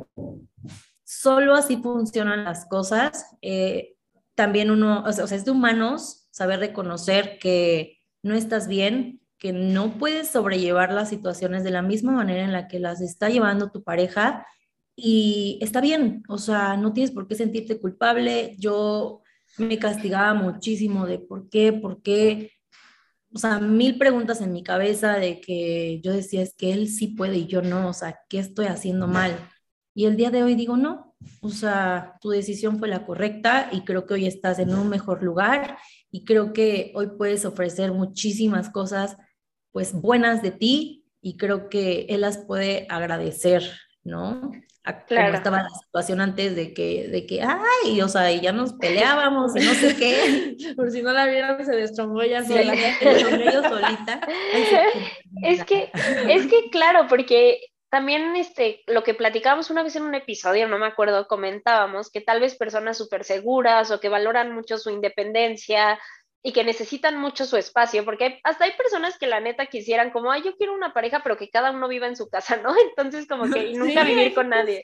solo 1.04 1.56
así 1.56 1.78
funcionan 1.78 2.44
las 2.44 2.66
cosas. 2.66 3.36
Eh, 3.42 3.96
también 4.36 4.70
uno, 4.70 5.04
o 5.06 5.12
sea, 5.12 5.26
es 5.26 5.46
de 5.46 5.52
humanos 5.52 6.28
saber 6.32 6.60
reconocer 6.60 7.40
que 7.40 8.00
no 8.24 8.36
estás 8.36 8.68
bien, 8.68 9.22
que 9.38 9.54
no 9.54 9.98
puedes 9.98 10.30
sobrellevar 10.30 10.92
las 10.92 11.10
situaciones 11.10 11.64
de 11.64 11.72
la 11.72 11.82
misma 11.82 12.12
manera 12.12 12.44
en 12.44 12.52
la 12.52 12.68
que 12.68 12.80
las 12.80 13.02
está 13.02 13.30
llevando 13.30 13.72
tu 13.72 13.84
pareja 13.84 14.46
y 14.96 15.58
está 15.62 15.82
bien, 15.82 16.24
o 16.28 16.38
sea, 16.38 16.78
no 16.78 16.94
tienes 16.94 17.12
por 17.12 17.28
qué 17.28 17.36
sentirte 17.36 17.80
culpable. 17.80 18.56
Yo 18.60 19.22
me 19.58 19.80
castigaba 19.80 20.34
muchísimo 20.34 21.06
de 21.06 21.20
por 21.20 21.50
qué, 21.50 21.74
por 21.74 22.02
qué, 22.02 22.52
o 23.34 23.40
sea, 23.40 23.60
mil 23.60 23.98
preguntas 23.98 24.42
en 24.42 24.54
mi 24.54 24.64
cabeza 24.64 25.18
de 25.18 25.42
que 25.42 26.00
yo 26.04 26.14
decía, 26.14 26.42
es 26.42 26.54
que 26.56 26.72
él 26.74 26.88
sí 26.90 27.08
puede 27.08 27.38
y 27.38 27.48
yo 27.48 27.62
no, 27.62 27.90
o 27.90 27.94
sea, 27.94 28.20
¿qué 28.30 28.40
estoy 28.40 28.68
haciendo 28.68 29.08
mal? 29.08 29.36
Y 29.96 30.06
el 30.06 30.18
día 30.18 30.30
de 30.30 30.44
hoy 30.44 30.56
digo, 30.56 30.78
no, 30.78 31.16
o 31.42 31.50
sea, 31.50 32.18
tu 32.22 32.30
decisión 32.30 32.78
fue 32.80 32.88
la 32.88 33.06
correcta 33.06 33.70
y 33.72 33.82
creo 33.82 34.06
que 34.06 34.16
hoy 34.16 34.28
estás 34.28 34.60
en 34.60 34.74
un 34.76 34.90
mejor 34.90 35.24
lugar 35.24 35.78
y 36.12 36.26
creo 36.26 36.54
que 36.54 36.92
hoy 36.96 37.12
puedes 37.18 37.46
ofrecer 37.46 37.92
muchísimas 37.92 38.70
cosas, 38.70 39.18
pues, 39.72 39.94
buenas 39.94 40.44
de 40.44 40.52
ti 40.52 41.06
y 41.22 41.38
creo 41.38 41.70
que 41.70 42.06
él 42.10 42.22
las 42.22 42.38
puede 42.38 42.86
agradecer, 42.90 43.64
¿no? 44.04 44.52
Claro. 45.08 45.36
estaba 45.36 45.64
la 45.64 45.70
situación 45.70 46.22
antes 46.22 46.56
de 46.56 46.74
que, 46.74 47.08
de 47.08 47.26
que, 47.26 47.42
ay, 47.42 48.02
o 48.02 48.08
sea, 48.08 48.32
ya 48.32 48.52
nos 48.52 48.74
peleábamos 48.74 49.56
y 49.56 49.60
no 49.60 49.74
sé 49.74 49.96
qué. 49.96 50.58
Por 50.76 50.92
si 50.92 51.02
no 51.02 51.12
la 51.12 51.26
vieron, 51.26 51.64
se 51.66 51.76
destrongó 51.76 52.24
ya 52.24 52.44
sí, 52.44 52.54
sola. 52.54 53.70
Solita. 53.70 54.20
es 55.44 55.64
que, 55.64 55.90
es 56.28 56.48
que 56.48 56.70
claro, 56.70 57.08
porque 57.08 57.60
también 57.90 58.36
este, 58.36 58.82
lo 58.88 59.04
que 59.04 59.14
platicábamos 59.14 59.70
una 59.70 59.84
vez 59.84 59.96
en 59.96 60.04
un 60.04 60.16
episodio, 60.16 60.68
no 60.68 60.80
me 60.80 60.88
acuerdo, 60.88 61.28
comentábamos 61.28 62.10
que 62.10 62.22
tal 62.22 62.42
vez 62.42 62.56
personas 62.56 62.98
súper 62.98 63.24
seguras 63.24 63.92
o 63.92 64.00
que 64.00 64.10
valoran 64.10 64.52
mucho 64.52 64.78
su 64.80 64.90
independencia 64.90 66.00
y 66.46 66.52
que 66.52 66.66
necesitan 66.66 67.18
mucho 67.18 67.46
su 67.46 67.56
espacio, 67.56 68.04
porque 68.04 68.42
hasta 68.44 68.66
hay 68.66 68.74
personas 68.74 69.18
que 69.18 69.28
la 69.28 69.40
neta 69.40 69.68
quisieran 69.68 70.12
como, 70.12 70.30
ay, 70.30 70.44
yo 70.44 70.58
quiero 70.58 70.74
una 70.74 70.94
pareja, 70.94 71.22
pero 71.24 71.38
que 71.38 71.50
cada 71.50 71.72
uno 71.72 71.88
viva 71.88 72.08
en 72.08 72.18
su 72.18 72.30
casa, 72.30 72.58
¿no? 72.64 72.76
Entonces 72.90 73.28
como 73.28 73.50
que 73.50 73.72
nunca 73.74 74.04
vivir 74.04 74.34
con 74.34 74.50
nadie. 74.50 74.84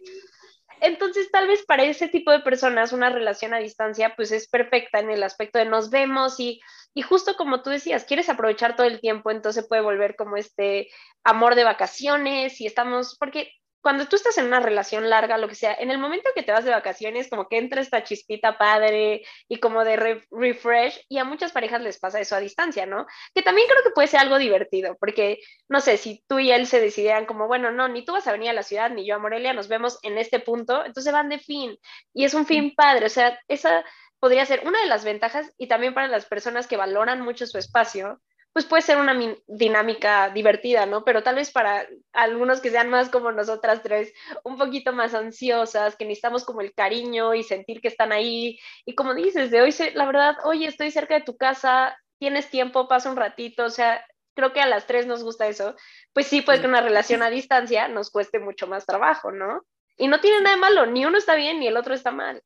Entonces, 0.81 1.29
tal 1.29 1.45
vez 1.47 1.65
para 1.65 1.83
ese 1.83 2.07
tipo 2.07 2.31
de 2.31 2.39
personas 2.39 2.93
una 2.93 3.09
relación 3.09 3.53
a 3.53 3.57
distancia 3.57 4.13
pues 4.15 4.31
es 4.31 4.47
perfecta 4.47 4.99
en 4.99 5.09
el 5.09 5.23
aspecto 5.23 5.59
de 5.59 5.65
nos 5.65 5.89
vemos 5.89 6.39
y, 6.39 6.61
y 6.93 7.01
justo 7.01 7.35
como 7.35 7.61
tú 7.61 7.69
decías, 7.69 8.05
quieres 8.05 8.29
aprovechar 8.29 8.77
todo 8.77 8.87
el 8.87 9.01
tiempo, 9.01 9.29
entonces 9.29 9.67
puede 9.67 9.81
volver 9.81 10.15
como 10.15 10.37
este 10.37 10.89
amor 11.25 11.55
de 11.55 11.65
vacaciones 11.65 12.61
y 12.61 12.65
estamos, 12.65 13.17
porque 13.19 13.51
cuando 13.81 14.07
tú 14.07 14.15
estás 14.15 14.37
en 14.37 14.45
una 14.45 14.59
relación 14.59 15.09
larga, 15.09 15.37
lo 15.37 15.47
que 15.47 15.55
sea, 15.55 15.73
en 15.73 15.89
el 15.91 15.97
momento 15.97 16.29
que 16.35 16.43
te 16.43 16.51
vas 16.51 16.65
de 16.65 16.71
vacaciones, 16.71 17.29
como 17.29 17.47
que 17.47 17.57
entra 17.57 17.81
esta 17.81 18.03
chispita 18.03 18.57
padre 18.57 19.23
y 19.47 19.59
como 19.59 19.83
de 19.85 20.21
refresh, 20.29 21.05
y 21.07 21.17
a 21.17 21.23
muchas 21.23 21.51
parejas 21.51 21.81
les 21.81 21.99
pasa 21.99 22.19
eso 22.19 22.35
a 22.35 22.39
distancia, 22.39 22.85
¿no? 22.85 23.05
Que 23.33 23.41
también 23.41 23.67
creo 23.67 23.83
que 23.83 23.91
puede 23.91 24.07
ser 24.07 24.19
algo 24.19 24.37
divertido, 24.37 24.97
porque, 24.99 25.39
no 25.69 25.79
sé, 25.79 25.97
si 25.97 26.23
tú 26.27 26.39
y 26.39 26.51
él 26.51 26.67
se 26.67 26.81
decidieran 26.81 27.25
como, 27.25 27.47
bueno, 27.47 27.71
no, 27.71 27.87
ni 27.87 28.03
tú 28.03 28.13
vas 28.13 28.27
a 28.27 28.33
venir 28.33 28.49
a 28.49 28.53
la 28.53 28.63
ciudad, 28.63 28.89
ni 28.89 29.07
yo 29.07 29.15
a 29.15 29.19
Morelia, 29.19 29.53
nos 29.53 29.67
vemos 29.67 29.99
en 30.03 30.17
este 30.17 30.39
punto, 30.39 30.85
entonces 30.85 31.13
van 31.13 31.29
de 31.29 31.39
fin, 31.39 31.77
y 32.13 32.25
es 32.25 32.33
un 32.33 32.45
fin 32.45 32.73
padre, 32.75 33.05
o 33.05 33.09
sea, 33.09 33.39
esa 33.47 33.85
podría 34.19 34.45
ser 34.45 34.61
una 34.65 34.81
de 34.81 34.87
las 34.87 35.05
ventajas 35.05 35.53
y 35.57 35.67
también 35.67 35.93
para 35.93 36.07
las 36.07 36.25
personas 36.25 36.67
que 36.67 36.77
valoran 36.77 37.21
mucho 37.21 37.47
su 37.47 37.57
espacio, 37.57 38.19
pues 38.53 38.65
puede 38.65 38.81
ser 38.81 38.97
una 38.97 39.17
dinámica 39.47 40.29
divertida, 40.29 40.85
¿no? 40.85 41.03
Pero 41.03 41.23
tal 41.23 41.35
vez 41.35 41.51
para 41.51 41.87
algunos 42.13 42.61
que 42.61 42.71
sean 42.71 42.89
más 42.89 43.09
como 43.09 43.31
nosotras 43.31 43.83
tres, 43.83 44.13
un 44.43 44.57
poquito 44.57 44.91
más 44.91 45.13
ansiosas, 45.13 45.95
que 45.95 46.05
necesitamos 46.05 46.45
como 46.45 46.61
el 46.61 46.73
cariño 46.73 47.35
y 47.35 47.43
sentir 47.43 47.79
que 47.81 47.87
están 47.87 48.11
ahí. 48.11 48.59
Y 48.85 48.95
como 48.95 49.13
dices, 49.13 49.51
de 49.51 49.61
hoy, 49.61 49.73
la 49.93 50.05
verdad, 50.05 50.35
oye, 50.45 50.65
estoy 50.67 50.91
cerca 50.91 51.13
de 51.15 51.21
tu 51.25 51.37
casa, 51.37 51.97
tienes 52.17 52.49
tiempo, 52.49 52.87
pasa 52.87 53.09
un 53.11 53.17
ratito, 53.17 53.65
o 53.65 53.69
sea, 53.69 54.03
creo 54.35 54.51
que 54.51 54.61
a 54.61 54.67
las 54.67 54.87
tres 54.87 55.05
nos 55.05 55.23
gusta 55.23 55.47
eso. 55.47 55.75
Pues 56.13 56.27
sí, 56.27 56.41
puede 56.41 56.61
que 56.61 56.67
una 56.67 56.81
relación 56.81 57.21
a 57.21 57.29
distancia 57.29 57.87
nos 57.87 58.09
cueste 58.09 58.39
mucho 58.39 58.67
más 58.67 58.85
trabajo, 58.85 59.31
¿no? 59.31 59.63
Y 59.97 60.07
no 60.07 60.19
tiene 60.21 60.41
nada 60.41 60.55
de 60.55 60.61
malo, 60.61 60.85
ni 60.85 61.05
uno 61.05 61.17
está 61.17 61.35
bien 61.35 61.59
ni 61.59 61.67
el 61.67 61.77
otro 61.77 61.93
está 61.93 62.11
mal. 62.11 62.41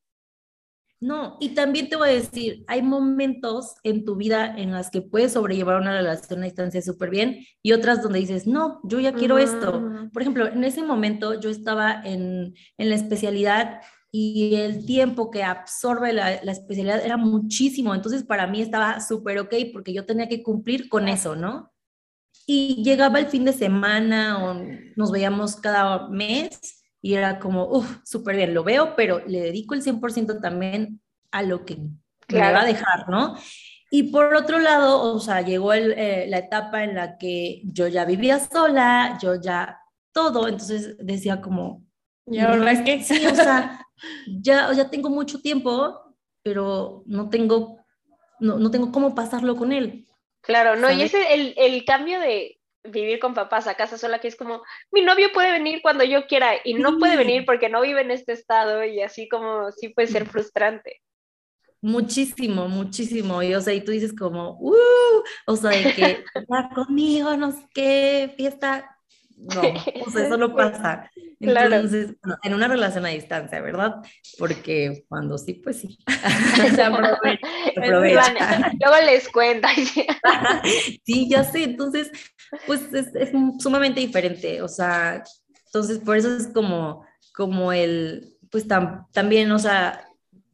No, 1.04 1.36
y 1.42 1.50
también 1.50 1.90
te 1.90 1.98
voy 1.98 2.08
a 2.08 2.14
decir, 2.14 2.64
hay 2.66 2.82
momentos 2.82 3.76
en 3.84 4.06
tu 4.06 4.16
vida 4.16 4.56
en 4.58 4.72
las 4.72 4.90
que 4.90 5.02
puedes 5.02 5.34
sobrellevar 5.34 5.82
una 5.82 5.92
relación 5.92 6.42
a 6.42 6.46
distancia 6.46 6.82
súper 6.82 7.10
bien 7.10 7.46
y 7.62 7.74
otras 7.74 8.02
donde 8.02 8.20
dices, 8.20 8.48
no, 8.48 8.80
yo 8.86 9.02
ya 9.02 9.12
quiero 9.12 9.38
esto. 9.38 9.84
Por 10.14 10.22
ejemplo, 10.22 10.48
en 10.48 10.64
ese 10.64 10.82
momento 10.82 11.38
yo 11.38 11.50
estaba 11.50 12.02
en, 12.06 12.54
en 12.78 12.90
la 12.90 12.96
especialidad 12.96 13.82
y 14.12 14.56
el 14.56 14.86
tiempo 14.86 15.30
que 15.30 15.44
absorbe 15.44 16.14
la, 16.14 16.42
la, 16.42 16.54
especialidad 16.54 17.04
era 17.04 17.18
muchísimo, 17.18 17.94
entonces 17.94 18.24
para 18.24 18.48
mí 18.48 18.62
estaba 18.62 19.02
súper 19.02 19.40
ok 19.40 19.56
porque 19.74 19.94
yo 19.94 20.06
tenía 20.06 20.30
que 20.30 20.42
cumplir 20.42 20.88
con 20.88 21.10
eso, 21.10 21.36
¿no? 21.36 21.74
Y 22.48 22.82
llegaba 22.82 23.20
el 23.20 23.26
fin 23.26 23.44
de 23.44 23.52
semana 23.52 24.42
o 24.42 24.58
nos 24.96 25.12
veíamos 25.12 25.58
cada 25.58 26.08
mes 26.08 26.83
y 27.04 27.16
era 27.16 27.38
como, 27.38 27.68
uff, 27.68 27.98
súper 28.06 28.38
bien, 28.38 28.54
lo 28.54 28.64
veo, 28.64 28.96
pero 28.96 29.20
le 29.28 29.42
dedico 29.42 29.76
el 29.76 29.84
100% 29.84 30.40
también 30.40 31.02
a 31.32 31.44
lo 31.44 31.66
que 31.66 31.76
me 32.30 32.40
va 32.40 32.62
a 32.62 32.66
dejar, 32.66 33.10
¿no? 33.10 33.36
Y 33.92 34.04
por 34.04 34.34
otro 34.34 34.58
lado, 34.58 35.14
o 35.14 35.20
sea, 35.20 35.42
llegó 35.42 35.74
el, 35.74 35.92
eh, 35.98 36.28
la 36.30 36.38
etapa 36.38 36.86
en 36.86 36.96
la 36.96 37.18
que 37.18 37.62
yo 37.66 37.90
ya 37.90 38.06
vivía 38.06 38.40
sola, 38.40 39.20
yo 39.22 39.36
ya 39.36 39.82
todo, 40.14 40.48
entonces 40.48 40.96
decía 40.98 41.42
como... 41.42 41.86
¿Y 42.26 42.40
ahora 42.40 42.72
es 42.72 42.82
que? 42.84 43.04
Sí, 43.04 43.26
o 43.28 43.36
sea, 43.36 43.86
ya, 44.42 44.72
ya 44.72 44.90
tengo 44.90 45.10
mucho 45.10 45.42
tiempo, 45.42 46.16
pero 46.42 47.04
no 47.06 47.30
tengo, 47.30 47.80
no, 48.40 48.60
no 48.60 48.72
tengo 48.72 48.94
cómo 48.94 49.14
pasarlo 49.14 49.58
con 49.58 49.74
él. 49.74 50.08
Claro, 50.40 50.78
no, 50.78 50.90
y 50.90 51.02
ese 51.02 51.34
el, 51.34 51.54
el 51.58 51.84
cambio 51.84 52.22
de, 52.22 52.62
vivir 52.84 53.20
con 53.20 53.34
papás 53.34 53.68
a 53.68 53.76
casa 53.76 53.98
sola, 53.98 54.20
que 54.20 54.28
es 54.28 54.36
como, 54.36 54.64
mi 54.92 55.02
novio 55.02 55.32
puede 55.34 55.52
venir 55.52 55.82
cuando 55.82 56.04
yo 56.04 56.28
quiera 56.28 56.54
y 56.64 56.74
no 56.74 56.98
puede 56.98 57.18
venir 57.18 57.46
porque 57.46 57.70
no 57.70 57.82
vive 57.82 58.02
en 58.02 58.12
este 58.12 58.34
estado 58.34 58.84
y 58.84 59.02
así 59.02 59.28
como 59.30 59.72
sí 59.72 59.90
puede 59.90 60.08
ser 60.08 60.26
frustrante. 60.26 61.02
Muchísimo, 61.82 62.70
muchísimo. 62.70 63.44
Y 63.44 63.54
o 63.56 63.62
sea, 63.62 63.74
y 63.74 63.82
tú 63.82 63.92
dices 63.92 64.14
como, 64.14 64.58
uh, 64.62 65.24
o 65.46 65.56
sea, 65.58 65.72
de 65.72 65.94
que 65.94 66.24
está 66.34 66.70
conmigo, 66.74 67.36
no 67.36 67.52
sé 67.52 67.68
qué, 67.74 68.34
fiesta. 68.38 68.93
No, 69.44 69.62
sea, 70.12 70.26
eso 70.26 70.38
no 70.38 70.56
pasa. 70.56 71.12
Entonces, 71.40 72.16
en 72.44 72.54
una 72.54 72.68
relación 72.68 73.06
a 73.06 73.10
distancia, 73.10 73.60
¿verdad? 73.62 73.96
Porque 74.40 75.04
cuando 75.10 75.38
sí, 75.38 75.56
pues 75.56 75.82
sí. 75.82 76.00
Se 76.76 76.82
aprovecha. 76.82 77.44
Luego 78.80 79.06
les 79.06 79.28
cuenta. 79.30 79.70
sí, 81.06 81.30
ya 81.30 81.44
sé. 81.44 81.64
Entonces, 81.64 82.12
pues 82.66 82.94
es, 82.94 83.14
es, 83.16 83.32
sumamente 83.60 84.00
diferente. 84.00 84.62
O 84.62 84.68
sea, 84.68 85.24
entonces 85.66 86.00
por 86.00 86.18
eso 86.18 86.36
es 86.36 86.48
como, 86.48 87.06
como 87.34 87.74
el, 87.74 88.38
pues 88.50 88.66
también, 88.68 89.52
o 89.52 89.60
sea, 89.60 90.06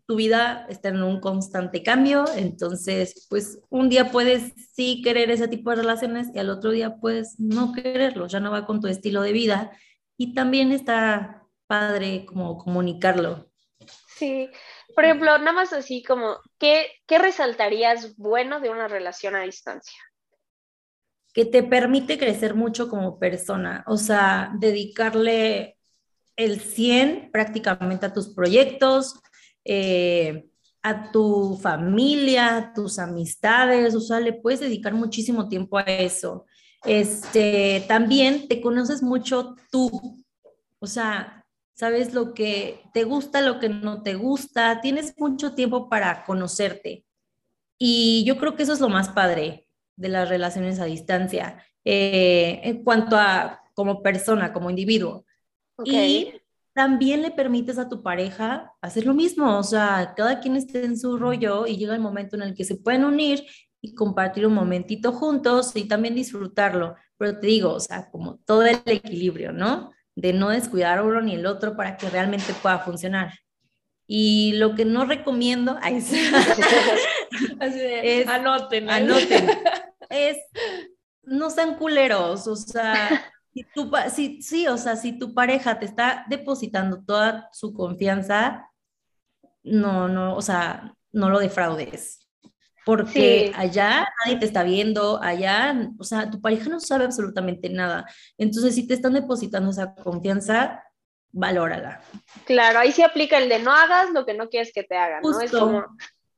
tu 0.09 0.15
vida 0.15 0.65
está 0.69 0.89
en 0.89 1.03
un 1.03 1.19
constante 1.19 1.83
cambio, 1.83 2.25
entonces, 2.35 3.27
pues 3.29 3.59
un 3.69 3.89
día 3.89 4.09
puedes 4.09 4.53
sí 4.73 5.03
querer 5.03 5.29
ese 5.29 5.47
tipo 5.47 5.69
de 5.69 5.75
relaciones 5.75 6.29
y 6.33 6.39
al 6.39 6.49
otro 6.49 6.71
día 6.71 6.95
puedes 6.95 7.39
no 7.39 7.73
quererlo, 7.73 8.25
ya 8.25 8.39
no 8.39 8.49
va 8.49 8.65
con 8.65 8.81
tu 8.81 8.87
estilo 8.87 9.21
de 9.21 9.33
vida 9.33 9.69
y 10.17 10.33
también 10.33 10.71
está 10.71 11.43
padre 11.67 12.25
como 12.25 12.57
comunicarlo. 12.57 13.51
Sí, 14.17 14.49
por 14.95 15.05
ejemplo, 15.05 15.37
nada 15.37 15.53
más 15.53 15.73
así 15.73 16.01
como, 16.01 16.39
¿qué, 16.57 16.87
qué 17.05 17.19
resaltarías 17.19 18.17
bueno 18.17 18.61
de 18.61 18.71
una 18.71 18.87
relación 18.87 19.35
a 19.35 19.43
distancia? 19.43 19.99
Que 21.35 21.45
te 21.45 21.61
permite 21.61 22.17
crecer 22.17 22.55
mucho 22.55 22.89
como 22.89 23.19
persona, 23.19 23.83
o 23.85 23.97
sea, 23.97 24.53
dedicarle 24.57 25.77
el 26.35 26.61
100 26.61 27.29
prácticamente 27.31 28.07
a 28.07 28.13
tus 28.13 28.33
proyectos, 28.33 29.21
eh, 29.65 30.49
a 30.81 31.11
tu 31.11 31.57
familia, 31.61 32.57
a 32.57 32.73
tus 32.73 32.99
amistades, 32.99 33.95
o 33.95 34.01
sea, 34.01 34.19
le 34.19 34.33
puedes 34.33 34.61
dedicar 34.61 34.93
muchísimo 34.93 35.47
tiempo 35.47 35.77
a 35.77 35.83
eso. 35.83 36.45
Este, 36.85 37.83
también 37.87 38.47
te 38.47 38.61
conoces 38.61 39.03
mucho 39.03 39.55
tú, 39.71 40.23
o 40.79 40.87
sea, 40.87 41.45
sabes 41.73 42.13
lo 42.13 42.33
que 42.33 42.83
te 42.93 43.03
gusta, 43.03 43.41
lo 43.41 43.59
que 43.59 43.69
no 43.69 44.03
te 44.03 44.15
gusta, 44.15 44.81
tienes 44.81 45.13
mucho 45.17 45.53
tiempo 45.53 45.89
para 45.89 46.23
conocerte. 46.25 47.05
Y 47.77 48.23
yo 48.25 48.37
creo 48.37 48.55
que 48.55 48.63
eso 48.63 48.73
es 48.73 48.79
lo 48.79 48.89
más 48.89 49.09
padre 49.09 49.67
de 49.95 50.09
las 50.09 50.29
relaciones 50.29 50.79
a 50.79 50.85
distancia, 50.85 51.63
eh, 51.83 52.61
en 52.63 52.83
cuanto 52.83 53.17
a 53.17 53.61
como 53.73 54.01
persona, 54.01 54.51
como 54.51 54.69
individuo. 54.69 55.25
Y 55.85 56.33
también 56.73 57.21
le 57.21 57.31
permites 57.31 57.77
a 57.77 57.89
tu 57.89 58.01
pareja 58.01 58.73
hacer 58.81 59.05
lo 59.05 59.13
mismo, 59.13 59.57
o 59.57 59.63
sea, 59.63 60.13
cada 60.15 60.39
quien 60.39 60.55
esté 60.55 60.85
en 60.85 60.97
su 60.97 61.17
rollo 61.17 61.67
y 61.67 61.77
llega 61.77 61.93
el 61.93 62.01
momento 62.01 62.35
en 62.35 62.43
el 62.43 62.55
que 62.55 62.63
se 62.63 62.75
pueden 62.75 63.05
unir 63.05 63.43
y 63.81 63.95
compartir 63.95 64.45
un 64.45 64.53
momentito 64.53 65.11
juntos 65.11 65.75
y 65.75 65.87
también 65.87 66.15
disfrutarlo. 66.15 66.95
Pero 67.17 67.39
te 67.39 67.47
digo, 67.47 67.73
o 67.73 67.79
sea, 67.79 68.09
como 68.09 68.37
todo 68.45 68.63
el 68.63 68.79
equilibrio, 68.85 69.51
¿no? 69.51 69.91
De 70.15 70.33
no 70.33 70.49
descuidar 70.49 71.03
uno 71.03 71.21
ni 71.21 71.35
el 71.35 71.45
otro 71.45 71.75
para 71.75 71.97
que 71.97 72.09
realmente 72.09 72.53
pueda 72.61 72.79
funcionar. 72.79 73.33
Y 74.07 74.53
lo 74.53 74.75
que 74.75 74.85
no 74.85 75.05
recomiendo, 75.05 75.77
es, 75.85 76.11
es, 77.61 78.27
anoten, 78.27 78.89
anoten, 78.89 79.49
es 80.09 80.37
no 81.23 81.49
sean 81.49 81.75
culeros, 81.75 82.47
o 82.47 82.55
sea, 82.55 83.31
si 83.53 83.63
tu, 83.73 83.91
si, 84.13 84.41
sí, 84.41 84.67
o 84.67 84.77
sea, 84.77 84.95
si 84.95 85.17
tu 85.17 85.33
pareja 85.33 85.79
te 85.79 85.85
está 85.85 86.25
depositando 86.29 87.03
toda 87.03 87.49
su 87.51 87.73
confianza, 87.73 88.69
no, 89.63 90.07
no, 90.07 90.35
o 90.35 90.41
sea, 90.41 90.93
no 91.11 91.29
lo 91.29 91.39
defraudes. 91.39 92.27
Porque 92.85 93.51
allá 93.55 94.07
nadie 94.23 94.39
te 94.39 94.45
está 94.45 94.63
viendo, 94.63 95.21
allá, 95.21 95.91
o 95.99 96.03
sea, 96.03 96.31
tu 96.31 96.41
pareja 96.41 96.69
no 96.69 96.79
sabe 96.79 97.05
absolutamente 97.05 97.69
nada. 97.69 98.05
Entonces, 98.37 98.73
si 98.73 98.87
te 98.87 98.95
están 98.95 99.13
depositando 99.13 99.69
esa 99.69 99.93
confianza, 99.93 100.83
valórala. 101.31 102.01
Claro, 102.45 102.79
ahí 102.79 102.91
se 102.91 103.03
aplica 103.03 103.37
el 103.37 103.49
de 103.49 103.59
no 103.59 103.71
hagas 103.71 104.09
lo 104.11 104.25
que 104.25 104.33
no 104.33 104.49
quieres 104.49 104.71
que 104.73 104.83
te 104.83 104.97
hagan, 104.97 105.21
¿no? 105.21 105.39
Es 105.39 105.51
como, 105.51 105.85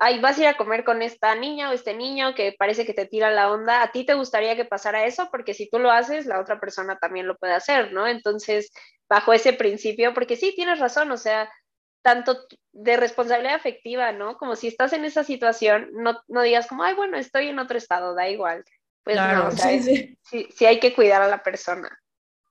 ay, 0.04 0.20
vas 0.20 0.36
a 0.38 0.42
ir 0.42 0.48
a 0.48 0.58
comer 0.58 0.84
con 0.84 1.04
esta 1.04 1.36
niña 1.36 1.70
o 1.70 1.74
este 1.74 1.94
niño 1.94 2.34
que 2.34 2.56
parece 2.58 2.88
que 2.88 2.94
te 2.96 3.06
tira 3.06 3.30
la 3.30 3.52
onda, 3.52 3.84
a 3.84 3.92
ti 3.92 4.04
te 4.04 4.16
gustaría 4.16 4.56
que 4.56 4.66
pasara 4.66 5.06
eso, 5.06 5.30
porque 5.30 5.54
si 5.54 5.70
tú 5.70 5.78
lo 5.78 5.92
haces, 5.92 6.26
la 6.26 6.40
otra 6.40 6.60
persona 6.60 6.98
también 6.98 7.28
lo 7.28 7.38
puede 7.38 7.54
hacer, 7.54 7.94
¿no? 7.94 8.08
Entonces, 8.08 8.72
bajo 9.08 9.32
ese 9.32 9.54
principio, 9.54 10.16
porque 10.16 10.38
sí, 10.38 10.54
tienes 10.56 10.80
razón, 10.80 11.12
o 11.12 11.18
sea, 11.18 11.52
tanto 12.02 12.48
de 12.72 12.98
responsabilidad 12.98 13.54
afectiva, 13.54 14.12
¿no? 14.12 14.38
Como 14.38 14.56
si 14.56 14.70
estás 14.70 14.92
en 14.94 15.06
esa 15.06 15.24
situación, 15.24 15.92
no, 15.94 16.20
no 16.28 16.42
digas 16.42 16.66
como, 16.66 16.84
ay, 16.84 16.96
bueno, 16.96 17.16
estoy 17.18 17.50
en 17.50 17.60
otro 17.60 17.78
estado, 17.78 18.16
da 18.16 18.28
igual. 18.28 18.66
Pues 19.04 19.18
no, 19.18 19.50
o 19.50 19.52
sea, 19.52 19.66
sí, 19.84 20.18
sí. 20.24 20.48
sí, 20.52 20.66
hay 20.66 20.80
que 20.80 20.96
cuidar 20.96 21.22
a 21.22 21.28
la 21.28 21.44
persona. 21.44 21.96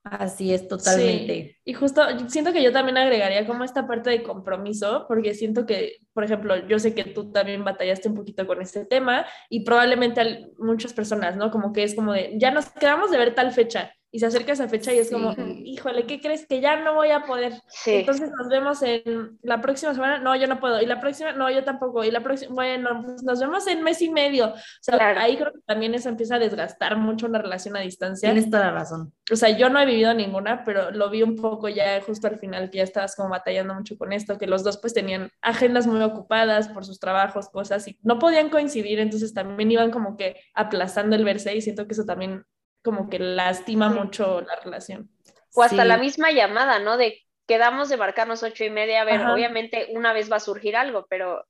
Así 0.03 0.55
es, 0.55 0.67
totalmente. 0.67 1.59
Y 1.63 1.75
justo 1.75 2.03
siento 2.29 2.53
que 2.53 2.63
yo 2.63 2.73
también 2.73 2.97
agregaría 2.97 3.47
como 3.47 3.65
esta 3.65 3.87
parte 3.87 4.09
de 4.09 4.23
compromiso, 4.23 5.05
porque 5.07 5.35
siento 5.35 5.67
que, 5.67 5.99
por 6.15 6.25
ejemplo, 6.25 6.67
yo 6.67 6.79
sé 6.79 6.95
que 6.95 7.05
tú 7.05 7.31
también 7.31 7.65
batallaste 7.65 8.09
un 8.09 8.15
poquito 8.15 8.47
con 8.47 8.63
este 8.63 8.87
tema 8.87 9.27
y 9.51 9.63
probablemente 9.63 10.47
muchas 10.59 10.95
personas, 10.95 11.37
¿no? 11.37 11.51
Como 11.51 11.73
que 11.73 11.83
es 11.83 11.95
como 11.95 12.15
de, 12.15 12.33
ya 12.39 12.51
nos 12.51 12.71
quedamos 12.71 13.11
de 13.11 13.19
ver 13.19 13.35
tal 13.35 13.53
fecha 13.53 13.93
y 14.13 14.19
se 14.19 14.27
acerca 14.27 14.53
esa 14.53 14.69
fecha 14.69 14.93
y 14.93 14.99
es 14.99 15.11
como, 15.11 15.35
híjole, 15.65 16.05
¿qué 16.05 16.21
crees? 16.21 16.47
Que 16.47 16.61
ya 16.61 16.83
no 16.83 16.95
voy 16.95 17.11
a 17.11 17.23
poder. 17.23 17.53
Entonces 17.87 18.31
nos 18.37 18.49
vemos 18.49 18.83
en 18.83 19.39
la 19.43 19.61
próxima 19.61 19.95
semana, 19.95 20.19
no, 20.19 20.35
yo 20.35 20.49
no 20.49 20.59
puedo, 20.59 20.81
y 20.81 20.87
la 20.87 21.01
próxima, 21.01 21.33
no, 21.33 21.51
yo 21.51 21.63
tampoco, 21.63 22.03
y 22.05 22.11
la 22.11 22.21
próxima, 22.21 22.55
bueno, 22.55 23.03
pues 23.05 23.23
nos 23.23 23.39
vemos 23.39 23.67
en 23.69 23.83
mes 23.83 24.03
y 24.03 24.11
medio. 24.11 24.49
O 24.49 24.55
sea, 24.81 24.97
ahí 25.21 25.37
creo 25.37 25.53
que 25.53 25.61
también 25.65 25.95
eso 25.95 26.09
empieza 26.09 26.37
a 26.37 26.39
desgastar 26.41 26.97
mucho 26.97 27.27
una 27.27 27.39
relación 27.39 27.77
a 27.77 27.81
distancia. 27.81 28.33
Tienes 28.33 28.51
toda 28.51 28.67
la 28.67 28.73
razón. 28.73 29.13
O 29.31 29.37
sea, 29.37 29.51
yo 29.51 29.69
no 29.71 29.79
he 29.79 29.87
vivido 29.87 30.13
ninguna, 30.13 30.65
pero 30.65 30.91
lo 30.91 31.09
vi 31.09 31.23
un 31.23 31.37
poco 31.37 31.69
ya 31.69 32.01
justo 32.01 32.27
al 32.27 32.39
final, 32.39 32.71
que 32.71 32.79
ya 32.79 32.85
estabas 32.85 33.15
como 33.15 33.29
batallando 33.29 33.75
mucho 33.75 33.97
con 33.97 34.13
esto, 34.13 34.39
que 34.39 34.49
los 34.49 34.65
dos 34.65 34.79
pues 34.79 34.93
tenían 34.93 35.31
agendas 35.41 35.87
muy 35.87 36.03
ocupadas 36.03 36.69
por 36.69 36.85
sus 36.85 36.99
trabajos, 36.99 37.49
cosas, 37.49 37.87
y 37.87 37.97
no 38.03 38.19
podían 38.19 38.49
coincidir, 38.49 38.99
entonces 38.99 39.33
también 39.33 39.71
iban 39.71 39.93
como 39.93 40.17
que 40.17 40.37
aplazando 40.55 41.15
el 41.15 41.25
verse 41.25 41.55
y 41.55 41.61
siento 41.61 41.87
que 41.87 41.93
eso 41.93 42.05
también 42.05 42.45
como 42.83 43.09
que 43.09 43.19
lastima 43.19 43.89
mucho 43.89 44.41
la 44.41 44.57
relación. 44.57 45.11
O 45.55 45.63
hasta 45.63 45.85
la 45.85 45.99
misma 45.99 46.31
llamada, 46.31 46.79
¿no? 46.79 46.97
De 46.97 47.21
quedamos 47.47 47.89
de 47.89 47.97
marcarnos 47.97 48.43
ocho 48.43 48.65
y 48.65 48.71
media, 48.71 49.03
a 49.03 49.05
ver, 49.05 49.27
obviamente 49.27 49.89
una 49.91 50.13
vez 50.13 50.31
va 50.31 50.37
a 50.37 50.41
surgir 50.41 50.77
algo, 50.77 51.07
pero 51.11 51.45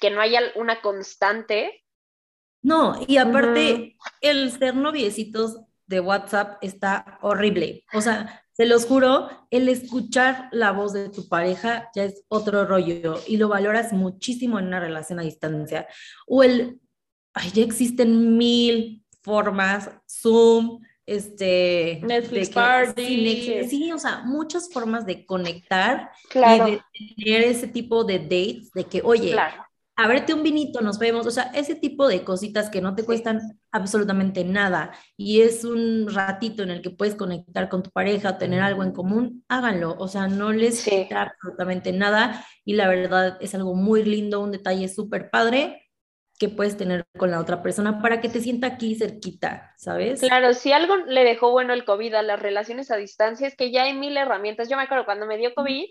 que 0.00 0.10
no 0.10 0.20
haya 0.20 0.40
una 0.56 0.80
constante. 0.80 1.84
No, 2.60 3.00
y 3.06 3.18
aparte, 3.18 3.96
el 4.20 4.50
ser 4.50 4.74
noviecitos 4.74 5.60
de 5.86 6.00
WhatsApp 6.00 6.58
está 6.60 7.18
horrible. 7.22 7.84
O 7.94 8.00
sea, 8.00 8.44
se 8.52 8.66
los 8.66 8.86
juro, 8.86 9.28
el 9.50 9.68
escuchar 9.68 10.48
la 10.50 10.72
voz 10.72 10.92
de 10.92 11.08
tu 11.08 11.28
pareja 11.28 11.88
ya 11.94 12.02
es 12.02 12.24
otro 12.26 12.64
rollo 12.66 13.20
y 13.28 13.36
lo 13.36 13.48
valoras 13.48 13.92
muchísimo 13.92 14.58
en 14.58 14.66
una 14.66 14.80
relación 14.80 15.20
a 15.20 15.22
distancia. 15.22 15.86
O 16.26 16.42
el, 16.42 16.80
ay, 17.32 17.50
ya 17.52 17.62
existen 17.62 18.36
mil 18.36 19.04
formas, 19.22 19.90
Zoom, 20.08 20.80
este, 21.08 22.00
Netflix 22.04 22.50
Party. 22.50 23.66
Sí, 23.68 23.90
o 23.92 23.98
sea, 23.98 24.22
muchas 24.24 24.70
formas 24.70 25.06
de 25.06 25.24
conectar 25.24 26.10
y 26.34 26.38
de 26.38 26.82
tener 27.16 27.42
ese 27.42 27.66
tipo 27.66 28.04
de 28.04 28.18
dates, 28.18 28.70
de 28.72 28.84
que, 28.84 29.00
oye, 29.02 29.32
claro. 29.32 29.64
ábrete 29.96 30.34
un 30.34 30.42
vinito, 30.42 30.82
nos 30.82 30.98
vemos, 30.98 31.26
o 31.26 31.30
sea, 31.30 31.44
ese 31.54 31.74
tipo 31.74 32.06
de 32.06 32.24
cositas 32.24 32.68
que 32.68 32.82
no 32.82 32.94
te 32.94 33.04
cuestan 33.04 33.58
absolutamente 33.72 34.44
nada 34.44 34.92
y 35.16 35.40
es 35.40 35.64
un 35.64 36.08
ratito 36.12 36.62
en 36.62 36.70
el 36.70 36.82
que 36.82 36.90
puedes 36.90 37.14
conectar 37.14 37.70
con 37.70 37.82
tu 37.82 37.90
pareja, 37.90 38.36
tener 38.36 38.60
algo 38.60 38.82
en 38.82 38.92
común, 38.92 39.44
háganlo, 39.48 39.96
o 39.98 40.08
sea, 40.08 40.28
no 40.28 40.52
les 40.52 40.84
quita 40.84 41.22
absolutamente 41.22 41.92
nada 41.92 42.44
y 42.66 42.74
la 42.74 42.86
verdad 42.86 43.38
es 43.40 43.54
algo 43.54 43.74
muy 43.74 44.04
lindo, 44.04 44.40
un 44.40 44.52
detalle 44.52 44.88
súper 44.88 45.30
padre 45.30 45.87
que 46.38 46.48
puedes 46.48 46.76
tener 46.76 47.04
con 47.18 47.30
la 47.30 47.40
otra 47.40 47.62
persona 47.62 48.00
para 48.00 48.20
que 48.20 48.28
te 48.28 48.40
sienta 48.40 48.68
aquí 48.68 48.94
cerquita, 48.94 49.74
¿sabes? 49.76 50.20
Claro, 50.20 50.54
si 50.54 50.72
algo 50.72 50.96
le 50.96 51.24
dejó 51.24 51.50
bueno 51.50 51.72
el 51.72 51.84
COVID 51.84 52.14
a 52.14 52.22
las 52.22 52.40
relaciones 52.40 52.90
a 52.90 52.96
distancia 52.96 53.48
es 53.48 53.56
que 53.56 53.72
ya 53.72 53.84
hay 53.84 53.94
mil 53.94 54.16
herramientas. 54.16 54.68
Yo 54.68 54.76
me 54.76 54.84
acuerdo 54.84 55.04
cuando 55.04 55.26
me 55.26 55.36
dio 55.36 55.52
COVID, 55.54 55.84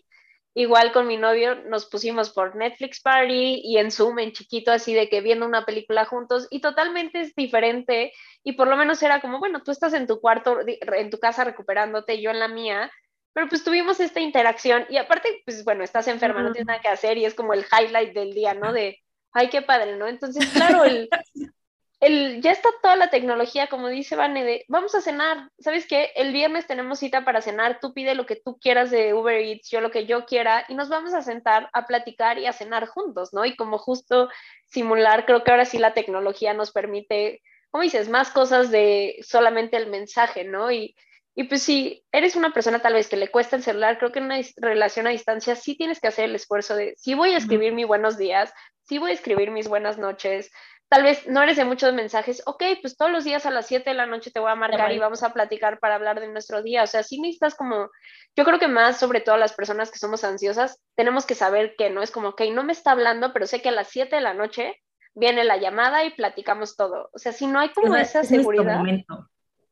igual 0.53 0.91
con 0.93 1.05
mi 1.05 1.17
novio 1.17 1.55
nos 1.65 1.85
pusimos 1.85 2.31
por 2.31 2.55
Netflix 2.55 3.01
Party 3.01 3.61
y 3.63 3.77
en 3.77 3.91
Zoom, 3.91 4.19
en 4.19 4.31
chiquito, 4.31 4.71
así 4.71 4.93
de 4.93 5.09
que 5.09 5.21
viendo 5.21 5.45
una 5.45 5.65
película 5.65 6.05
juntos 6.05 6.47
y 6.49 6.61
totalmente 6.61 7.19
es 7.19 7.35
diferente 7.35 8.13
y 8.43 8.53
por 8.53 8.69
lo 8.69 8.77
menos 8.77 9.03
era 9.03 9.19
como, 9.19 9.39
bueno, 9.39 9.61
tú 9.63 9.71
estás 9.71 9.93
en 9.93 10.07
tu 10.07 10.21
cuarto, 10.21 10.59
en 10.65 11.09
tu 11.09 11.19
casa 11.19 11.43
recuperándote, 11.43 12.21
yo 12.21 12.31
en 12.31 12.39
la 12.39 12.47
mía, 12.47 12.89
pero 13.33 13.49
pues 13.49 13.63
tuvimos 13.63 13.99
esta 13.99 14.21
interacción 14.21 14.85
y 14.89 14.97
aparte, 14.97 15.43
pues 15.45 15.63
bueno, 15.63 15.83
estás 15.83 16.07
enferma, 16.07 16.41
no 16.41 16.53
tienes 16.53 16.67
nada 16.67 16.81
que 16.81 16.87
hacer 16.87 17.17
y 17.17 17.25
es 17.25 17.35
como 17.35 17.53
el 17.53 17.65
highlight 17.65 18.13
del 18.13 18.33
día, 18.33 18.53
¿no? 18.53 18.71
De 18.71 18.99
ay, 19.33 19.49
qué 19.49 19.61
padre, 19.61 19.97
¿no? 19.97 20.07
Entonces, 20.07 20.47
claro, 20.51 20.83
el, 20.83 21.09
el, 21.99 22.41
ya 22.41 22.51
está 22.51 22.69
toda 22.81 22.95
la 22.95 23.09
tecnología, 23.09 23.67
como 23.67 23.87
dice 23.87 24.15
Vane, 24.15 24.43
de 24.43 24.65
vamos 24.67 24.95
a 24.95 25.01
cenar, 25.01 25.49
¿sabes 25.59 25.87
qué? 25.87 26.11
El 26.15 26.31
viernes 26.31 26.67
tenemos 26.67 26.99
cita 26.99 27.25
para 27.25 27.41
cenar, 27.41 27.79
tú 27.79 27.93
pide 27.93 28.15
lo 28.15 28.25
que 28.25 28.35
tú 28.35 28.57
quieras 28.59 28.91
de 28.91 29.13
Uber 29.13 29.39
Eats, 29.39 29.69
yo 29.69 29.81
lo 29.81 29.91
que 29.91 30.05
yo 30.05 30.25
quiera, 30.25 30.65
y 30.69 30.75
nos 30.75 30.89
vamos 30.89 31.13
a 31.13 31.21
sentar 31.21 31.69
a 31.73 31.85
platicar 31.87 32.37
y 32.37 32.45
a 32.45 32.53
cenar 32.53 32.87
juntos, 32.87 33.33
¿no? 33.33 33.45
Y 33.45 33.55
como 33.55 33.77
justo 33.77 34.29
simular, 34.67 35.25
creo 35.25 35.43
que 35.43 35.51
ahora 35.51 35.65
sí 35.65 35.77
la 35.77 35.93
tecnología 35.93 36.53
nos 36.53 36.71
permite, 36.71 37.41
como 37.71 37.83
dices, 37.83 38.09
más 38.09 38.29
cosas 38.31 38.71
de 38.71 39.17
solamente 39.21 39.77
el 39.77 39.87
mensaje, 39.87 40.43
¿no? 40.43 40.71
Y, 40.71 40.95
y 41.39 41.43
pues 41.43 41.61
si 41.61 42.03
eres 42.11 42.35
una 42.35 42.51
persona 42.51 42.79
tal 42.79 42.93
vez 42.93 43.07
que 43.07 43.15
le 43.15 43.27
cuesta 43.27 43.55
el 43.55 43.61
celular, 43.61 43.99
creo 43.99 44.11
que 44.11 44.17
en 44.17 44.25
una 44.25 44.39
relación 44.55 45.05
a 45.05 45.11
distancia 45.11 45.55
sí 45.55 45.77
tienes 45.77 45.99
que 45.99 46.07
hacer 46.07 46.25
el 46.25 46.33
esfuerzo 46.33 46.75
de, 46.75 46.95
si 46.97 47.13
voy 47.13 47.35
a 47.35 47.37
escribir 47.37 47.73
mi 47.73 47.83
buenos 47.83 48.17
días, 48.17 48.51
sí 48.81 48.97
voy 48.97 49.11
a 49.11 49.13
escribir 49.13 49.51
mis 49.51 49.67
buenas 49.67 49.99
noches. 49.99 50.51
Tal 50.89 51.03
vez 51.03 51.27
no 51.27 51.43
eres 51.43 51.55
de 51.57 51.63
muchos 51.63 51.93
mensajes, 51.93 52.41
ok, 52.47 52.63
pues 52.81 52.97
todos 52.97 53.11
los 53.11 53.23
días 53.23 53.45
a 53.45 53.51
las 53.51 53.67
7 53.67 53.87
de 53.87 53.93
la 53.93 54.07
noche 54.07 54.31
te 54.31 54.39
voy 54.39 54.49
a 54.49 54.55
marcar 54.55 54.91
y 54.91 54.97
vamos 54.97 55.21
a 55.21 55.31
platicar 55.31 55.77
para 55.77 55.93
hablar 55.93 56.19
de 56.19 56.27
nuestro 56.27 56.63
día. 56.63 56.81
O 56.81 56.87
sea, 56.87 57.03
sí 57.03 57.21
necesitas 57.21 57.53
como, 57.53 57.91
yo 58.35 58.43
creo 58.43 58.57
que 58.57 58.67
más 58.67 58.97
sobre 58.97 59.21
todo 59.21 59.37
las 59.37 59.53
personas 59.53 59.91
que 59.91 59.99
somos 59.99 60.23
ansiosas, 60.23 60.81
tenemos 60.95 61.27
que 61.27 61.35
saber 61.35 61.75
que 61.77 61.91
no 61.91 62.01
es 62.01 62.09
como, 62.09 62.29
ok, 62.29 62.41
no 62.51 62.63
me 62.63 62.73
está 62.73 62.93
hablando, 62.93 63.31
pero 63.31 63.45
sé 63.45 63.61
que 63.61 63.69
a 63.69 63.73
las 63.73 63.89
7 63.89 64.15
de 64.15 64.21
la 64.23 64.33
noche 64.33 64.81
viene 65.13 65.43
la 65.43 65.57
llamada 65.57 66.03
y 66.03 66.15
platicamos 66.15 66.75
todo. 66.75 67.11
O 67.13 67.19
sea, 67.19 67.31
si 67.31 67.45
no 67.45 67.59
hay 67.59 67.69
como 67.69 67.95
esa 67.95 68.23
seguridad. 68.23 68.81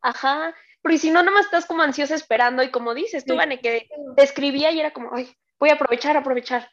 Ajá, 0.03 0.53
porque 0.85 0.99
si 0.99 1.09
no, 1.09 1.23
nomás 1.23 1.45
estás 1.45 1.65
como 1.65 1.81
ansiosa 1.81 2.13
esperando 2.13 2.61
y 2.61 2.69
como 2.69 2.93
dices, 2.93 3.25
tú, 3.25 3.35
Vane, 3.35 3.59
que 3.59 3.89
te 4.15 4.23
escribía 4.23 4.69
y 4.69 4.79
era 4.79 4.93
como, 4.93 5.09
ay, 5.15 5.35
voy 5.59 5.71
a 5.71 5.73
aprovechar, 5.73 6.15
aprovechar. 6.15 6.69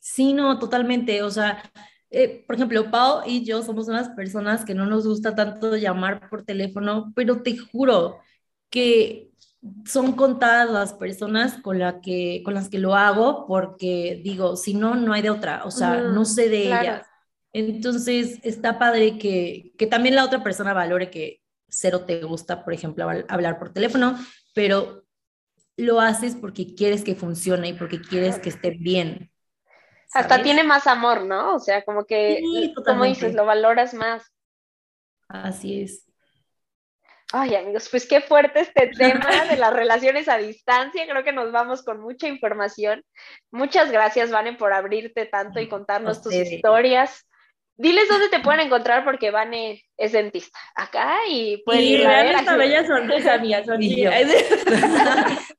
Sí, 0.00 0.32
no, 0.32 0.58
totalmente. 0.58 1.22
O 1.22 1.30
sea, 1.30 1.62
eh, 2.10 2.42
por 2.44 2.56
ejemplo, 2.56 2.90
Pau 2.90 3.22
y 3.24 3.44
yo 3.44 3.62
somos 3.62 3.86
unas 3.86 4.08
personas 4.08 4.64
que 4.64 4.74
no 4.74 4.84
nos 4.84 5.06
gusta 5.06 5.36
tanto 5.36 5.76
llamar 5.76 6.28
por 6.28 6.44
teléfono, 6.44 7.12
pero 7.14 7.40
te 7.40 7.56
juro 7.56 8.18
que 8.68 9.30
son 9.84 10.14
contadas 10.14 10.68
las 10.68 10.92
personas 10.92 11.62
con, 11.62 11.78
la 11.78 12.00
que, 12.00 12.42
con 12.44 12.54
las 12.54 12.68
que 12.68 12.80
lo 12.80 12.96
hago 12.96 13.46
porque 13.46 14.20
digo, 14.24 14.56
si 14.56 14.74
no, 14.74 14.96
no 14.96 15.12
hay 15.12 15.22
de 15.22 15.30
otra, 15.30 15.62
o 15.64 15.70
sea, 15.70 16.00
no 16.00 16.24
sé 16.24 16.48
de 16.48 16.64
ellas. 16.64 17.06
Entonces, 17.52 18.40
está 18.42 18.76
padre 18.76 19.18
que, 19.18 19.72
que 19.78 19.86
también 19.86 20.16
la 20.16 20.24
otra 20.24 20.42
persona 20.42 20.72
valore 20.74 21.10
que 21.12 21.37
cero 21.68 22.04
te 22.04 22.22
gusta, 22.22 22.64
por 22.64 22.72
ejemplo, 22.72 23.08
hablar 23.28 23.58
por 23.58 23.72
teléfono, 23.72 24.18
pero 24.54 25.04
lo 25.76 26.00
haces 26.00 26.34
porque 26.34 26.74
quieres 26.74 27.04
que 27.04 27.14
funcione 27.14 27.68
y 27.68 27.72
porque 27.72 28.00
quieres 28.00 28.38
que 28.38 28.48
esté 28.48 28.70
bien. 28.70 29.30
Hasta 30.12 30.42
tiene 30.42 30.64
más 30.64 30.86
amor, 30.86 31.24
¿no? 31.24 31.54
O 31.54 31.58
sea, 31.58 31.84
como 31.84 32.04
que, 32.04 32.40
como 32.84 33.04
dices, 33.04 33.34
lo 33.34 33.44
valoras 33.44 33.94
más. 33.94 34.24
Así 35.28 35.82
es. 35.82 36.08
Ay, 37.30 37.54
amigos, 37.54 37.88
pues 37.90 38.08
qué 38.08 38.22
fuerte 38.22 38.60
este 38.60 38.86
tema 38.86 39.44
de 39.50 39.58
las 39.58 39.72
relaciones 39.74 40.28
a 40.28 40.38
distancia. 40.38 41.06
Creo 41.06 41.24
que 41.24 41.32
nos 41.32 41.52
vamos 41.52 41.84
con 41.84 42.00
mucha 42.00 42.26
información. 42.26 43.04
Muchas 43.50 43.92
gracias, 43.92 44.30
Vane, 44.30 44.54
por 44.54 44.72
abrirte 44.72 45.26
tanto 45.26 45.60
y 45.60 45.68
contarnos 45.68 46.22
tus 46.22 46.32
historias. 46.34 47.27
Diles 47.80 48.08
dónde 48.08 48.28
te 48.28 48.40
pueden 48.40 48.66
encontrar 48.66 49.04
porque 49.04 49.30
Vane 49.30 49.84
es 49.96 50.10
dentista 50.10 50.58
acá 50.74 51.12
y 51.30 51.58
pueden 51.58 51.84
ir 51.84 52.04
a 52.04 52.24
ver. 52.24 52.34
esta 52.34 52.56
bella 52.56 52.84
sonrisa 52.84 53.38
mía, 53.38 53.64
sonrisa. 53.64 54.10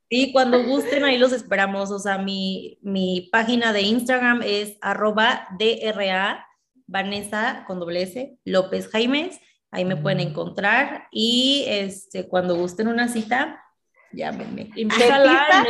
Sí, 0.09 0.29
cuando 0.33 0.61
gusten 0.65 1.05
ahí 1.05 1.17
los 1.17 1.31
esperamos. 1.31 1.91
O 1.91 1.99
sea, 1.99 2.17
mi, 2.17 2.77
mi 2.81 3.29
página 3.31 3.71
de 3.71 3.83
Instagram 3.83 4.41
es 4.43 4.77
arroba 4.81 5.47
DRA 5.57 6.45
Vanessa 6.87 7.63
con 7.65 7.79
doble 7.79 8.01
S 8.01 8.37
López 8.43 8.89
Jaimes. 8.89 9.39
Ahí 9.71 9.85
me 9.85 9.95
pueden 9.95 10.19
encontrar 10.19 11.07
y 11.11 11.63
este, 11.69 12.27
cuando 12.27 12.55
gusten 12.55 12.89
una 12.89 13.07
cita, 13.07 13.63
llámenme. 14.11 14.71
Invísala, 14.75 15.63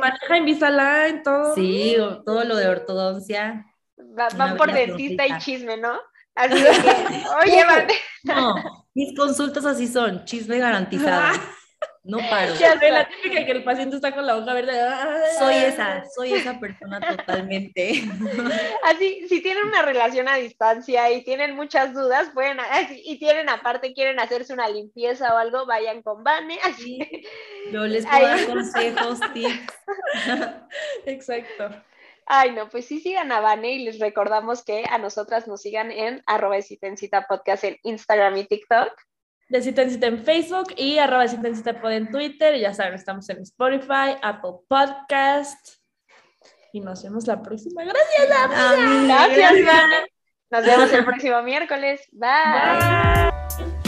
maneja 0.00 0.38
Invisalign, 0.38 1.22
todo. 1.22 1.54
Sí, 1.54 1.96
todo 2.24 2.44
lo 2.44 2.56
de 2.56 2.68
ortodoncia 2.68 3.66
van 3.96 4.56
por 4.56 4.72
dentista 4.72 5.26
y 5.26 5.38
chisme, 5.38 5.76
¿no? 5.76 5.98
Así 6.34 6.54
que, 6.54 6.68
oye, 7.42 7.64
van. 7.64 7.86
No, 8.24 8.54
mis 8.94 9.16
consultas 9.16 9.64
así 9.64 9.86
son, 9.86 10.24
chisme 10.24 10.58
garantizado. 10.58 11.38
No 12.04 12.18
paro. 12.18 12.54
Ya 12.56 12.78
sé, 12.78 12.90
la 12.90 13.08
típica 13.08 13.46
que 13.46 13.52
el 13.52 13.64
paciente 13.64 13.96
está 13.96 14.14
con 14.14 14.26
la 14.26 14.36
hoja 14.36 14.52
verde. 14.52 14.72
Soy 15.38 15.54
esa, 15.54 16.04
soy 16.14 16.34
esa 16.34 16.60
persona 16.60 17.00
totalmente. 17.00 18.04
Así, 18.84 19.26
si 19.26 19.40
tienen 19.40 19.64
una 19.64 19.80
relación 19.80 20.28
a 20.28 20.36
distancia 20.36 21.10
y 21.10 21.24
tienen 21.24 21.56
muchas 21.56 21.94
dudas, 21.94 22.28
pueden, 22.34 22.58
y 23.04 23.18
tienen 23.18 23.48
aparte, 23.48 23.94
quieren 23.94 24.20
hacerse 24.20 24.52
una 24.52 24.68
limpieza 24.68 25.34
o 25.34 25.38
algo, 25.38 25.64
vayan 25.64 26.02
con 26.02 26.22
Vane. 26.22 26.58
Así. 26.62 26.98
Yo 27.72 27.86
les 27.86 28.04
puedo 28.04 28.26
dar 28.26 28.46
consejos, 28.46 29.20
tips. 29.32 29.74
Exacto. 31.06 31.70
Ay, 32.26 32.52
no, 32.52 32.68
pues 32.68 32.86
sí 32.86 33.00
sigan 33.00 33.32
a 33.32 33.40
Vane 33.40 33.72
y 33.72 33.84
les 33.84 33.98
recordamos 33.98 34.64
que 34.64 34.84
a 34.88 34.98
nosotras 34.98 35.46
nos 35.46 35.62
sigan 35.62 35.90
en 35.90 36.22
arroba 36.26 36.56
de 36.56 37.24
podcast 37.28 37.64
en 37.64 37.78
Instagram 37.82 38.36
y 38.36 38.46
TikTok. 38.46 38.92
De 39.48 39.62
cita 39.62 39.82
en 39.82 40.24
Facebook 40.24 40.68
y 40.76 40.98
arroba 40.98 41.26
de 41.26 41.74
pod 41.74 41.92
en 41.92 42.10
Twitter. 42.10 42.54
Y 42.54 42.60
ya 42.60 42.72
saben, 42.72 42.94
estamos 42.94 43.28
en 43.28 43.42
Spotify, 43.42 44.16
Apple 44.22 44.64
Podcast. 44.68 45.76
Y 46.72 46.80
nos 46.80 47.02
vemos 47.02 47.26
la 47.26 47.40
próxima. 47.42 47.84
Gracias, 47.84 48.30
amiga. 48.30 49.28
Gracias, 49.28 49.64
Vane. 49.64 50.06
Nos 50.50 50.64
vemos 50.64 50.92
el 50.92 51.04
próximo 51.04 51.42
miércoles. 51.42 52.00
Bye. 52.12 53.83